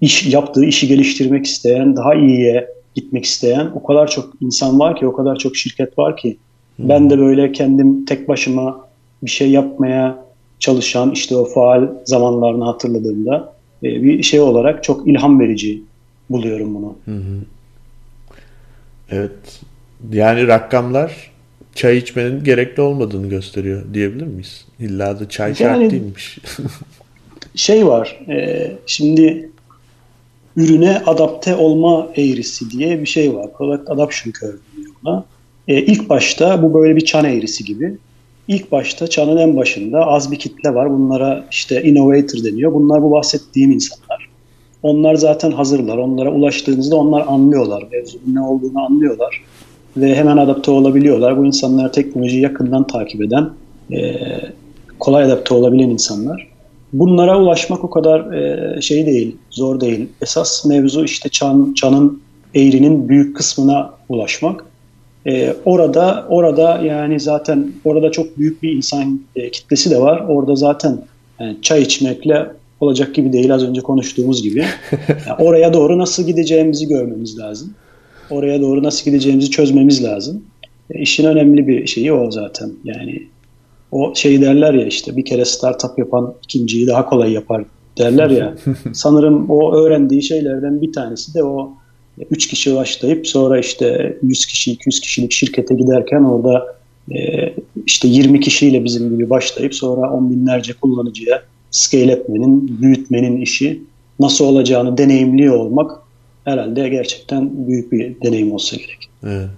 iş 0.00 0.26
yaptığı 0.26 0.64
işi 0.64 0.88
geliştirmek 0.88 1.46
isteyen, 1.46 1.96
daha 1.96 2.14
iyiye 2.14 2.68
gitmek 2.94 3.24
isteyen 3.24 3.70
o 3.74 3.82
kadar 3.82 4.10
çok 4.10 4.32
insan 4.40 4.80
var 4.80 4.96
ki, 4.96 5.06
o 5.06 5.12
kadar 5.12 5.36
çok 5.36 5.56
şirket 5.56 5.98
var 5.98 6.16
ki. 6.16 6.36
Hmm. 6.76 6.88
Ben 6.88 7.10
de 7.10 7.18
böyle 7.18 7.52
kendim 7.52 8.04
tek 8.04 8.28
başıma 8.28 8.88
bir 9.22 9.30
şey 9.30 9.50
yapmaya 9.50 10.24
çalışan 10.58 11.10
işte 11.10 11.36
o 11.36 11.44
faal 11.44 11.88
zamanlarını 12.04 12.64
hatırladığımda 12.64 13.52
e, 13.82 14.02
bir 14.02 14.22
şey 14.22 14.40
olarak 14.40 14.84
çok 14.84 15.08
ilham 15.08 15.40
verici 15.40 15.82
buluyorum 16.30 16.74
bunu. 16.74 16.94
Hı 17.04 17.16
hı. 17.16 17.38
Evet. 19.10 19.60
Yani 20.10 20.46
rakamlar 20.46 21.30
çay 21.74 21.98
içmenin 21.98 22.44
gerekli 22.44 22.82
olmadığını 22.82 23.28
gösteriyor 23.28 23.82
diyebilir 23.94 24.26
miyiz? 24.26 24.66
İlla 24.80 25.20
da 25.20 25.28
çay 25.28 25.48
yani, 25.48 25.56
şart 25.56 25.80
değilmiş. 25.80 26.38
şey 27.54 27.86
var. 27.86 28.20
E, 28.28 28.72
şimdi 28.86 29.50
ürüne 30.56 31.02
adapte 31.06 31.56
olma 31.56 32.08
eğrisi 32.16 32.70
diye 32.70 33.00
bir 33.00 33.06
şey 33.06 33.34
var. 33.34 33.52
Product 33.52 33.90
Adoption 33.90 34.32
Curve 34.32 34.58
diyorlar. 34.76 35.24
E, 35.68 35.82
ilk 35.82 36.08
başta 36.08 36.62
bu 36.62 36.74
böyle 36.74 36.96
bir 36.96 37.04
çan 37.04 37.24
eğrisi 37.24 37.64
gibi. 37.64 37.96
İlk 38.48 38.72
başta 38.72 39.06
çanın 39.06 39.36
en 39.36 39.56
başında 39.56 40.06
az 40.06 40.30
bir 40.32 40.38
kitle 40.38 40.74
var. 40.74 40.90
Bunlara 40.90 41.46
işte 41.50 41.82
innovator 41.82 42.44
deniyor. 42.44 42.72
Bunlar 42.72 43.02
bu 43.02 43.10
bahsettiğim 43.10 43.70
insanlar. 43.70 44.28
Onlar 44.82 45.14
zaten 45.14 45.50
hazırlar. 45.50 45.98
Onlara 45.98 46.32
ulaştığınızda 46.32 46.96
onlar 46.96 47.24
anlıyorlar. 47.26 47.84
Mevzunun 47.92 48.34
ne 48.34 48.40
olduğunu 48.40 48.84
anlıyorlar. 48.84 49.44
Ve 49.96 50.14
hemen 50.14 50.36
adapte 50.36 50.70
olabiliyorlar. 50.70 51.38
Bu 51.38 51.46
insanlar 51.46 51.92
teknolojiyi 51.92 52.42
yakından 52.42 52.86
takip 52.86 53.22
eden, 53.22 53.50
e, 53.92 54.16
kolay 54.98 55.24
adapte 55.24 55.54
olabilen 55.54 55.88
insanlar. 55.88 56.48
Bunlara 56.92 57.40
ulaşmak 57.40 57.84
o 57.84 57.90
kadar 57.90 58.32
e, 58.32 58.80
şey 58.80 59.06
değil, 59.06 59.36
zor 59.50 59.80
değil. 59.80 60.08
Esas 60.22 60.64
mevzu 60.64 61.04
işte 61.04 61.28
çan, 61.28 61.74
çanın 61.76 62.22
eğrinin 62.54 63.08
büyük 63.08 63.36
kısmına 63.36 63.90
ulaşmak. 64.08 64.64
E, 65.26 65.54
orada 65.64 66.26
orada 66.28 66.80
yani 66.84 67.20
zaten 67.20 67.72
orada 67.84 68.10
çok 68.10 68.38
büyük 68.38 68.62
bir 68.62 68.72
insan 68.72 69.20
e, 69.36 69.50
kitlesi 69.50 69.90
de 69.90 70.00
var. 70.00 70.24
Orada 70.28 70.56
zaten 70.56 70.98
yani 71.40 71.56
çay 71.62 71.82
içmekle 71.82 72.46
olacak 72.80 73.14
gibi 73.14 73.32
değil 73.32 73.54
az 73.54 73.64
önce 73.64 73.80
konuştuğumuz 73.80 74.42
gibi. 74.42 74.64
Yani 75.26 75.36
oraya 75.38 75.72
doğru 75.72 75.98
nasıl 75.98 76.26
gideceğimizi 76.26 76.88
görmemiz 76.88 77.38
lazım. 77.38 77.74
Oraya 78.32 78.60
doğru 78.60 78.82
nasıl 78.82 79.04
gideceğimizi 79.04 79.50
çözmemiz 79.50 80.04
lazım. 80.04 80.42
E, 80.90 81.02
işin 81.02 81.24
önemli 81.24 81.68
bir 81.68 81.86
şeyi 81.86 82.12
o 82.12 82.30
zaten. 82.30 82.70
Yani 82.84 83.22
o 83.92 84.14
şey 84.14 84.40
derler 84.40 84.74
ya 84.74 84.86
işte 84.86 85.16
bir 85.16 85.24
kere 85.24 85.44
startup 85.44 85.98
yapan 85.98 86.34
ikinciyi 86.44 86.86
daha 86.86 87.06
kolay 87.06 87.32
yapar 87.32 87.64
derler 87.98 88.30
ya. 88.30 88.54
sanırım 88.92 89.50
o 89.50 89.74
öğrendiği 89.74 90.22
şeylerden 90.22 90.82
bir 90.82 90.92
tanesi 90.92 91.34
de 91.34 91.44
o 91.44 91.72
3 92.30 92.48
kişi 92.48 92.74
başlayıp 92.76 93.26
sonra 93.26 93.58
işte 93.58 94.18
100 94.22 94.46
kişi 94.46 94.72
200 94.72 95.00
kişilik 95.00 95.32
şirkete 95.32 95.74
giderken 95.74 96.24
orada 96.24 96.76
e, 97.10 97.16
işte 97.86 98.08
20 98.08 98.40
kişiyle 98.40 98.84
bizim 98.84 99.10
gibi 99.10 99.30
başlayıp 99.30 99.74
sonra 99.74 100.12
on 100.12 100.30
binlerce 100.30 100.72
kullanıcıya 100.72 101.42
scale 101.70 102.12
etmenin, 102.12 102.82
büyütmenin 102.82 103.40
işi 103.40 103.82
nasıl 104.20 104.44
olacağını 104.44 104.98
deneyimliyor 104.98 105.56
olmak 105.56 106.01
herhalde 106.44 106.88
gerçekten 106.88 107.68
büyük 107.68 107.92
bir 107.92 108.20
deneyim 108.20 108.52
olsa 108.52 108.76
gerek. 108.76 109.10
Evet. 109.24 109.50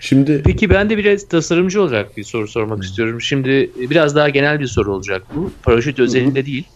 Şimdi 0.00 0.42
Peki 0.44 0.70
ben 0.70 0.90
de 0.90 0.98
biraz 0.98 1.28
tasarımcı 1.28 1.82
olarak 1.82 2.16
bir 2.16 2.24
soru 2.24 2.48
sormak 2.48 2.78
Hı. 2.78 2.82
istiyorum. 2.82 3.20
Şimdi 3.20 3.72
biraz 3.76 4.16
daha 4.16 4.28
genel 4.28 4.60
bir 4.60 4.66
soru 4.66 4.94
olacak 4.94 5.22
bu. 5.34 5.52
Paraşüt 5.62 5.98
özelinde 5.98 6.40
Hı. 6.40 6.46
değil. 6.46 6.68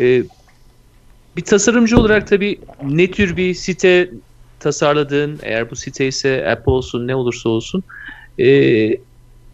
Ee, 0.00 0.22
bir 1.36 1.44
tasarımcı 1.44 1.98
olarak 1.98 2.26
tabii 2.26 2.60
ne 2.82 3.10
tür 3.10 3.36
bir 3.36 3.54
site 3.54 4.10
tasarladığın, 4.58 5.40
eğer 5.42 5.70
bu 5.70 5.76
site 5.76 6.06
ise 6.06 6.48
app 6.50 6.68
olsun 6.68 7.06
ne 7.06 7.14
olursa 7.14 7.48
olsun 7.48 7.84
e, 8.38 8.90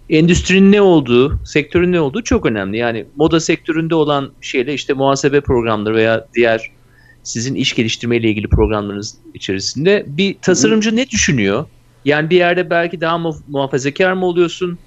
endüstrinin 0.09 0.73
ne 0.73 0.81
olduğu, 0.81 1.41
sektörün 1.45 1.93
ne 1.93 2.01
olduğu 2.01 2.23
çok 2.23 2.47
önemli. 2.47 2.77
Yani 2.77 3.07
moda 3.17 3.41
sektöründe 3.41 3.95
olan 3.95 4.33
şeyle 4.41 4.75
işte 4.75 4.93
muhasebe 4.93 5.41
programları 5.41 5.95
veya 5.95 6.27
diğer 6.35 6.80
sizin 7.23 7.55
iş 7.55 7.75
geliştirme 7.75 8.17
ile 8.17 8.29
ilgili 8.31 8.49
programlarınız 8.49 9.21
içerisinde 9.35 10.05
bir 10.07 10.41
tasarımcı 10.43 10.97
ne 10.97 11.07
düşünüyor? 11.07 11.65
Yani 12.05 12.31
bir 12.31 12.37
yerde 12.37 12.71
belki 12.71 13.01
daha 13.01 13.19
mu- 13.19 13.37
muhafazakar 13.49 14.13
mı 14.13 14.27
oluyorsun? 14.27 14.79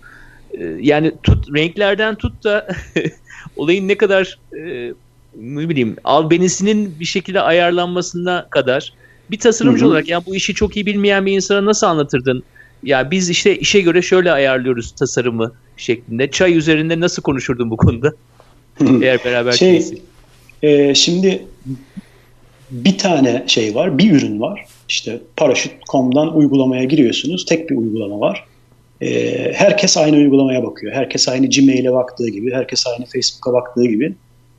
Ee, 0.59 0.77
yani 0.79 1.11
tut 1.23 1.45
renklerden 1.55 2.15
tut 2.15 2.43
da 2.43 2.67
olayın 3.55 3.88
ne 3.88 3.97
kadar 3.97 4.39
e, 4.65 4.91
ne 5.36 5.69
bileyim 5.69 5.95
albenisinin 6.03 6.99
bir 6.99 7.05
şekilde 7.05 7.41
ayarlanmasına 7.41 8.47
kadar 8.51 8.93
bir 9.31 9.39
tasarımcı 9.39 9.81
Hı-hı. 9.81 9.89
olarak 9.89 10.09
yani 10.09 10.23
bu 10.25 10.36
işi 10.36 10.53
çok 10.53 10.75
iyi 10.75 10.86
bilmeyen 10.86 11.25
bir 11.25 11.31
insana 11.31 11.65
nasıl 11.65 11.88
anlatırdın? 11.88 12.43
Ya 12.84 13.11
biz 13.11 13.29
işte 13.29 13.57
işe 13.57 13.81
göre 13.81 14.01
şöyle 14.01 14.31
ayarlıyoruz 14.31 14.95
tasarımı 14.95 15.51
şeklinde. 15.77 16.31
Çay 16.31 16.57
üzerinde 16.57 16.99
nasıl 16.99 17.21
konuşurdun 17.21 17.71
bu 17.71 17.77
konuda? 17.77 18.11
Eğer 19.01 19.23
beraber 19.25 19.51
şey, 19.51 19.81
e, 20.61 20.95
şimdi 20.95 21.47
bir 22.74 22.97
tane 22.97 23.43
şey 23.47 23.76
var, 23.76 23.97
bir 23.97 24.11
ürün 24.11 24.41
var. 24.41 24.65
İşte 24.89 25.19
paraşüt.com'dan 25.38 26.38
uygulamaya 26.38 26.84
giriyorsunuz. 26.84 27.45
Tek 27.45 27.69
bir 27.69 27.76
uygulama 27.76 28.19
var. 28.19 28.43
E, 29.01 29.53
herkes 29.53 29.97
aynı 29.97 30.15
uygulamaya 30.15 30.63
bakıyor. 30.63 30.93
Herkes 30.93 31.28
aynı 31.28 31.49
Gmail'e 31.49 31.93
baktığı 31.93 32.30
gibi, 32.30 32.53
herkes 32.53 32.88
aynı 32.88 33.05
Facebook'a 33.05 33.53
baktığı 33.53 33.86
gibi. 33.86 34.13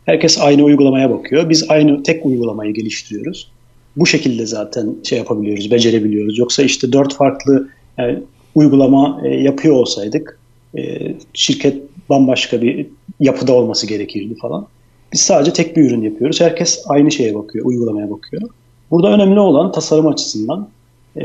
Herkes 0.04 0.38
aynı 0.38 0.62
uygulamaya 0.64 1.10
bakıyor. 1.10 1.50
Biz 1.50 1.64
aynı 1.68 2.02
tek 2.02 2.26
uygulamayı 2.26 2.74
geliştiriyoruz. 2.74 3.50
Bu 3.96 4.06
şekilde 4.06 4.46
zaten 4.46 4.94
şey 5.04 5.18
yapabiliyoruz, 5.18 5.70
becerebiliyoruz. 5.70 6.38
Yoksa 6.38 6.62
işte 6.62 6.92
dört 6.92 7.14
farklı 7.14 7.68
yani 7.98 8.18
uygulama 8.54 9.20
e, 9.24 9.28
yapıyor 9.28 9.74
olsaydık 9.74 10.38
e, 10.78 11.14
şirket 11.34 11.82
bambaşka 12.10 12.62
bir 12.62 12.86
yapıda 13.20 13.52
olması 13.52 13.86
gerekirdi 13.86 14.34
falan. 14.34 14.66
Biz 15.14 15.20
sadece 15.20 15.52
tek 15.52 15.76
bir 15.76 15.82
ürün 15.82 16.02
yapıyoruz. 16.02 16.40
Herkes 16.40 16.84
aynı 16.88 17.10
şeye 17.10 17.34
bakıyor, 17.34 17.66
uygulamaya 17.66 18.10
bakıyor. 18.10 18.42
Burada 18.90 19.12
önemli 19.12 19.40
olan 19.40 19.72
tasarım 19.72 20.06
açısından. 20.06 20.68
E, 21.16 21.24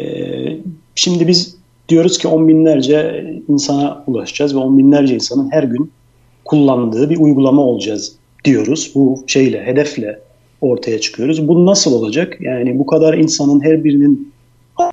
şimdi 0.95 1.27
biz 1.27 1.55
diyoruz 1.89 2.17
ki 2.17 2.27
on 2.27 2.47
binlerce 2.47 3.25
insana 3.47 4.03
ulaşacağız 4.07 4.55
ve 4.55 4.59
on 4.59 4.77
binlerce 4.77 5.15
insanın 5.15 5.51
her 5.51 5.63
gün 5.63 5.91
kullandığı 6.45 7.09
bir 7.09 7.17
uygulama 7.17 7.61
olacağız 7.61 8.15
diyoruz. 8.45 8.91
Bu 8.95 9.23
şeyle, 9.27 9.65
hedefle 9.65 10.19
ortaya 10.61 11.01
çıkıyoruz. 11.01 11.47
Bu 11.47 11.65
nasıl 11.65 11.93
olacak? 11.93 12.37
Yani 12.41 12.79
bu 12.79 12.85
kadar 12.85 13.13
insanın 13.13 13.63
her 13.63 13.83
birinin 13.83 14.31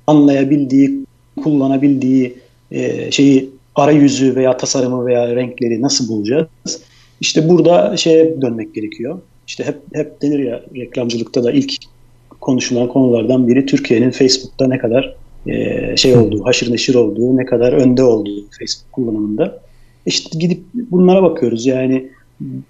anlayabildiği, 0.07 0.99
kullanabildiği 1.43 2.37
e, 2.71 3.11
şeyi 3.11 3.49
arayüzü 3.75 4.35
veya 4.35 4.57
tasarımı 4.57 5.05
veya 5.05 5.35
renkleri 5.35 5.81
nasıl 5.81 6.09
bulacağız? 6.09 6.47
İşte 7.21 7.49
burada 7.49 7.97
şeye 7.97 8.41
dönmek 8.41 8.75
gerekiyor. 8.75 9.19
İşte 9.47 9.63
hep 9.63 9.77
hep 9.93 10.21
denir 10.21 10.39
ya 10.39 10.61
reklamcılıkta 10.75 11.43
da 11.43 11.51
ilk 11.51 11.73
konuşulan 12.41 12.87
konulardan 12.87 13.47
biri 13.47 13.65
Türkiye'nin 13.65 14.11
Facebook'ta 14.11 14.67
ne 14.67 14.77
kadar 14.77 15.15
e, 15.47 15.97
şey 15.97 16.17
olduğu, 16.17 16.45
haşır 16.45 16.71
neşir 16.71 16.95
olduğu, 16.95 17.37
ne 17.37 17.45
kadar 17.45 17.73
önde 17.73 18.03
olduğu 18.03 18.41
Facebook 18.59 18.91
kullanımında. 18.91 19.59
İşte 20.05 20.39
gidip 20.39 20.63
bunlara 20.73 21.23
bakıyoruz. 21.23 21.65
Yani 21.65 22.09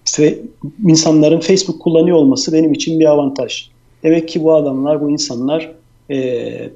fe, 0.06 0.38
insanların 0.86 1.40
Facebook 1.40 1.82
kullanıyor 1.82 2.18
olması 2.18 2.54
benim 2.54 2.74
için 2.74 3.00
bir 3.00 3.06
avantaj. 3.06 3.70
Demek 4.04 4.28
ki 4.28 4.44
bu 4.44 4.56
adamlar, 4.56 5.02
bu 5.02 5.10
insanlar 5.10 5.72
e, 6.10 6.18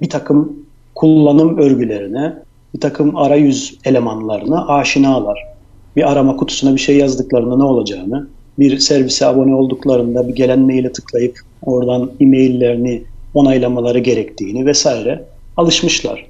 bir 0.01 0.09
takım 0.09 0.65
kullanım 0.95 1.57
örgülerine, 1.57 2.33
bir 2.73 2.79
takım 2.79 3.17
arayüz 3.17 3.77
elemanlarına 3.85 4.67
aşinalar. 4.67 5.51
Bir 5.95 6.11
arama 6.11 6.35
kutusuna 6.35 6.75
bir 6.75 6.79
şey 6.79 6.97
yazdıklarında 6.97 7.57
ne 7.57 7.63
olacağını, 7.63 8.27
bir 8.59 8.79
servise 8.79 9.25
abone 9.25 9.55
olduklarında 9.55 10.27
bir 10.27 10.35
gelen 10.35 10.59
maile 10.59 10.91
tıklayıp 10.91 11.39
oradan 11.61 12.11
e-maillerini 12.19 13.03
onaylamaları 13.33 13.99
gerektiğini 13.99 14.65
vesaire 14.65 15.25
alışmışlar. 15.57 16.27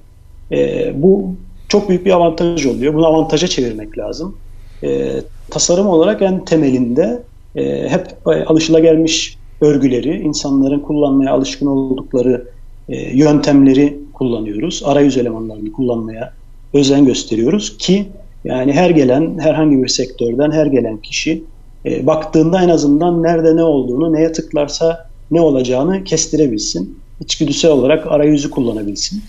E, 0.51 0.91
bu 1.01 1.35
çok 1.67 1.89
büyük 1.89 2.05
bir 2.05 2.11
avantaj 2.11 2.65
oluyor. 2.65 2.93
Bunu 2.93 3.05
avantaja 3.05 3.47
çevirmek 3.47 3.97
lazım. 3.97 4.35
E, 4.83 5.11
tasarım 5.49 5.87
olarak 5.87 6.21
en 6.21 6.45
temelinde 6.45 7.23
e, 7.55 7.89
hep 7.89 8.07
alışılagelmiş 8.25 9.37
örgüleri, 9.61 10.21
insanların 10.21 10.79
kullanmaya 10.79 11.31
alışkın 11.31 11.67
oldukları 11.67 12.47
e, 12.89 13.17
yöntemleri 13.17 13.99
kullanıyoruz. 14.13 14.83
Arayüz 14.85 15.17
elemanlarını 15.17 15.71
kullanmaya 15.71 16.33
özen 16.73 17.05
gösteriyoruz 17.05 17.77
ki 17.77 18.05
yani 18.43 18.73
her 18.73 18.89
gelen 18.89 19.39
herhangi 19.39 19.83
bir 19.83 19.87
sektörden 19.87 20.51
her 20.51 20.65
gelen 20.65 20.97
kişi 20.97 21.43
e, 21.85 22.05
baktığında 22.05 22.63
en 22.63 22.69
azından 22.69 23.23
nerede 23.23 23.55
ne 23.55 23.63
olduğunu, 23.63 24.13
neye 24.13 24.31
tıklarsa 24.31 25.09
ne 25.31 25.41
olacağını 25.41 26.03
kestirebilsin. 26.03 26.99
İçgüdüsel 27.19 27.71
olarak 27.71 28.07
arayüzü 28.07 28.49
kullanabilsin. 28.49 29.21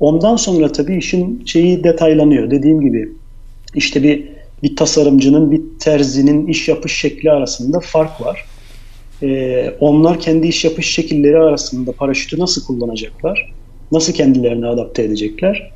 Ondan 0.00 0.36
sonra 0.36 0.72
tabii 0.72 0.96
işin 0.96 1.44
şeyi 1.46 1.84
detaylanıyor. 1.84 2.50
Dediğim 2.50 2.80
gibi 2.80 3.08
işte 3.74 4.02
bir 4.02 4.40
bir 4.62 4.76
tasarımcının, 4.76 5.50
bir 5.50 5.62
terzinin 5.78 6.46
iş 6.46 6.68
yapış 6.68 7.00
şekli 7.00 7.30
arasında 7.30 7.80
fark 7.80 8.20
var. 8.20 8.44
Ee, 9.22 9.74
onlar 9.80 10.20
kendi 10.20 10.46
iş 10.46 10.64
yapış 10.64 10.94
şekilleri 10.94 11.38
arasında 11.38 11.92
paraşütü 11.92 12.38
nasıl 12.38 12.64
kullanacaklar? 12.64 13.52
Nasıl 13.92 14.12
kendilerini 14.12 14.66
adapte 14.66 15.02
edecekler? 15.02 15.70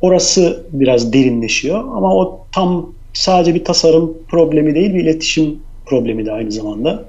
Orası 0.00 0.66
biraz 0.72 1.12
derinleşiyor 1.12 1.78
ama 1.78 2.16
o 2.16 2.46
tam 2.52 2.94
sadece 3.12 3.54
bir 3.54 3.64
tasarım 3.64 4.16
problemi 4.28 4.74
değil, 4.74 4.94
bir 4.94 5.02
iletişim 5.02 5.58
problemi 5.86 6.26
de 6.26 6.32
aynı 6.32 6.52
zamanda. 6.52 7.04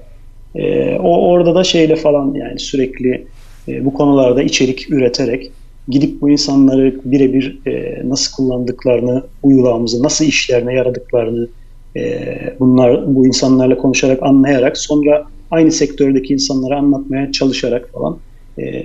Ee, 0.55 0.95
o 0.95 1.27
orada 1.27 1.55
da 1.55 1.63
şeyle 1.63 1.95
falan 1.95 2.33
yani 2.33 2.59
sürekli 2.59 3.27
e, 3.67 3.85
bu 3.85 3.93
konularda 3.93 4.43
içerik 4.43 4.91
üreterek 4.91 5.51
gidip 5.87 6.21
bu 6.21 6.29
insanları 6.29 6.95
birebir 7.05 7.67
e, 7.67 8.01
nasıl 8.09 8.35
kullandıklarını, 8.35 9.23
uygulamamızı 9.43 10.03
nasıl 10.03 10.25
işlerine 10.25 10.73
yaradıklarını 10.73 11.49
e, 11.97 12.25
bunlar 12.59 13.15
bu 13.15 13.27
insanlarla 13.27 13.77
konuşarak 13.77 14.23
anlayarak 14.23 14.77
sonra 14.77 15.23
aynı 15.51 15.71
sektördeki 15.71 16.33
insanlara 16.33 16.77
anlatmaya 16.77 17.31
çalışarak 17.31 17.89
falan 17.93 18.21
e, 18.59 18.83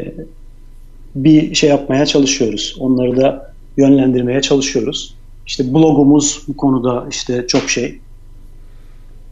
bir 1.15 1.55
şey 1.55 1.71
yapmaya 1.71 2.07
çalışıyoruz. 2.07 2.77
Onları 2.81 3.17
da 3.17 3.56
yönlendirmeye 3.77 4.43
çalışıyoruz. 4.43 5.15
İşte 5.47 5.75
blogumuz 5.75 6.45
bu 6.49 6.57
konuda 6.57 7.07
işte 7.11 7.47
çok 7.47 7.71
şey 7.71 8.01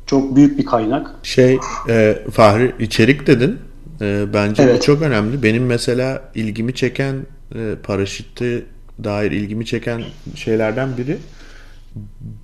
çok 0.06 0.36
büyük 0.36 0.58
bir 0.58 0.66
kaynak. 0.66 1.10
Şey 1.22 1.58
e, 1.88 2.18
Fahri 2.32 2.74
içerik 2.78 3.26
dedin. 3.26 3.58
E, 4.00 4.24
bence 4.34 4.62
evet. 4.62 4.76
bu 4.76 4.84
çok 4.84 5.02
önemli. 5.02 5.42
Benim 5.42 5.66
mesela 5.66 6.22
ilgimi 6.34 6.74
çeken 6.74 7.16
e, 7.54 7.74
paraşütte 7.82 8.62
dair 9.04 9.30
ilgimi 9.30 9.66
çeken 9.66 10.02
şeylerden 10.34 10.96
biri 10.96 11.16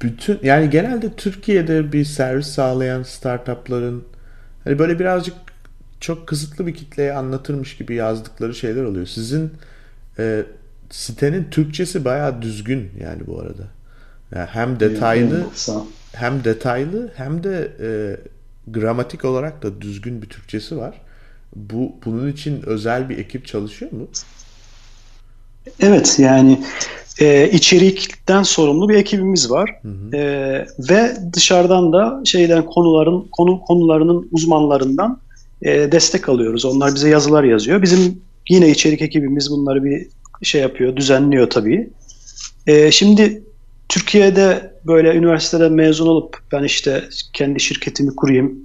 bütün 0.03 0.39
yani 0.43 0.71
genelde 0.71 1.13
Türkiye'de 1.13 1.93
bir 1.93 2.05
servis 2.05 2.47
sağlayan 2.47 3.03
startupların 3.03 4.05
hani 4.65 4.79
böyle 4.79 4.99
birazcık 4.99 5.35
çok 6.01 6.27
kısıtlı 6.27 6.67
bir 6.67 6.75
kitleye 6.75 7.13
anlatırmış 7.13 7.77
gibi 7.77 7.95
yazdıkları 7.95 8.55
şeyler 8.55 8.83
oluyor. 8.83 9.07
Sizin 9.07 9.51
e, 10.19 10.43
sitenin 10.91 11.51
Türkçesi 11.51 12.05
bayağı 12.05 12.43
düzgün 12.43 12.91
yani 13.01 13.27
bu 13.27 13.41
arada. 13.41 13.63
Yani 14.35 14.47
hem 14.47 14.81
detaylı 14.81 15.47
hem 16.13 16.45
detaylı 16.45 17.13
hem 17.17 17.45
de 17.45 17.73
e, 17.81 17.91
gramatik 18.73 19.25
olarak 19.25 19.63
da 19.63 19.81
düzgün 19.81 20.23
bir 20.23 20.29
Türkçesi 20.29 20.77
var. 20.77 21.01
Bu 21.57 21.93
bunun 22.05 22.33
için 22.33 22.63
özel 22.67 23.09
bir 23.09 23.19
ekip 23.19 23.47
çalışıyor 23.47 23.93
mu? 23.93 24.09
Evet 25.81 26.17
yani 26.19 26.61
e, 27.21 27.51
içerikten 27.51 28.43
sorumlu 28.43 28.89
bir 28.89 28.95
ekibimiz 28.95 29.51
var 29.51 29.71
hı 29.83 29.89
hı. 29.89 30.17
E, 30.17 30.67
ve 30.79 31.17
dışarıdan 31.33 31.93
da 31.93 32.23
şeyden 32.25 32.67
konuların 32.67 33.29
konu 33.33 33.61
konularının 33.61 34.29
uzmanlarından 34.33 35.21
e, 35.63 35.93
destek 35.93 36.29
alıyoruz. 36.29 36.65
Onlar 36.65 36.95
bize 36.95 37.09
yazılar 37.09 37.45
yazıyor. 37.45 37.83
Bizim 37.83 38.21
yine 38.49 38.71
içerik 38.71 39.03
ekibimiz 39.03 39.51
bunları 39.51 39.85
bir 39.85 40.07
şey 40.43 40.61
yapıyor, 40.61 40.97
düzenliyor 40.97 41.51
tabii. 41.51 41.91
E, 42.67 42.91
şimdi 42.91 43.43
Türkiye'de 43.89 44.75
böyle 44.87 45.15
üniversiteden 45.15 45.73
mezun 45.73 46.07
olup 46.07 46.39
ben 46.53 46.63
işte 46.63 47.05
kendi 47.33 47.61
şirketimi 47.61 48.17
kurayım, 48.17 48.59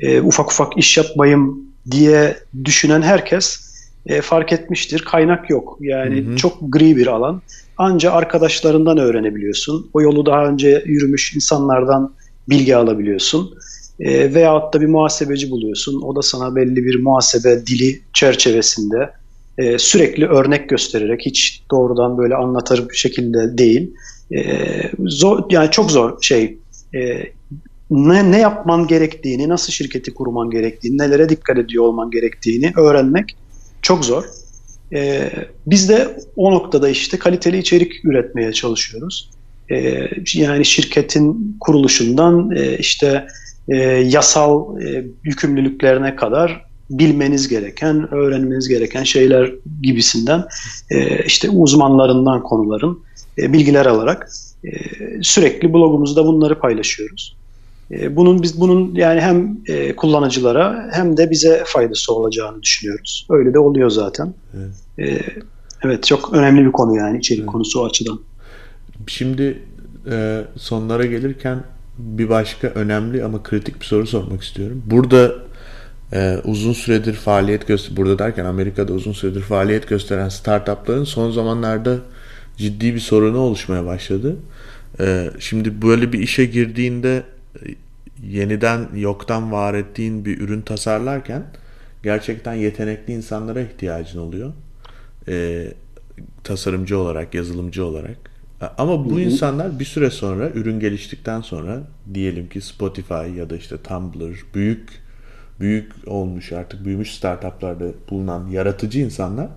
e, 0.00 0.20
ufak 0.20 0.52
ufak 0.52 0.78
iş 0.78 0.96
yapmayayım 0.96 1.66
diye 1.90 2.36
düşünen 2.64 3.02
herkes 3.02 3.66
e, 4.06 4.20
fark 4.20 4.52
etmiştir. 4.52 4.98
Kaynak 4.98 5.50
yok. 5.50 5.78
Yani 5.80 6.26
hı 6.26 6.32
hı. 6.32 6.36
çok 6.36 6.58
gri 6.62 6.96
bir 6.96 7.06
alan. 7.06 7.42
Anca 7.78 8.12
arkadaşlarından 8.12 8.98
öğrenebiliyorsun. 8.98 9.90
O 9.94 10.00
yolu 10.00 10.26
daha 10.26 10.46
önce 10.46 10.82
yürümüş 10.86 11.36
insanlardan 11.36 12.14
bilgi 12.48 12.76
alabiliyorsun. 12.76 13.54
E, 14.00 14.34
veyahut 14.34 14.74
da 14.74 14.80
bir 14.80 14.86
muhasebeci 14.86 15.50
buluyorsun. 15.50 16.02
O 16.02 16.16
da 16.16 16.22
sana 16.22 16.56
belli 16.56 16.76
bir 16.76 17.02
muhasebe 17.02 17.66
dili 17.66 18.00
çerçevesinde 18.12 19.10
e, 19.58 19.78
sürekli 19.78 20.26
örnek 20.26 20.68
göstererek 20.68 21.20
hiç 21.26 21.62
doğrudan 21.70 22.18
böyle 22.18 22.34
anlatır 22.34 22.88
bir 22.88 22.96
şekilde 22.96 23.58
değil. 23.58 23.94
E, 24.36 24.42
zor 24.98 25.44
yani 25.50 25.70
çok 25.70 25.90
zor 25.90 26.22
şey. 26.22 26.58
E, 26.94 27.22
ne, 27.90 28.30
ne 28.30 28.38
yapman 28.38 28.86
gerektiğini, 28.86 29.48
nasıl 29.48 29.72
şirketi 29.72 30.14
kurman 30.14 30.50
gerektiğini, 30.50 30.98
nelere 30.98 31.28
dikkat 31.28 31.58
ediyor 31.58 31.84
olman 31.84 32.10
gerektiğini 32.10 32.72
öğrenmek 32.76 33.36
çok 33.82 34.04
zor. 34.04 34.24
E, 34.94 35.30
biz 35.66 35.88
de 35.88 36.16
o 36.36 36.52
noktada 36.52 36.88
işte 36.88 37.18
kaliteli 37.18 37.58
içerik 37.58 38.04
üretmeye 38.04 38.52
çalışıyoruz. 38.52 39.30
E, 39.70 40.08
yani 40.34 40.64
şirketin 40.64 41.56
kuruluşundan 41.60 42.50
e, 42.56 42.78
işte 42.78 43.26
e, 43.68 43.76
yasal 43.86 44.80
e, 44.82 45.06
yükümlülüklerine 45.24 46.16
kadar 46.16 46.65
bilmeniz 46.90 47.48
gereken, 47.48 48.14
öğrenmeniz 48.14 48.68
gereken 48.68 49.02
şeyler 49.02 49.52
gibisinden 49.82 50.44
e, 50.90 51.24
işte 51.24 51.50
uzmanlarından 51.50 52.42
konuların 52.42 53.00
e, 53.38 53.52
bilgiler 53.52 53.86
alarak 53.86 54.28
e, 54.64 54.70
sürekli 55.22 55.72
blogumuzda 55.72 56.26
bunları 56.26 56.58
paylaşıyoruz. 56.58 57.36
E, 57.90 58.16
bunun 58.16 58.42
biz 58.42 58.60
bunun 58.60 58.94
yani 58.94 59.20
hem 59.20 59.58
e, 59.68 59.96
kullanıcılara 59.96 60.88
hem 60.92 61.16
de 61.16 61.30
bize 61.30 61.62
faydası 61.66 62.14
olacağını 62.14 62.62
düşünüyoruz. 62.62 63.26
Öyle 63.30 63.54
de 63.54 63.58
oluyor 63.58 63.90
zaten. 63.90 64.34
Evet, 64.56 65.08
e, 65.08 65.22
evet 65.84 66.04
çok 66.04 66.34
önemli 66.34 66.66
bir 66.66 66.72
konu 66.72 66.96
yani 66.96 67.18
içerik 67.18 67.40
evet. 67.40 67.50
konusu 67.50 67.80
o 67.80 67.86
açıdan. 67.86 68.20
Şimdi 69.06 69.62
e, 70.10 70.44
sonlara 70.56 71.06
gelirken 71.06 71.64
bir 71.98 72.28
başka 72.28 72.68
önemli 72.68 73.24
ama 73.24 73.42
kritik 73.42 73.80
bir 73.80 73.86
soru 73.86 74.06
sormak 74.06 74.42
istiyorum. 74.42 74.82
Burada 74.86 75.34
e, 76.12 76.38
uzun 76.44 76.72
süredir 76.72 77.14
faaliyet 77.14 77.68
göster 77.68 77.96
burada 77.96 78.18
derken 78.18 78.44
Amerika'da 78.44 78.92
uzun 78.92 79.12
süredir 79.12 79.40
faaliyet 79.40 79.88
gösteren 79.88 80.28
startupların 80.28 81.04
son 81.04 81.30
zamanlarda 81.30 81.98
ciddi 82.56 82.94
bir 82.94 83.00
sorunu 83.00 83.38
oluşmaya 83.38 83.86
başladı. 83.86 84.36
E, 85.00 85.30
şimdi 85.38 85.82
böyle 85.82 86.12
bir 86.12 86.18
işe 86.18 86.44
girdiğinde 86.44 87.22
yeniden 88.22 88.88
yoktan 88.94 89.52
var 89.52 89.74
ettiğin 89.74 90.24
bir 90.24 90.40
ürün 90.40 90.60
tasarlarken 90.60 91.42
gerçekten 92.02 92.54
yetenekli 92.54 93.12
insanlara 93.12 93.60
ihtiyacın 93.60 94.18
oluyor. 94.18 94.52
E, 95.28 95.66
tasarımcı 96.44 96.98
olarak, 96.98 97.34
yazılımcı 97.34 97.84
olarak. 97.84 98.16
Ama 98.78 99.04
bu 99.04 99.10
hı 99.10 99.14
hı. 99.14 99.20
insanlar 99.20 99.78
bir 99.78 99.84
süre 99.84 100.10
sonra 100.10 100.50
ürün 100.50 100.80
geliştikten 100.80 101.40
sonra 101.40 101.82
diyelim 102.14 102.48
ki 102.48 102.60
Spotify 102.60 103.14
ya 103.36 103.50
da 103.50 103.56
işte 103.56 103.76
Tumblr 103.76 104.44
büyük 104.54 105.05
büyük 105.60 105.92
olmuş 106.06 106.52
artık 106.52 106.84
büyümüş 106.84 107.14
startuplarda 107.14 107.84
bulunan 108.10 108.48
yaratıcı 108.48 109.00
insanlar 109.00 109.48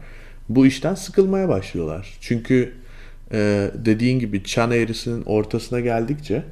bu 0.50 0.66
işten 0.66 0.96
sıkılmaya 0.96 1.50
başlıyorlar. 1.50 2.18
Çünkü 2.22 2.74
e, 3.32 3.72
dediğin 3.86 4.20
gibi 4.20 4.44
çan 4.44 4.72
eğrisinin 4.72 5.24
ortasına 5.26 5.80
geldikçe 5.80 6.44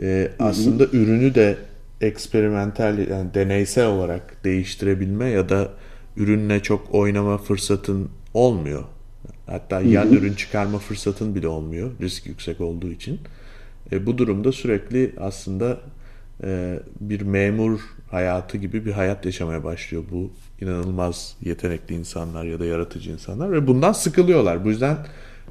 e, 0.00 0.30
aslında 0.38 0.84
ürünü 0.84 1.34
de 1.34 1.56
eksperimental 2.00 2.98
yani 2.98 3.34
deneysel 3.34 3.86
olarak 3.86 4.44
değiştirebilme 4.44 5.28
ya 5.28 5.48
da 5.48 5.68
ürünle 6.16 6.62
çok 6.62 6.94
oynama 6.94 7.38
fırsatın 7.38 8.08
olmuyor. 8.34 8.84
Hatta 9.46 9.80
hı 9.80 9.84
hı. 9.84 9.88
yan 9.88 10.12
ürün 10.12 10.34
çıkarma 10.34 10.78
fırsatın 10.78 11.34
bile 11.34 11.48
olmuyor 11.48 11.90
risk 12.00 12.26
yüksek 12.26 12.60
olduğu 12.60 12.92
için. 12.92 13.20
E, 13.92 14.06
bu 14.06 14.18
durumda 14.18 14.52
sürekli 14.52 15.12
aslında 15.20 15.80
e, 16.42 16.78
bir 17.00 17.20
memur 17.20 17.80
hayatı 18.10 18.58
gibi 18.58 18.86
bir 18.86 18.92
hayat 18.92 19.26
yaşamaya 19.26 19.64
başlıyor 19.64 20.04
bu 20.10 20.30
inanılmaz 20.60 21.36
yetenekli 21.42 21.94
insanlar 21.94 22.44
ya 22.44 22.60
da 22.60 22.64
yaratıcı 22.64 23.10
insanlar 23.10 23.52
ve 23.52 23.66
bundan 23.66 23.92
sıkılıyorlar. 23.92 24.64
Bu 24.64 24.68
yüzden 24.68 24.96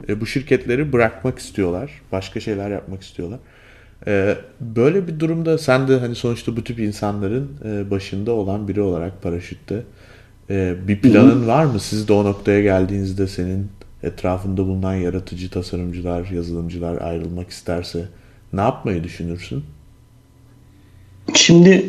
e, 0.10 0.22
bu 0.22 0.26
şirketleri 0.26 0.94
bırakmak 0.94 1.40
istiyorlar. 1.40 2.02
Başka 2.12 2.40
şeyler 2.40 2.70
yapmak 2.70 3.04
istiyorlar. 3.04 3.40
Ee, 4.08 4.36
böyle 4.60 5.08
bir 5.08 5.20
durumda 5.20 5.58
sen 5.58 5.88
de 5.88 6.00
hani 6.00 6.16
sonuçta 6.16 6.58
bu 6.58 6.64
tip 6.64 6.80
insanların 6.80 7.52
e, 7.66 7.92
başında 7.92 8.32
olan 8.32 8.68
biri 8.68 8.82
olarak 8.82 9.24
paraşütte 9.24 9.84
e, 10.50 10.76
bir 10.88 11.02
planın 11.02 11.48
var 11.48 11.66
mı? 11.66 11.80
Siz 11.80 12.08
de 12.08 12.14
o 12.14 12.26
noktaya 12.26 12.62
geldiğinizde 12.62 13.28
senin 13.28 13.70
etrafında 14.04 14.58
bulunan 14.58 14.94
yaratıcı 14.94 15.50
tasarımcılar, 15.50 16.26
yazılımcılar 16.32 17.02
ayrılmak 17.02 17.50
isterse 17.50 18.06
ne 18.54 18.62
yapmayı 18.62 19.04
düşünürsün? 19.04 19.64
Şimdi 21.34 21.86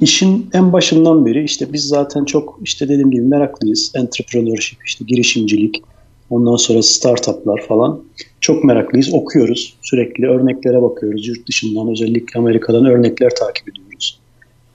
işin 0.00 0.50
en 0.52 0.72
başından 0.72 1.26
beri 1.26 1.44
işte 1.44 1.72
biz 1.72 1.84
zaten 1.84 2.24
çok 2.24 2.58
işte 2.62 2.88
dediğim 2.88 3.10
gibi 3.10 3.22
meraklıyız. 3.22 3.92
Entrepreneurship, 3.94 4.78
işte 4.86 5.04
girişimcilik, 5.08 5.82
Ondan 6.30 6.56
sonra 6.56 6.82
startuplar 6.82 7.62
falan. 7.68 8.00
Çok 8.40 8.64
meraklıyız. 8.64 9.14
Okuyoruz. 9.14 9.76
Sürekli 9.82 10.26
örneklere 10.26 10.82
bakıyoruz. 10.82 11.28
Yurt 11.28 11.48
dışından 11.48 11.90
özellikle 11.90 12.40
Amerika'dan 12.40 12.84
örnekler 12.84 13.30
takip 13.30 13.68
ediyoruz. 13.68 14.20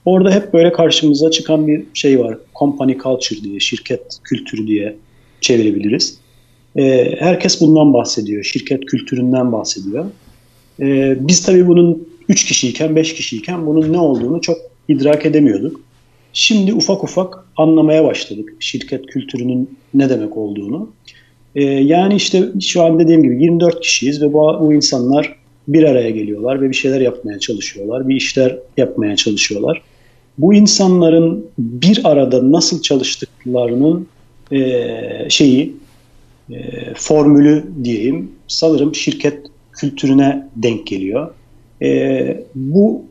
Orada 0.04 0.30
hep 0.30 0.52
böyle 0.52 0.72
karşımıza 0.72 1.30
çıkan 1.30 1.66
bir 1.66 1.84
şey 1.94 2.20
var. 2.20 2.38
Company 2.58 2.98
culture 2.98 3.40
diye, 3.42 3.60
şirket 3.60 4.18
kültürü 4.24 4.66
diye 4.66 4.96
çevirebiliriz. 5.40 6.18
Ee, 6.76 7.14
herkes 7.18 7.60
bundan 7.60 7.94
bahsediyor. 7.94 8.44
Şirket 8.44 8.84
kültüründen 8.84 9.52
bahsediyor. 9.52 10.04
Ee, 10.80 11.16
biz 11.20 11.46
tabii 11.46 11.66
bunun 11.66 12.08
3 12.28 12.44
kişiyken, 12.44 12.96
5 12.96 13.14
kişiyken 13.14 13.66
bunun 13.66 13.92
ne 13.92 13.98
olduğunu 13.98 14.40
çok 14.40 14.56
idrak 14.88 15.26
edemiyorduk. 15.26 15.80
Şimdi 16.32 16.74
ufak 16.74 17.04
ufak 17.04 17.48
anlamaya 17.56 18.04
başladık 18.04 18.52
şirket 18.60 19.06
kültürünün 19.06 19.78
ne 19.94 20.10
demek 20.10 20.36
olduğunu. 20.36 20.90
E, 21.54 21.64
yani 21.64 22.14
işte 22.14 22.44
şu 22.60 22.82
an 22.82 22.98
dediğim 22.98 23.22
gibi 23.22 23.42
24 23.42 23.80
kişiyiz 23.80 24.22
ve 24.22 24.32
bu, 24.32 24.58
bu 24.60 24.74
insanlar 24.74 25.36
bir 25.68 25.82
araya 25.82 26.10
geliyorlar 26.10 26.62
ve 26.62 26.68
bir 26.68 26.74
şeyler 26.74 27.00
yapmaya 27.00 27.38
çalışıyorlar, 27.38 28.08
bir 28.08 28.16
işler 28.16 28.58
yapmaya 28.76 29.16
çalışıyorlar. 29.16 29.82
Bu 30.38 30.54
insanların 30.54 31.46
bir 31.58 32.00
arada 32.04 32.52
nasıl 32.52 32.82
çalıştıklarının 32.82 34.06
e, 34.52 34.90
şeyi 35.28 35.76
e, 36.50 36.54
formülü 36.94 37.64
diyeyim 37.84 38.30
sanırım 38.48 38.94
şirket 38.94 39.38
kültürüne 39.72 40.48
denk 40.56 40.86
geliyor. 40.86 41.34
E, 41.82 42.44
bu 42.54 43.04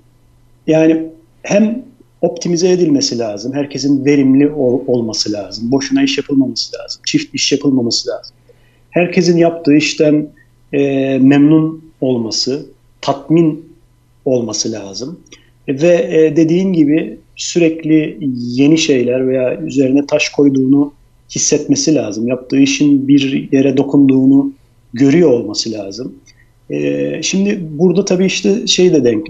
yani 0.67 1.14
hem 1.45 1.85
optimize 2.21 2.71
edilmesi 2.71 3.19
lazım. 3.19 3.53
Herkesin 3.53 4.05
verimli 4.05 4.49
ol, 4.49 4.81
olması 4.87 5.31
lazım. 5.31 5.71
Boşuna 5.71 6.03
iş 6.03 6.17
yapılmaması 6.17 6.77
lazım. 6.77 7.01
Çift 7.05 7.35
iş 7.35 7.51
yapılmaması 7.51 8.09
lazım. 8.09 8.35
Herkesin 8.89 9.37
yaptığı 9.37 9.75
işten 9.75 10.27
e, 10.73 10.79
memnun 11.19 11.91
olması, 12.01 12.65
tatmin 13.01 13.65
olması 14.25 14.71
lazım. 14.71 15.19
Ve 15.67 16.09
e, 16.11 16.35
dediğin 16.35 16.73
gibi 16.73 17.17
sürekli 17.35 18.17
yeni 18.35 18.77
şeyler 18.77 19.27
veya 19.27 19.61
üzerine 19.61 20.05
taş 20.05 20.29
koyduğunu 20.29 20.93
hissetmesi 21.35 21.95
lazım. 21.95 22.27
Yaptığı 22.27 22.59
işin 22.59 23.07
bir 23.07 23.51
yere 23.51 23.77
dokunduğunu 23.77 24.53
görüyor 24.93 25.29
olması 25.29 25.71
lazım. 25.71 26.15
E, 26.69 27.19
şimdi 27.23 27.59
burada 27.71 28.05
tabii 28.05 28.25
işte 28.25 28.67
şey 28.67 28.93
de 28.93 29.03
denk 29.03 29.27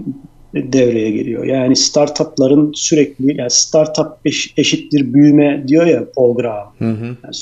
devreye 0.72 1.10
geliyor. 1.10 1.44
Yani 1.44 1.76
startupların 1.76 2.72
sürekli 2.74 3.36
yani 3.38 3.50
startup 3.50 4.06
eş, 4.24 4.54
eşittir 4.56 5.14
büyüme 5.14 5.64
diyor 5.68 5.86
ya 5.86 6.04
Paul 6.16 6.36
Graham. 6.36 6.72
Hı 6.78 6.90
hı. 6.90 7.04
Yani 7.04 7.34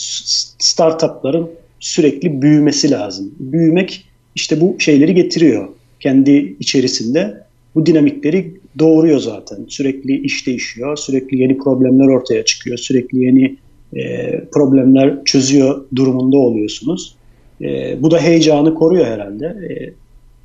startupların 0.59 1.51
sürekli 1.81 2.43
büyümesi 2.43 2.91
lazım. 2.91 3.35
Büyümek 3.39 4.05
işte 4.35 4.61
bu 4.61 4.77
şeyleri 4.79 5.15
getiriyor 5.15 5.69
kendi 6.01 6.57
içerisinde. 6.61 7.45
Bu 7.75 7.87
dinamikleri 7.87 8.55
doğuruyor 8.79 9.19
zaten. 9.19 9.59
Sürekli 9.69 10.21
iş 10.21 10.47
değişiyor, 10.47 10.97
sürekli 10.97 11.43
yeni 11.43 11.59
problemler 11.59 12.09
ortaya 12.09 12.45
çıkıyor, 12.45 12.79
sürekli 12.79 13.25
yeni 13.25 13.57
e, 13.97 14.41
problemler 14.45 15.25
çözüyor 15.25 15.85
durumunda 15.97 16.37
oluyorsunuz. 16.37 17.17
E, 17.61 18.03
bu 18.03 18.11
da 18.11 18.19
heyecanı 18.21 18.75
koruyor 18.75 19.07
herhalde. 19.07 19.47
E, 19.47 19.93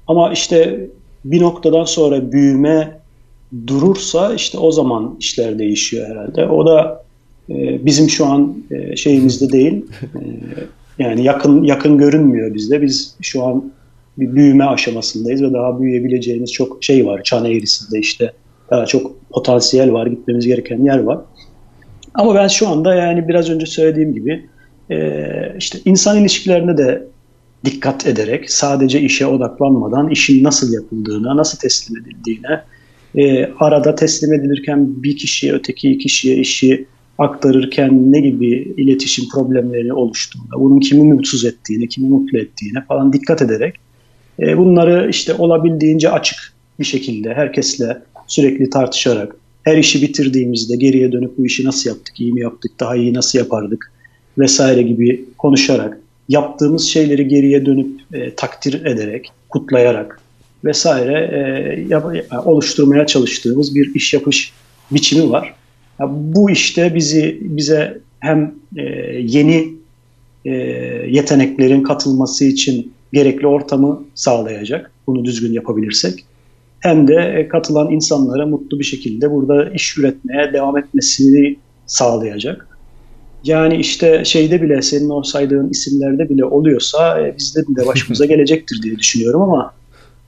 ama 0.07 0.34
işte 0.34 0.88
bir 1.26 1.41
noktadan 1.41 1.84
sonra 1.84 2.32
büyüme 2.32 2.99
durursa 3.67 4.34
işte 4.34 4.57
o 4.57 4.72
zaman 4.72 5.15
işler 5.20 5.59
değişiyor 5.59 6.09
herhalde. 6.09 6.47
O 6.47 6.65
da 6.65 7.03
e, 7.49 7.86
bizim 7.86 8.09
şu 8.09 8.26
an 8.26 8.63
e, 8.72 8.95
şeyimizde 8.95 9.49
değil. 9.49 9.86
E, 10.03 11.03
yani 11.03 11.24
yakın 11.24 11.63
yakın 11.63 11.97
görünmüyor 11.97 12.53
bizde. 12.53 12.82
Biz 12.82 13.15
şu 13.22 13.43
an 13.43 13.72
bir 14.17 14.36
büyüme 14.36 14.65
aşamasındayız 14.65 15.43
ve 15.43 15.53
daha 15.53 15.80
büyüyebileceğimiz 15.80 16.51
çok 16.51 16.84
şey 16.84 17.05
var. 17.05 17.24
Çan 17.24 17.45
eğrisinde 17.45 17.99
işte 17.99 18.34
daha 18.70 18.86
çok 18.86 19.30
potansiyel 19.30 19.91
var, 19.91 20.07
gitmemiz 20.07 20.47
gereken 20.47 20.86
yer 20.86 20.99
var. 20.99 21.20
Ama 22.13 22.36
ben 22.36 22.47
şu 22.47 22.67
anda 22.67 22.95
yani 22.95 23.28
biraz 23.28 23.49
önce 23.49 23.65
söylediğim 23.65 24.13
gibi 24.13 24.45
işte 25.57 25.80
insan 25.86 26.22
ilişkilerine 26.22 26.78
de 26.78 27.07
dikkat 27.66 28.07
ederek 28.07 28.51
sadece 28.51 29.01
işe 29.01 29.26
odaklanmadan 29.26 30.10
işin 30.10 30.43
nasıl 30.43 30.74
yapıldığına, 30.74 31.38
nasıl 31.38 31.57
teslim 31.57 31.97
edildiğine, 31.97 32.64
e, 33.16 33.53
arada 33.60 33.95
teslim 33.95 34.34
edilirken 34.34 35.03
bir 35.03 35.18
kişiye 35.18 35.53
öteki 35.53 35.97
kişiye 35.97 36.36
işi 36.36 36.86
aktarırken 37.18 38.12
ne 38.12 38.20
gibi 38.22 38.74
iletişim 38.78 39.26
problemleri 39.34 39.93
oluştuğuna, 39.93 40.60
bunun 40.60 40.80
kimi 40.80 41.14
mutsuz 41.14 41.45
ettiğine, 41.45 41.88
kimi 41.88 42.10
mutlu 42.10 42.39
ettiğine 42.39 42.84
falan 42.88 43.14
dikkat 43.14 43.41
ederek 43.41 43.76
e, 44.39 44.57
bunları 44.57 45.10
işte 45.10 45.34
olabildiğince 45.34 46.12
açık 46.12 46.53
bir 46.80 46.86
şekilde 46.86 47.34
herkesle 47.34 47.97
sürekli 48.28 48.70
tartışarak 48.70 49.36
her 49.64 49.78
işi 49.78 50.01
bitirdiğimizde 50.01 50.76
geriye 50.76 51.12
dönüp 51.12 51.38
bu 51.38 51.45
işi 51.45 51.66
nasıl 51.66 51.89
yaptık, 51.89 52.20
iyi 52.20 52.34
mi 52.34 52.41
yaptık, 52.41 52.72
daha 52.80 52.95
iyi 52.95 53.14
nasıl 53.14 53.39
yapardık 53.39 53.91
vesaire 54.38 54.82
gibi 54.82 55.26
konuşarak 55.38 55.99
yaptığımız 56.30 56.88
şeyleri 56.88 57.27
geriye 57.27 57.65
dönüp 57.65 57.99
e, 58.13 58.36
takdir 58.36 58.86
ederek, 58.86 59.32
kutlayarak 59.49 60.21
vesaire 60.65 61.30
e, 61.34 61.39
yap, 61.89 62.05
oluşturmaya 62.45 63.05
çalıştığımız 63.05 63.75
bir 63.75 63.95
iş 63.95 64.13
yapış 64.13 64.53
biçimi 64.91 65.30
var. 65.30 65.55
Ya, 65.99 66.07
bu 66.09 66.49
işte 66.49 66.95
bizi 66.95 67.38
bize 67.41 68.01
hem 68.19 68.55
e, 68.77 68.84
yeni 69.21 69.67
e, 70.45 70.51
yeteneklerin 71.09 71.84
katılması 71.84 72.45
için 72.45 72.93
gerekli 73.13 73.47
ortamı 73.47 74.03
sağlayacak. 74.15 74.91
Bunu 75.07 75.25
düzgün 75.25 75.53
yapabilirsek. 75.53 76.25
Hem 76.80 77.07
de 77.07 77.13
e, 77.13 77.47
katılan 77.47 77.91
insanlara 77.91 78.45
mutlu 78.45 78.80
bir 78.80 78.84
şekilde 78.84 79.32
burada 79.32 79.69
iş 79.69 79.97
üretmeye 79.97 80.53
devam 80.53 80.77
etmesini 80.77 81.55
sağlayacak. 81.86 82.68
Yani 83.44 83.78
işte 83.78 84.26
şeyde 84.26 84.62
bile 84.62 84.82
senin 84.82 85.10
o 85.10 85.24
saydığın 85.24 85.70
isimlerde 85.70 86.30
bile 86.30 86.46
oluyorsa 86.46 87.22
e, 87.22 87.38
bizde 87.38 87.62
de 87.62 87.88
başımıza 87.88 88.26
gelecektir 88.36 88.82
diye 88.84 88.98
düşünüyorum 88.98 89.42
ama 89.42 89.74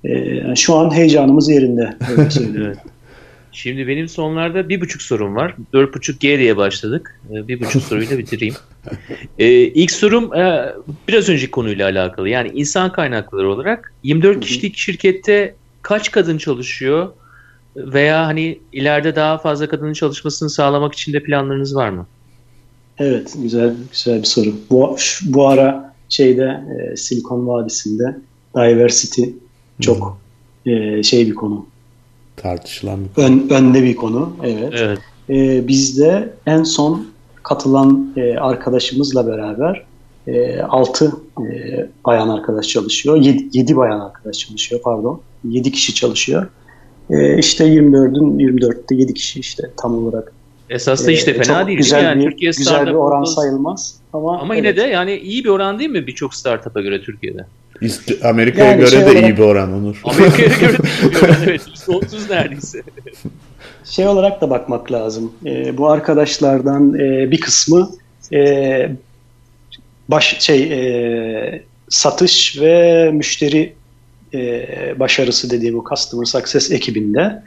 e, 0.04 0.10
yani 0.20 0.58
şu 0.58 0.76
an 0.76 0.96
heyecanımız 0.96 1.50
yerinde. 1.50 1.94
evet. 2.58 2.78
Şimdi 3.52 3.88
benim 3.88 4.08
sonlarda 4.08 4.70
bir 4.70 4.82
buçuk 4.82 5.02
sorum 5.02 5.36
var. 5.36 5.56
Dört 5.74 5.96
buçuk 5.96 6.20
G 6.20 6.40
diye 6.40 6.58
başladık. 6.58 7.20
E, 7.32 7.48
bir 7.48 7.60
buçuk 7.60 7.84
soruyla 7.84 8.18
bitireyim. 8.18 8.56
Ee, 9.40 9.48
ilk 9.52 9.92
sorum 9.92 10.34
e, 10.34 10.74
biraz 11.08 11.30
önceki 11.30 11.52
konuyla 11.52 11.90
alakalı. 11.90 12.30
Yani 12.30 12.52
insan 12.54 12.92
kaynakları 12.92 13.50
olarak 13.50 13.94
24 14.04 14.40
kişilik 14.40 14.78
şirkette 14.78 15.56
kaç 15.82 16.12
kadın 16.12 16.38
çalışıyor? 16.38 17.10
Veya 17.76 18.28
hani 18.28 18.60
ileride 18.74 19.16
daha 19.16 19.38
fazla 19.38 19.70
kadının 19.70 19.94
çalışmasını 19.94 20.50
sağlamak 20.50 20.94
için 20.94 21.14
de 21.14 21.24
planlarınız 21.24 21.76
var 21.76 21.90
mı? 21.90 22.08
Evet, 22.98 23.34
güzel 23.42 23.76
güzel 23.92 24.20
bir 24.20 24.28
soru. 24.28 24.50
Bu, 24.70 24.98
bu 25.26 25.48
ara 25.48 25.94
şeyde 26.10 26.64
e, 26.78 26.98
Silikon 26.98 27.48
Vadisi'nde 27.48 28.18
diversity 28.56 29.24
çok 29.82 30.18
e, 30.66 31.04
şey 31.04 31.28
bir 31.28 31.36
konu. 31.36 31.66
Tartışılan 32.36 33.00
bir 33.04 33.14
konu. 33.14 33.26
Ön, 33.26 33.50
önde 33.50 33.84
bir 33.84 33.96
konu, 33.96 34.34
evet. 34.44 34.74
evet. 34.76 35.00
E, 35.30 35.68
bizde 35.68 36.34
en 36.46 36.64
son 36.64 37.08
katılan 37.44 38.14
e, 38.18 38.38
arkadaşımızla 38.38 39.28
beraber 39.28 39.86
e, 40.28 40.62
6 40.62 41.12
e, 41.40 41.88
bayan 42.06 42.30
arkadaş 42.30 42.68
çalışıyor. 42.68 43.18
7, 43.18 43.50
7 43.54 43.78
bayan 43.78 44.00
arkadaş 44.00 44.38
çalışıyor 44.38 44.82
pardon. 44.84 45.22
7 45.44 45.72
kişi 45.72 45.96
çalışıyor. 45.96 46.48
E, 47.10 47.38
işte 47.38 47.66
24'ün 47.66 48.40
24'te 48.40 48.96
7 48.96 49.14
kişi 49.14 49.40
işte 49.40 49.72
tam 49.78 49.98
olarak 49.98 50.34
Esas 50.72 51.08
da 51.08 51.12
işte 51.12 51.32
ee, 51.32 51.44
fena 51.44 51.68
değil. 51.68 51.78
Güzel 51.78 52.04
yani 52.04 52.26
bir, 52.26 52.32
Türkiye 52.32 52.52
güzel 52.58 52.88
bir 52.88 52.92
oran 52.92 53.24
sayılmaz. 53.24 53.96
Ama, 54.14 54.40
ama 54.40 54.56
yine 54.56 54.76
de 54.76 54.82
yani 54.82 55.16
iyi 55.18 55.44
bir 55.44 55.50
oran 55.50 55.80
değil 55.80 55.90
mi 55.90 56.08
birçok 56.08 56.36
startup'a 56.36 56.82
göre 56.82 57.02
Türkiye'de? 57.02 57.46
Amerika'ya 58.24 58.72
yani 58.72 58.80
göre 58.80 58.90
şey 58.90 59.00
de 59.00 59.06
olarak, 59.06 59.24
iyi 59.24 59.38
bir 59.38 59.44
oran 59.44 59.74
Onur. 59.74 60.02
Amerika'ya 60.04 60.48
göre 60.48 60.74
de 60.74 60.88
iyi 61.04 61.12
bir 61.12 61.18
oran 61.18 61.36
evet. 61.44 61.62
%30 61.62 62.30
neredeyse. 62.30 62.82
Şey 63.86 64.08
olarak 64.08 64.42
da 64.42 64.50
bakmak 64.50 64.92
lazım. 64.92 65.34
E, 65.46 65.78
bu 65.78 65.90
arkadaşlardan 65.90 67.00
e, 67.00 67.32
bir 67.32 67.40
kısmı 67.40 67.90
e, 68.34 68.92
baş 70.08 70.40
şey 70.40 70.64
e, 70.64 71.64
satış 71.90 72.62
ve 72.62 73.10
müşteri 73.12 73.74
e, 74.34 74.66
başarısı 75.00 75.50
dediğim 75.50 75.80
o 75.80 75.84
customer 75.90 76.26
success 76.26 76.72
ekibinde 76.72 77.44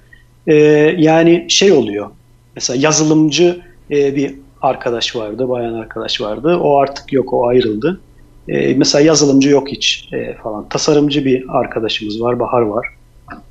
e, 0.46 0.54
yani 0.98 1.46
şey 1.48 1.72
oluyor 1.72 2.10
Mesela 2.56 2.80
yazılımcı 2.80 3.60
e, 3.90 4.16
bir 4.16 4.34
arkadaş 4.62 5.16
vardı, 5.16 5.48
bayan 5.48 5.74
arkadaş 5.74 6.20
vardı. 6.20 6.56
O 6.56 6.78
artık 6.78 7.12
yok, 7.12 7.32
o 7.32 7.46
ayrıldı. 7.46 8.00
E, 8.48 8.74
mesela 8.74 9.04
yazılımcı 9.04 9.50
yok 9.50 9.68
hiç 9.68 10.08
e, 10.12 10.34
falan. 10.34 10.68
Tasarımcı 10.68 11.24
bir 11.24 11.44
arkadaşımız 11.48 12.20
var, 12.20 12.40
Bahar 12.40 12.60
var. 12.60 12.86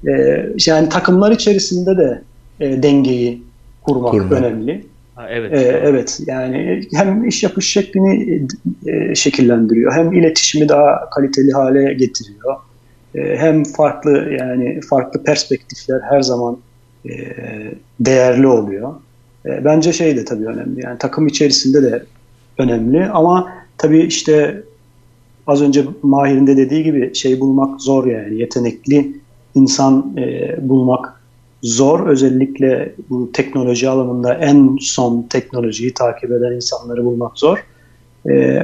E, 0.07 0.45
yani 0.65 0.89
takımlar 0.89 1.31
içerisinde 1.31 1.97
de 1.97 2.21
e, 2.59 2.83
dengeyi 2.83 3.41
kurmak 3.81 4.11
Kurma. 4.11 4.35
önemli. 4.35 4.85
Ha, 5.15 5.27
evet. 5.29 5.53
E, 5.53 5.81
evet 5.83 6.19
yani 6.27 6.81
hem 6.93 7.27
iş 7.27 7.43
yapış 7.43 7.71
şeklini 7.71 8.41
e, 8.87 9.15
şekillendiriyor 9.15 9.93
hem 9.93 10.13
iletişimi 10.13 10.69
daha 10.69 11.09
kaliteli 11.09 11.51
hale 11.51 11.93
getiriyor. 11.93 12.55
E, 13.15 13.37
hem 13.37 13.63
farklı 13.63 14.35
yani 14.39 14.79
farklı 14.89 15.23
perspektifler 15.23 16.01
her 16.09 16.21
zaman 16.21 16.57
e, 17.05 17.13
değerli 17.99 18.47
oluyor. 18.47 18.93
E, 19.45 19.65
bence 19.65 19.93
şey 19.93 20.17
de 20.17 20.25
tabii 20.25 20.45
önemli. 20.45 20.81
Yani 20.81 20.97
takım 20.97 21.27
içerisinde 21.27 21.83
de 21.83 22.03
önemli 22.57 23.05
ama 23.05 23.53
tabii 23.77 24.01
işte 24.01 24.63
az 25.47 25.61
önce 25.61 25.85
Mahir'in 26.03 26.47
de 26.47 26.57
dediği 26.57 26.83
gibi 26.83 27.15
şey 27.15 27.39
bulmak 27.39 27.81
zor 27.81 28.05
yani 28.05 28.39
yetenekli 28.39 29.17
insan 29.55 30.15
e, 30.17 30.55
bulmak 30.69 31.21
zor. 31.61 32.07
Özellikle 32.07 32.95
bu 33.09 33.31
teknoloji 33.31 33.89
alanında 33.89 34.33
en 34.33 34.77
son 34.81 35.27
teknolojiyi 35.29 35.93
takip 35.93 36.31
eden 36.31 36.51
insanları 36.51 37.05
bulmak 37.05 37.39
zor. 37.39 37.65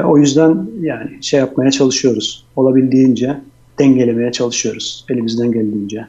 O 0.05 0.17
yüzden 0.17 0.69
yani 0.81 1.23
şey 1.23 1.39
yapmaya 1.39 1.71
çalışıyoruz. 1.71 2.45
Olabildiğince 2.55 3.37
dengelemeye 3.79 4.31
çalışıyoruz 4.31 5.05
elimizden 5.09 5.51
geldiğince. 5.51 6.07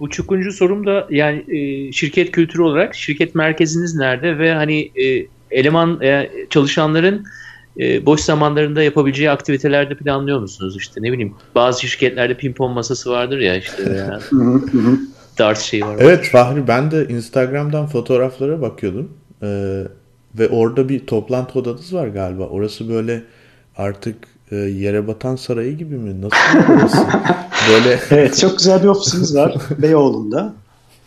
Bu 0.00 0.10
çukuncu 0.10 0.52
sorum 0.52 0.86
da 0.86 1.06
yani 1.10 1.44
e, 1.48 1.92
şirket 1.92 2.30
kültürü 2.30 2.62
olarak 2.62 2.94
şirket 2.94 3.34
merkeziniz 3.34 3.94
nerede 3.94 4.38
ve 4.38 4.54
hani 4.54 4.90
e, 5.04 5.26
eleman 5.50 6.00
e, 6.02 6.30
çalışanların 6.50 7.26
e, 7.80 8.06
boş 8.06 8.20
zamanlarında 8.20 8.82
yapabileceği 8.82 9.30
aktivitelerde 9.30 9.94
planlıyor 9.94 10.40
musunuz? 10.40 10.76
İşte 10.78 11.02
ne 11.02 11.12
bileyim 11.12 11.34
bazı 11.54 11.86
şirketlerde 11.86 12.34
pimpon 12.34 12.72
masası 12.72 13.10
vardır 13.10 13.38
ya 13.38 13.56
işte 13.56 14.06
dart 15.38 15.58
şeyi 15.58 15.82
var. 15.82 15.96
Evet 15.98 16.28
Fahri 16.32 16.68
ben 16.68 16.90
de 16.90 17.08
Instagram'dan 17.08 17.86
fotoğraflara 17.86 18.60
bakıyordum. 18.60 19.12
Ee, 19.42 19.82
ve 20.38 20.48
orada 20.48 20.88
bir 20.88 21.06
toplantı 21.06 21.58
odanız 21.58 21.94
var 21.94 22.08
galiba. 22.08 22.42
Orası 22.42 22.88
böyle 22.88 23.22
artık 23.76 24.16
e, 24.50 24.56
yere 24.56 25.06
batan 25.06 25.36
sarayı 25.36 25.76
gibi 25.76 25.94
mi? 25.94 26.20
Nasıl 26.20 26.72
orası? 26.72 26.98
böyle... 27.72 28.00
evet 28.10 28.38
çok 28.38 28.58
güzel 28.58 28.82
bir 28.82 28.88
ofisimiz 28.88 29.36
var 29.36 29.54
Beyoğlu'nda. 29.82 30.54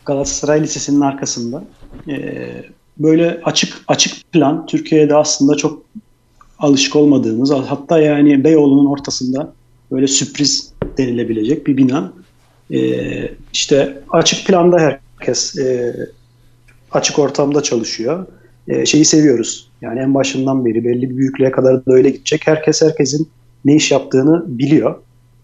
Galatasaray 0.06 0.64
Lisesi'nin 0.64 1.02
arkasında. 1.02 1.64
Ee, 2.10 2.66
böyle 2.98 3.42
açık 3.44 3.78
açık 3.88 4.32
plan 4.32 4.66
Türkiye'de 4.66 5.16
aslında 5.16 5.56
çok 5.56 5.84
alışık 6.60 6.96
olmadığımız 6.96 7.52
hatta 7.52 8.00
yani 8.00 8.44
Beyoğlu'nun 8.44 8.86
ortasında 8.86 9.54
böyle 9.92 10.08
sürpriz 10.08 10.74
denilebilecek 10.98 11.68
bir 11.68 11.78
bina. 11.78 12.14
Ee, 12.74 13.32
işte 13.54 14.04
açık 14.10 14.48
planda 14.48 14.80
herkes 15.20 15.58
e, 15.58 15.96
açık 16.92 17.20
ortamda 17.20 17.64
çalışıyor. 17.64 18.26
E, 18.72 18.86
şeyi 18.86 19.06
seviyoruz. 19.06 19.72
Yani 19.82 20.00
en 20.00 20.14
başından 20.14 20.66
beri 20.66 20.86
belli 20.86 21.10
bir 21.10 21.18
büyüklüğe 21.18 21.52
kadar 21.52 21.86
da 21.86 21.94
öyle 21.94 22.10
gidecek. 22.10 22.42
Herkes 22.46 22.82
herkesin 22.82 23.30
ne 23.66 23.76
iş 23.76 23.92
yaptığını 23.92 24.44
biliyor. 24.48 24.96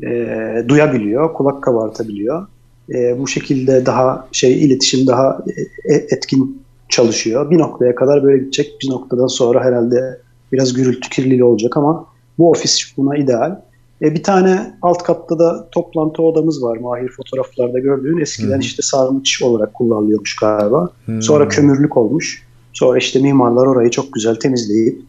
E, 0.03 0.63
duyabiliyor, 0.67 1.34
kulak 1.34 1.63
kabartabiliyor. 1.63 2.47
E, 2.93 3.19
bu 3.19 3.28
şekilde 3.28 3.86
daha 3.86 4.28
şey 4.32 4.65
iletişim 4.65 5.07
daha 5.07 5.43
e, 5.86 5.93
etkin 5.93 6.61
çalışıyor. 6.89 7.51
Bir 7.51 7.57
noktaya 7.57 7.95
kadar 7.95 8.23
böyle 8.23 8.38
gidecek. 8.38 8.73
Bir 8.84 8.89
noktadan 8.89 9.28
sonra 9.28 9.63
herhalde 9.63 10.21
biraz 10.51 10.73
gürültü 10.73 11.09
kirliliği 11.09 11.43
olacak 11.43 11.78
ama 11.78 12.05
bu 12.38 12.51
ofis 12.51 12.97
buna 12.97 13.17
ideal. 13.17 13.61
E, 14.01 14.15
bir 14.15 14.23
tane 14.23 14.73
alt 14.82 15.03
katta 15.03 15.39
da 15.39 15.69
toplantı 15.71 16.23
odamız 16.23 16.63
var. 16.63 16.78
Mahir 16.78 17.09
fotoğraflarda 17.09 17.80
gördüğün. 17.80 18.17
Eskiden 18.17 18.53
hmm. 18.53 18.59
işte 18.59 18.82
sarnıç 18.82 19.41
olarak 19.41 19.73
kullanılıyormuş 19.73 20.36
galiba. 20.36 20.89
Hmm. 21.05 21.21
Sonra 21.21 21.47
kömürlük 21.47 21.97
olmuş. 21.97 22.47
Sonra 22.80 22.97
işte 22.97 23.19
mimarlar 23.19 23.65
orayı 23.65 23.89
çok 23.89 24.13
güzel 24.13 24.36
temizleyip 24.36 25.01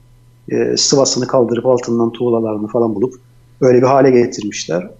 e, 0.50 0.76
sıvasını 0.76 1.26
kaldırıp 1.26 1.66
altından 1.66 2.12
tuğlalarını 2.12 2.66
falan 2.66 2.94
bulup 2.94 3.14
böyle 3.60 3.78
bir 3.78 3.86
hale 3.86 4.10
getirmişler. 4.10 4.90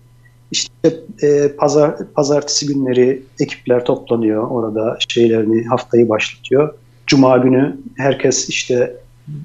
İşte 0.50 1.00
e, 1.22 1.48
pazar 1.48 2.12
pazartesi 2.14 2.66
günleri 2.66 3.22
ekipler 3.40 3.84
toplanıyor 3.84 4.50
orada 4.50 4.98
şeylerini 5.08 5.64
haftayı 5.64 6.08
başlatıyor. 6.08 6.74
Cuma 7.06 7.36
günü 7.36 7.76
herkes 7.96 8.48
işte 8.48 8.96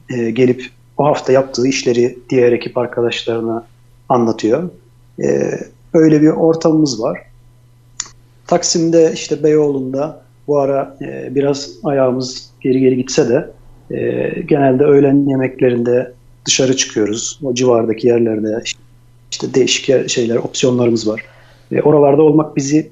e, 0.10 0.32
gelip 0.32 0.70
o 0.98 1.06
hafta 1.06 1.32
yaptığı 1.32 1.68
işleri 1.68 2.20
diğer 2.30 2.52
ekip 2.52 2.78
arkadaşlarına 2.78 3.68
anlatıyor. 4.10 4.70
E, 5.24 5.52
öyle 5.94 6.22
bir 6.22 6.28
ortamımız 6.30 7.02
var. 7.02 7.22
Taksim'de 8.48 9.12
işte 9.14 9.44
Beyoğlu'nda 9.44 10.24
bu 10.48 10.60
ara 10.60 10.98
e, 11.02 11.36
biraz 11.36 11.70
ayağımız 11.84 12.53
geri 12.64 12.80
geri 12.80 12.98
gitse 12.98 13.30
de 13.30 13.52
e, 13.96 14.30
genelde 14.42 14.84
öğlen 14.84 15.30
yemeklerinde 15.30 16.12
dışarı 16.46 16.78
çıkıyoruz. 16.78 17.40
O 17.44 17.54
civardaki 17.54 18.08
yerlerde 18.08 18.64
işte 19.32 19.54
değişik 19.54 20.10
şeyler, 20.10 20.36
opsiyonlarımız 20.36 21.08
var. 21.08 21.26
E, 21.72 21.82
oralarda 21.82 22.22
olmak 22.22 22.56
bizi 22.56 22.92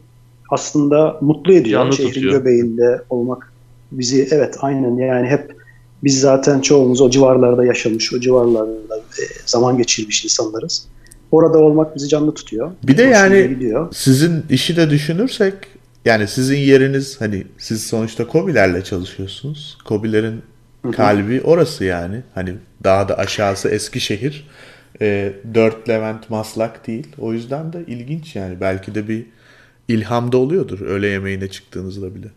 aslında 0.50 1.18
mutlu 1.22 1.54
ediyor. 1.54 1.82
Canlı 1.82 1.94
Şehrin 1.94 2.08
tutuyor. 2.08 2.34
göbeğinde 2.34 3.02
olmak 3.10 3.54
bizi 3.92 4.28
evet 4.32 4.58
aynen 4.62 4.98
yani 4.98 5.28
hep 5.28 5.56
biz 6.04 6.20
zaten 6.20 6.62
çoğumuz 6.62 7.02
o 7.02 7.10
civarlarda 7.10 7.66
yaşamış, 7.66 8.14
o 8.14 8.20
civarlarda 8.20 8.98
e, 8.98 9.24
zaman 9.46 9.78
geçirmiş 9.78 10.24
insanlarız. 10.24 10.88
Orada 11.32 11.58
olmak 11.58 11.96
bizi 11.96 12.08
canlı 12.08 12.34
tutuyor. 12.34 12.72
Bir 12.84 12.98
de 12.98 13.04
yani 13.04 13.50
gidiyor. 13.50 13.88
sizin 13.94 14.44
işi 14.50 14.78
de 14.78 14.90
düşünürsek 14.90 15.54
yani 16.06 16.28
sizin 16.28 16.58
yeriniz 16.58 17.22
hani 17.22 17.44
siz 17.58 17.84
sonuçta 17.84 18.28
Kobilerle 18.28 18.84
çalışıyorsunuz. 18.84 19.78
Kobilerin 19.86 20.42
kalbi 20.92 21.42
orası 21.42 21.84
yani. 21.84 22.22
Hani 22.36 22.54
daha 22.84 23.10
da 23.10 23.18
aşağısı 23.18 23.70
Eskişehir. 23.70 24.48
E, 25.02 25.34
4 25.54 25.90
Levent 25.90 26.30
Maslak 26.30 26.88
değil. 26.88 27.08
O 27.20 27.34
yüzden 27.34 27.74
de 27.74 27.84
ilginç 27.88 28.36
yani. 28.36 28.62
Belki 28.62 28.96
de 28.96 29.08
bir 29.08 29.26
ilham 29.88 30.32
da 30.32 30.38
oluyordur 30.38 30.82
öğle 30.82 31.08
yemeğine 31.08 31.48
çıktığınızda 31.48 32.16
bile. 32.16 32.28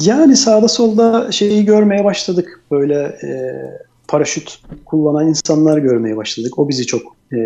Yani 0.00 0.36
sağda 0.36 0.68
solda 0.68 1.32
şeyi 1.32 1.64
görmeye 1.64 2.04
başladık. 2.04 2.60
Böyle 2.70 2.94
e, 3.02 3.30
paraşüt 4.08 4.58
kullanan 4.84 5.28
insanlar 5.28 5.78
görmeye 5.78 6.16
başladık. 6.16 6.58
O 6.58 6.68
bizi 6.68 6.86
çok 6.86 7.02
e, 7.32 7.38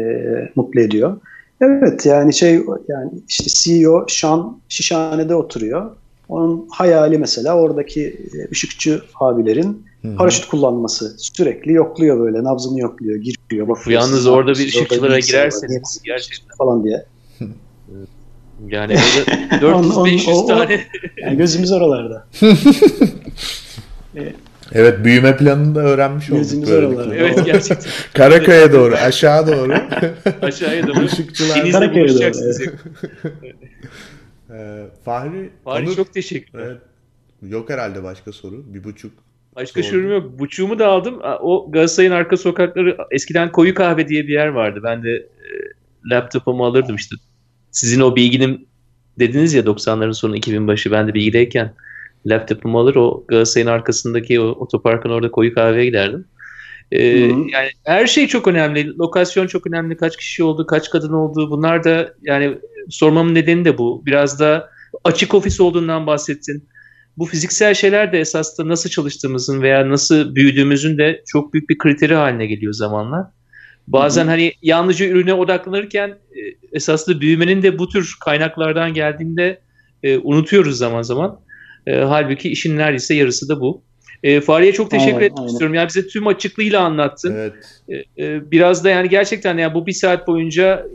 mutlu 0.57 0.81
ediyor. 0.81 1.21
Evet 1.61 2.07
yani 2.07 2.35
şey 2.35 2.55
yani 2.89 3.11
işte 3.29 3.45
CEO 3.49 4.05
Şan 4.09 4.61
Şişhane'de 4.69 5.35
oturuyor. 5.35 5.91
Onun 6.29 6.69
hayali 6.71 7.19
mesela 7.19 7.57
oradaki 7.57 8.07
e, 8.07 8.51
ışıkçı 8.53 9.03
abilerin 9.21 9.87
Hı-hı. 10.03 10.17
paraşüt 10.17 10.49
kullanması. 10.49 11.15
Sürekli 11.19 11.73
yokluyor 11.73 12.21
böyle 12.21 12.45
nabzını 12.45 12.81
yokluyor, 12.81 13.17
giriyor, 13.17 13.69
bakıyor. 13.69 14.01
Yalnız 14.01 14.27
orada 14.27 14.53
bir 14.53 14.69
ışıkçılara 14.69 15.19
girerseniz 15.19 16.01
gerçekten 16.05 16.57
falan 16.57 16.85
diye. 16.85 17.07
Yani 18.69 18.95
400-500 19.51 20.47
tane. 20.49 20.81
yani 21.17 21.37
gözümüz 21.37 21.73
oralarda. 21.73 22.27
Evet 24.73 25.05
büyüme 25.05 25.37
planını 25.37 25.75
da 25.75 25.81
öğrenmiş 25.81 26.31
olduk. 26.31 26.69
Evet 27.15 27.45
gerçekten. 27.45 27.91
Karaköy'e 28.15 28.73
doğru, 28.73 28.95
aşağı 28.95 29.47
doğru. 29.47 29.73
Aşağıya 30.43 30.87
doğru. 30.87 31.05
Işıkçılar. 31.05 31.73
Karaköy'e 31.73 32.09
doğru. 32.09 32.23
Evet. 32.23 32.37
ee, 34.51 34.87
Fahri, 35.05 35.51
Fahri 35.65 35.87
Onur, 35.87 35.97
çok 35.97 36.15
teşekkür 36.15 36.59
evet, 36.59 36.77
Yok 37.43 37.71
herhalde 37.71 38.03
başka 38.03 38.33
soru. 38.33 38.75
Bir 38.75 38.85
buçuk 38.85 39.13
Başka 39.57 39.83
sorum 39.83 40.11
yok. 40.11 40.39
Buçuğumu 40.39 40.79
da 40.79 40.87
aldım. 40.87 41.19
O 41.41 41.71
Galatasaray'ın 41.71 42.13
arka 42.13 42.37
sokakları 42.37 42.97
eskiden 43.11 43.53
koyu 43.53 43.75
kahve 43.75 44.09
diye 44.09 44.23
bir 44.23 44.33
yer 44.33 44.49
vardı. 44.49 44.81
Ben 44.85 45.03
de 45.03 45.11
e, 45.11 45.49
laptopumu 46.11 46.67
alırdım 46.67 46.97
işte. 46.97 47.17
Sizin 47.71 48.01
o 48.01 48.17
bilginin 48.17 48.69
dediniz 49.19 49.55
ya 49.55 49.63
90'ların 49.63 50.15
sonu 50.15 50.37
2000 50.37 50.69
başı 50.69 50.93
ben 50.93 51.09
de 51.09 51.15
bilgideyken 51.15 51.75
laptopumu 52.29 52.79
alır 52.79 52.97
o 52.97 53.25
Galatasaray'ın 53.29 53.71
arkasındaki 53.71 54.41
o 54.41 54.45
otoparkın 54.45 55.11
orada 55.11 55.31
koyu 55.31 55.55
kahveye 55.55 55.85
giderdim. 55.85 56.25
Ee, 56.93 57.07
yani 57.27 57.71
her 57.85 58.07
şey 58.07 58.27
çok 58.27 58.49
önemli. 58.49 58.99
Lokasyon 58.99 59.47
çok 59.47 59.67
önemli. 59.67 59.97
Kaç 59.97 60.17
kişi 60.17 60.45
oldu, 60.45 60.67
kaç 60.67 60.91
kadın 60.91 61.13
oldu. 61.13 61.51
Bunlar 61.51 61.85
da 61.85 62.15
yani 62.23 62.59
sormamın 62.89 63.35
nedeni 63.35 63.65
de 63.65 63.79
bu. 63.79 64.03
Biraz 64.07 64.41
da 64.41 64.71
açık 65.05 65.35
ofis 65.35 65.61
olduğundan 65.61 66.07
bahsettin. 66.07 66.69
Bu 67.17 67.27
fiziksel 67.27 67.75
şeyler 67.75 68.13
de 68.13 68.21
esasında 68.21 68.69
nasıl 68.69 68.91
çalıştığımızın 68.91 69.63
veya 69.63 69.89
nasıl 69.89 70.35
büyüdüğümüzün 70.35 70.99
de 70.99 71.23
çok 71.27 71.55
büyük 71.55 71.69
bir 71.69 71.79
kriteri 71.79 72.15
haline 72.15 72.47
geliyor 72.47 72.73
zamanla. 72.73 73.33
Bazen 73.87 74.23
Hı-hı. 74.23 74.31
hani 74.31 74.53
yalnızca 74.63 75.07
ürüne 75.07 75.35
odaklanırken 75.35 76.09
e, 76.09 76.41
esaslı 76.73 77.21
büyümenin 77.21 77.63
de 77.63 77.79
bu 77.79 77.89
tür 77.89 78.17
kaynaklardan 78.21 78.95
geldiğinde 78.95 79.61
e, 80.03 80.19
unutuyoruz 80.19 80.79
zaman 80.79 81.03
zaman. 81.03 81.41
E, 81.89 81.97
halbuki 81.97 82.49
işin 82.49 82.77
neredeyse 82.77 83.15
yarısı 83.15 83.49
da 83.49 83.61
bu. 83.61 83.83
E, 84.23 84.41
Fahriye 84.41 84.73
çok 84.73 84.91
teşekkür 84.91 85.15
aynen, 85.15 85.27
etmek 85.27 85.39
aynen. 85.39 85.49
istiyorum. 85.49 85.75
Yani 85.75 85.89
bize 85.89 86.07
tüm 86.07 86.27
açıklığıyla 86.27 86.81
anlattın. 86.81 87.35
Evet. 87.35 87.55
E, 87.89 88.25
e, 88.25 88.51
biraz 88.51 88.85
da 88.85 88.91
yani 88.91 89.09
gerçekten 89.09 89.59
yani 89.59 89.75
bu 89.75 89.87
bir 89.87 89.93
saat 89.93 90.27
boyunca 90.27 90.87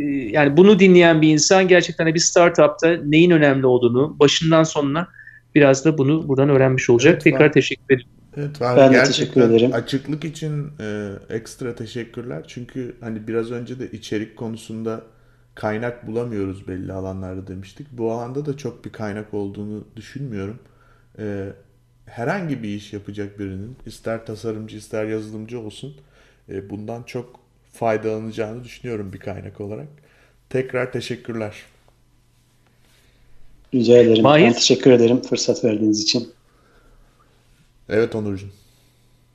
e, 0.00 0.04
yani 0.06 0.56
bunu 0.56 0.78
dinleyen 0.78 1.22
bir 1.22 1.28
insan 1.28 1.68
gerçekten 1.68 2.14
bir 2.14 2.20
startupta 2.20 2.96
neyin 3.04 3.30
önemli 3.30 3.66
olduğunu 3.66 4.16
başından 4.18 4.64
sonuna 4.64 5.08
biraz 5.54 5.84
da 5.84 5.98
bunu 5.98 6.28
buradan 6.28 6.48
öğrenmiş 6.48 6.90
olacak. 6.90 7.12
Evet, 7.12 7.24
Tekrar 7.24 7.40
ben, 7.40 7.52
teşekkür 7.52 7.94
ederim. 7.94 8.08
Evet, 8.36 8.50
ben, 8.60 8.76
ben 8.76 8.92
de 8.92 9.04
teşekkür 9.04 9.40
ederim. 9.40 9.70
Açıklık 9.74 10.24
için 10.24 10.66
e, 10.80 11.10
ekstra 11.30 11.74
teşekkürler. 11.74 12.44
Çünkü 12.46 12.96
hani 13.00 13.26
biraz 13.26 13.50
önce 13.50 13.78
de 13.78 13.90
içerik 13.90 14.36
konusunda 14.36 15.02
kaynak 15.54 16.06
bulamıyoruz 16.06 16.68
belli 16.68 16.92
alanlarda 16.92 17.46
demiştik. 17.46 17.86
Bu 17.92 18.12
alanda 18.12 18.46
da 18.46 18.56
çok 18.56 18.84
bir 18.84 18.92
kaynak 18.92 19.34
olduğunu 19.34 19.84
düşünmüyorum. 19.96 20.58
Ee, 21.18 21.52
herhangi 22.06 22.62
bir 22.62 22.68
iş 22.68 22.92
yapacak 22.92 23.38
birinin 23.38 23.76
ister 23.86 24.26
tasarımcı 24.26 24.76
ister 24.76 25.04
yazılımcı 25.04 25.60
olsun 25.60 25.96
e, 26.48 26.70
bundan 26.70 27.02
çok 27.02 27.40
faydalanacağını 27.72 28.64
düşünüyorum 28.64 29.12
bir 29.12 29.18
kaynak 29.18 29.60
olarak. 29.60 29.88
Tekrar 30.50 30.92
teşekkürler. 30.92 31.54
Rica 33.74 33.98
ederim. 33.98 34.22
Mahir. 34.22 34.44
Ben 34.44 34.52
teşekkür 34.52 34.92
ederim 34.92 35.22
fırsat 35.22 35.64
verdiğiniz 35.64 36.02
için. 36.02 36.32
Evet 37.88 38.14
Onurcuğum. 38.14 38.50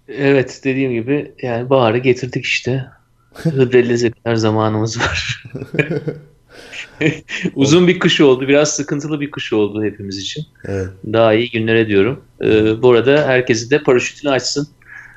Evet 0.07 0.61
dediğim 0.63 0.91
gibi 0.91 1.31
yani 1.41 1.69
baharı 1.69 1.97
getirdik 1.97 2.45
işte. 2.45 2.85
Hıdrelleze 3.33 4.11
kadar 4.11 4.35
zamanımız 4.35 4.99
var. 4.99 5.43
Uzun 7.55 7.87
bir 7.87 7.99
kış 7.99 8.21
oldu. 8.21 8.47
Biraz 8.47 8.75
sıkıntılı 8.75 9.21
bir 9.21 9.31
kış 9.31 9.53
oldu 9.53 9.83
hepimiz 9.83 10.17
için. 10.17 10.45
Evet. 10.65 10.87
Daha 11.13 11.33
iyi 11.33 11.51
günlere 11.51 11.87
diyorum. 11.87 12.21
Ee, 12.41 12.81
bu 12.81 12.91
arada 12.91 13.27
herkesi 13.27 13.71
de 13.71 13.83
paraşütünü 13.83 14.31
açsın. 14.31 14.67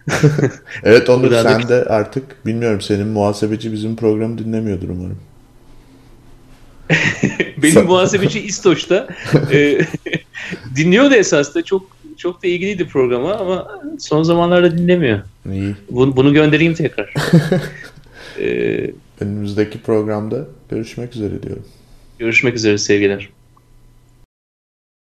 evet 0.83 1.11
Onur 1.11 1.33
sen 1.33 1.69
de 1.69 1.85
artık 1.85 2.47
bilmiyorum 2.47 2.81
senin 2.81 3.07
muhasebeci 3.07 3.73
bizim 3.73 3.97
programı 3.97 4.39
dinlemiyordur 4.39 4.89
umarım. 4.89 5.19
Benim 7.63 7.85
muhasebeci 7.85 8.41
İstoç'ta 8.41 9.09
e, 9.53 9.81
dinliyordu 10.77 11.15
esasında 11.15 11.65
çok 11.65 11.97
çok 12.17 12.43
da 12.43 12.47
ilgiliydi 12.47 12.87
programa 12.89 13.35
ama 13.35 13.81
son 13.99 14.23
zamanlarda 14.23 14.79
dinlemiyor. 14.79 15.21
İyi. 15.53 15.77
Bunu, 15.91 16.17
bunu 16.17 16.33
göndereyim 16.33 16.75
tekrar. 16.75 17.15
Ee, 18.41 18.91
Önümüzdeki 19.23 19.83
programda 19.83 20.47
görüşmek 20.71 21.17
üzere 21.17 21.43
diyorum. 21.43 21.65
Görüşmek 22.19 22.55
üzere 22.55 22.79
sevgiler. 22.79 23.29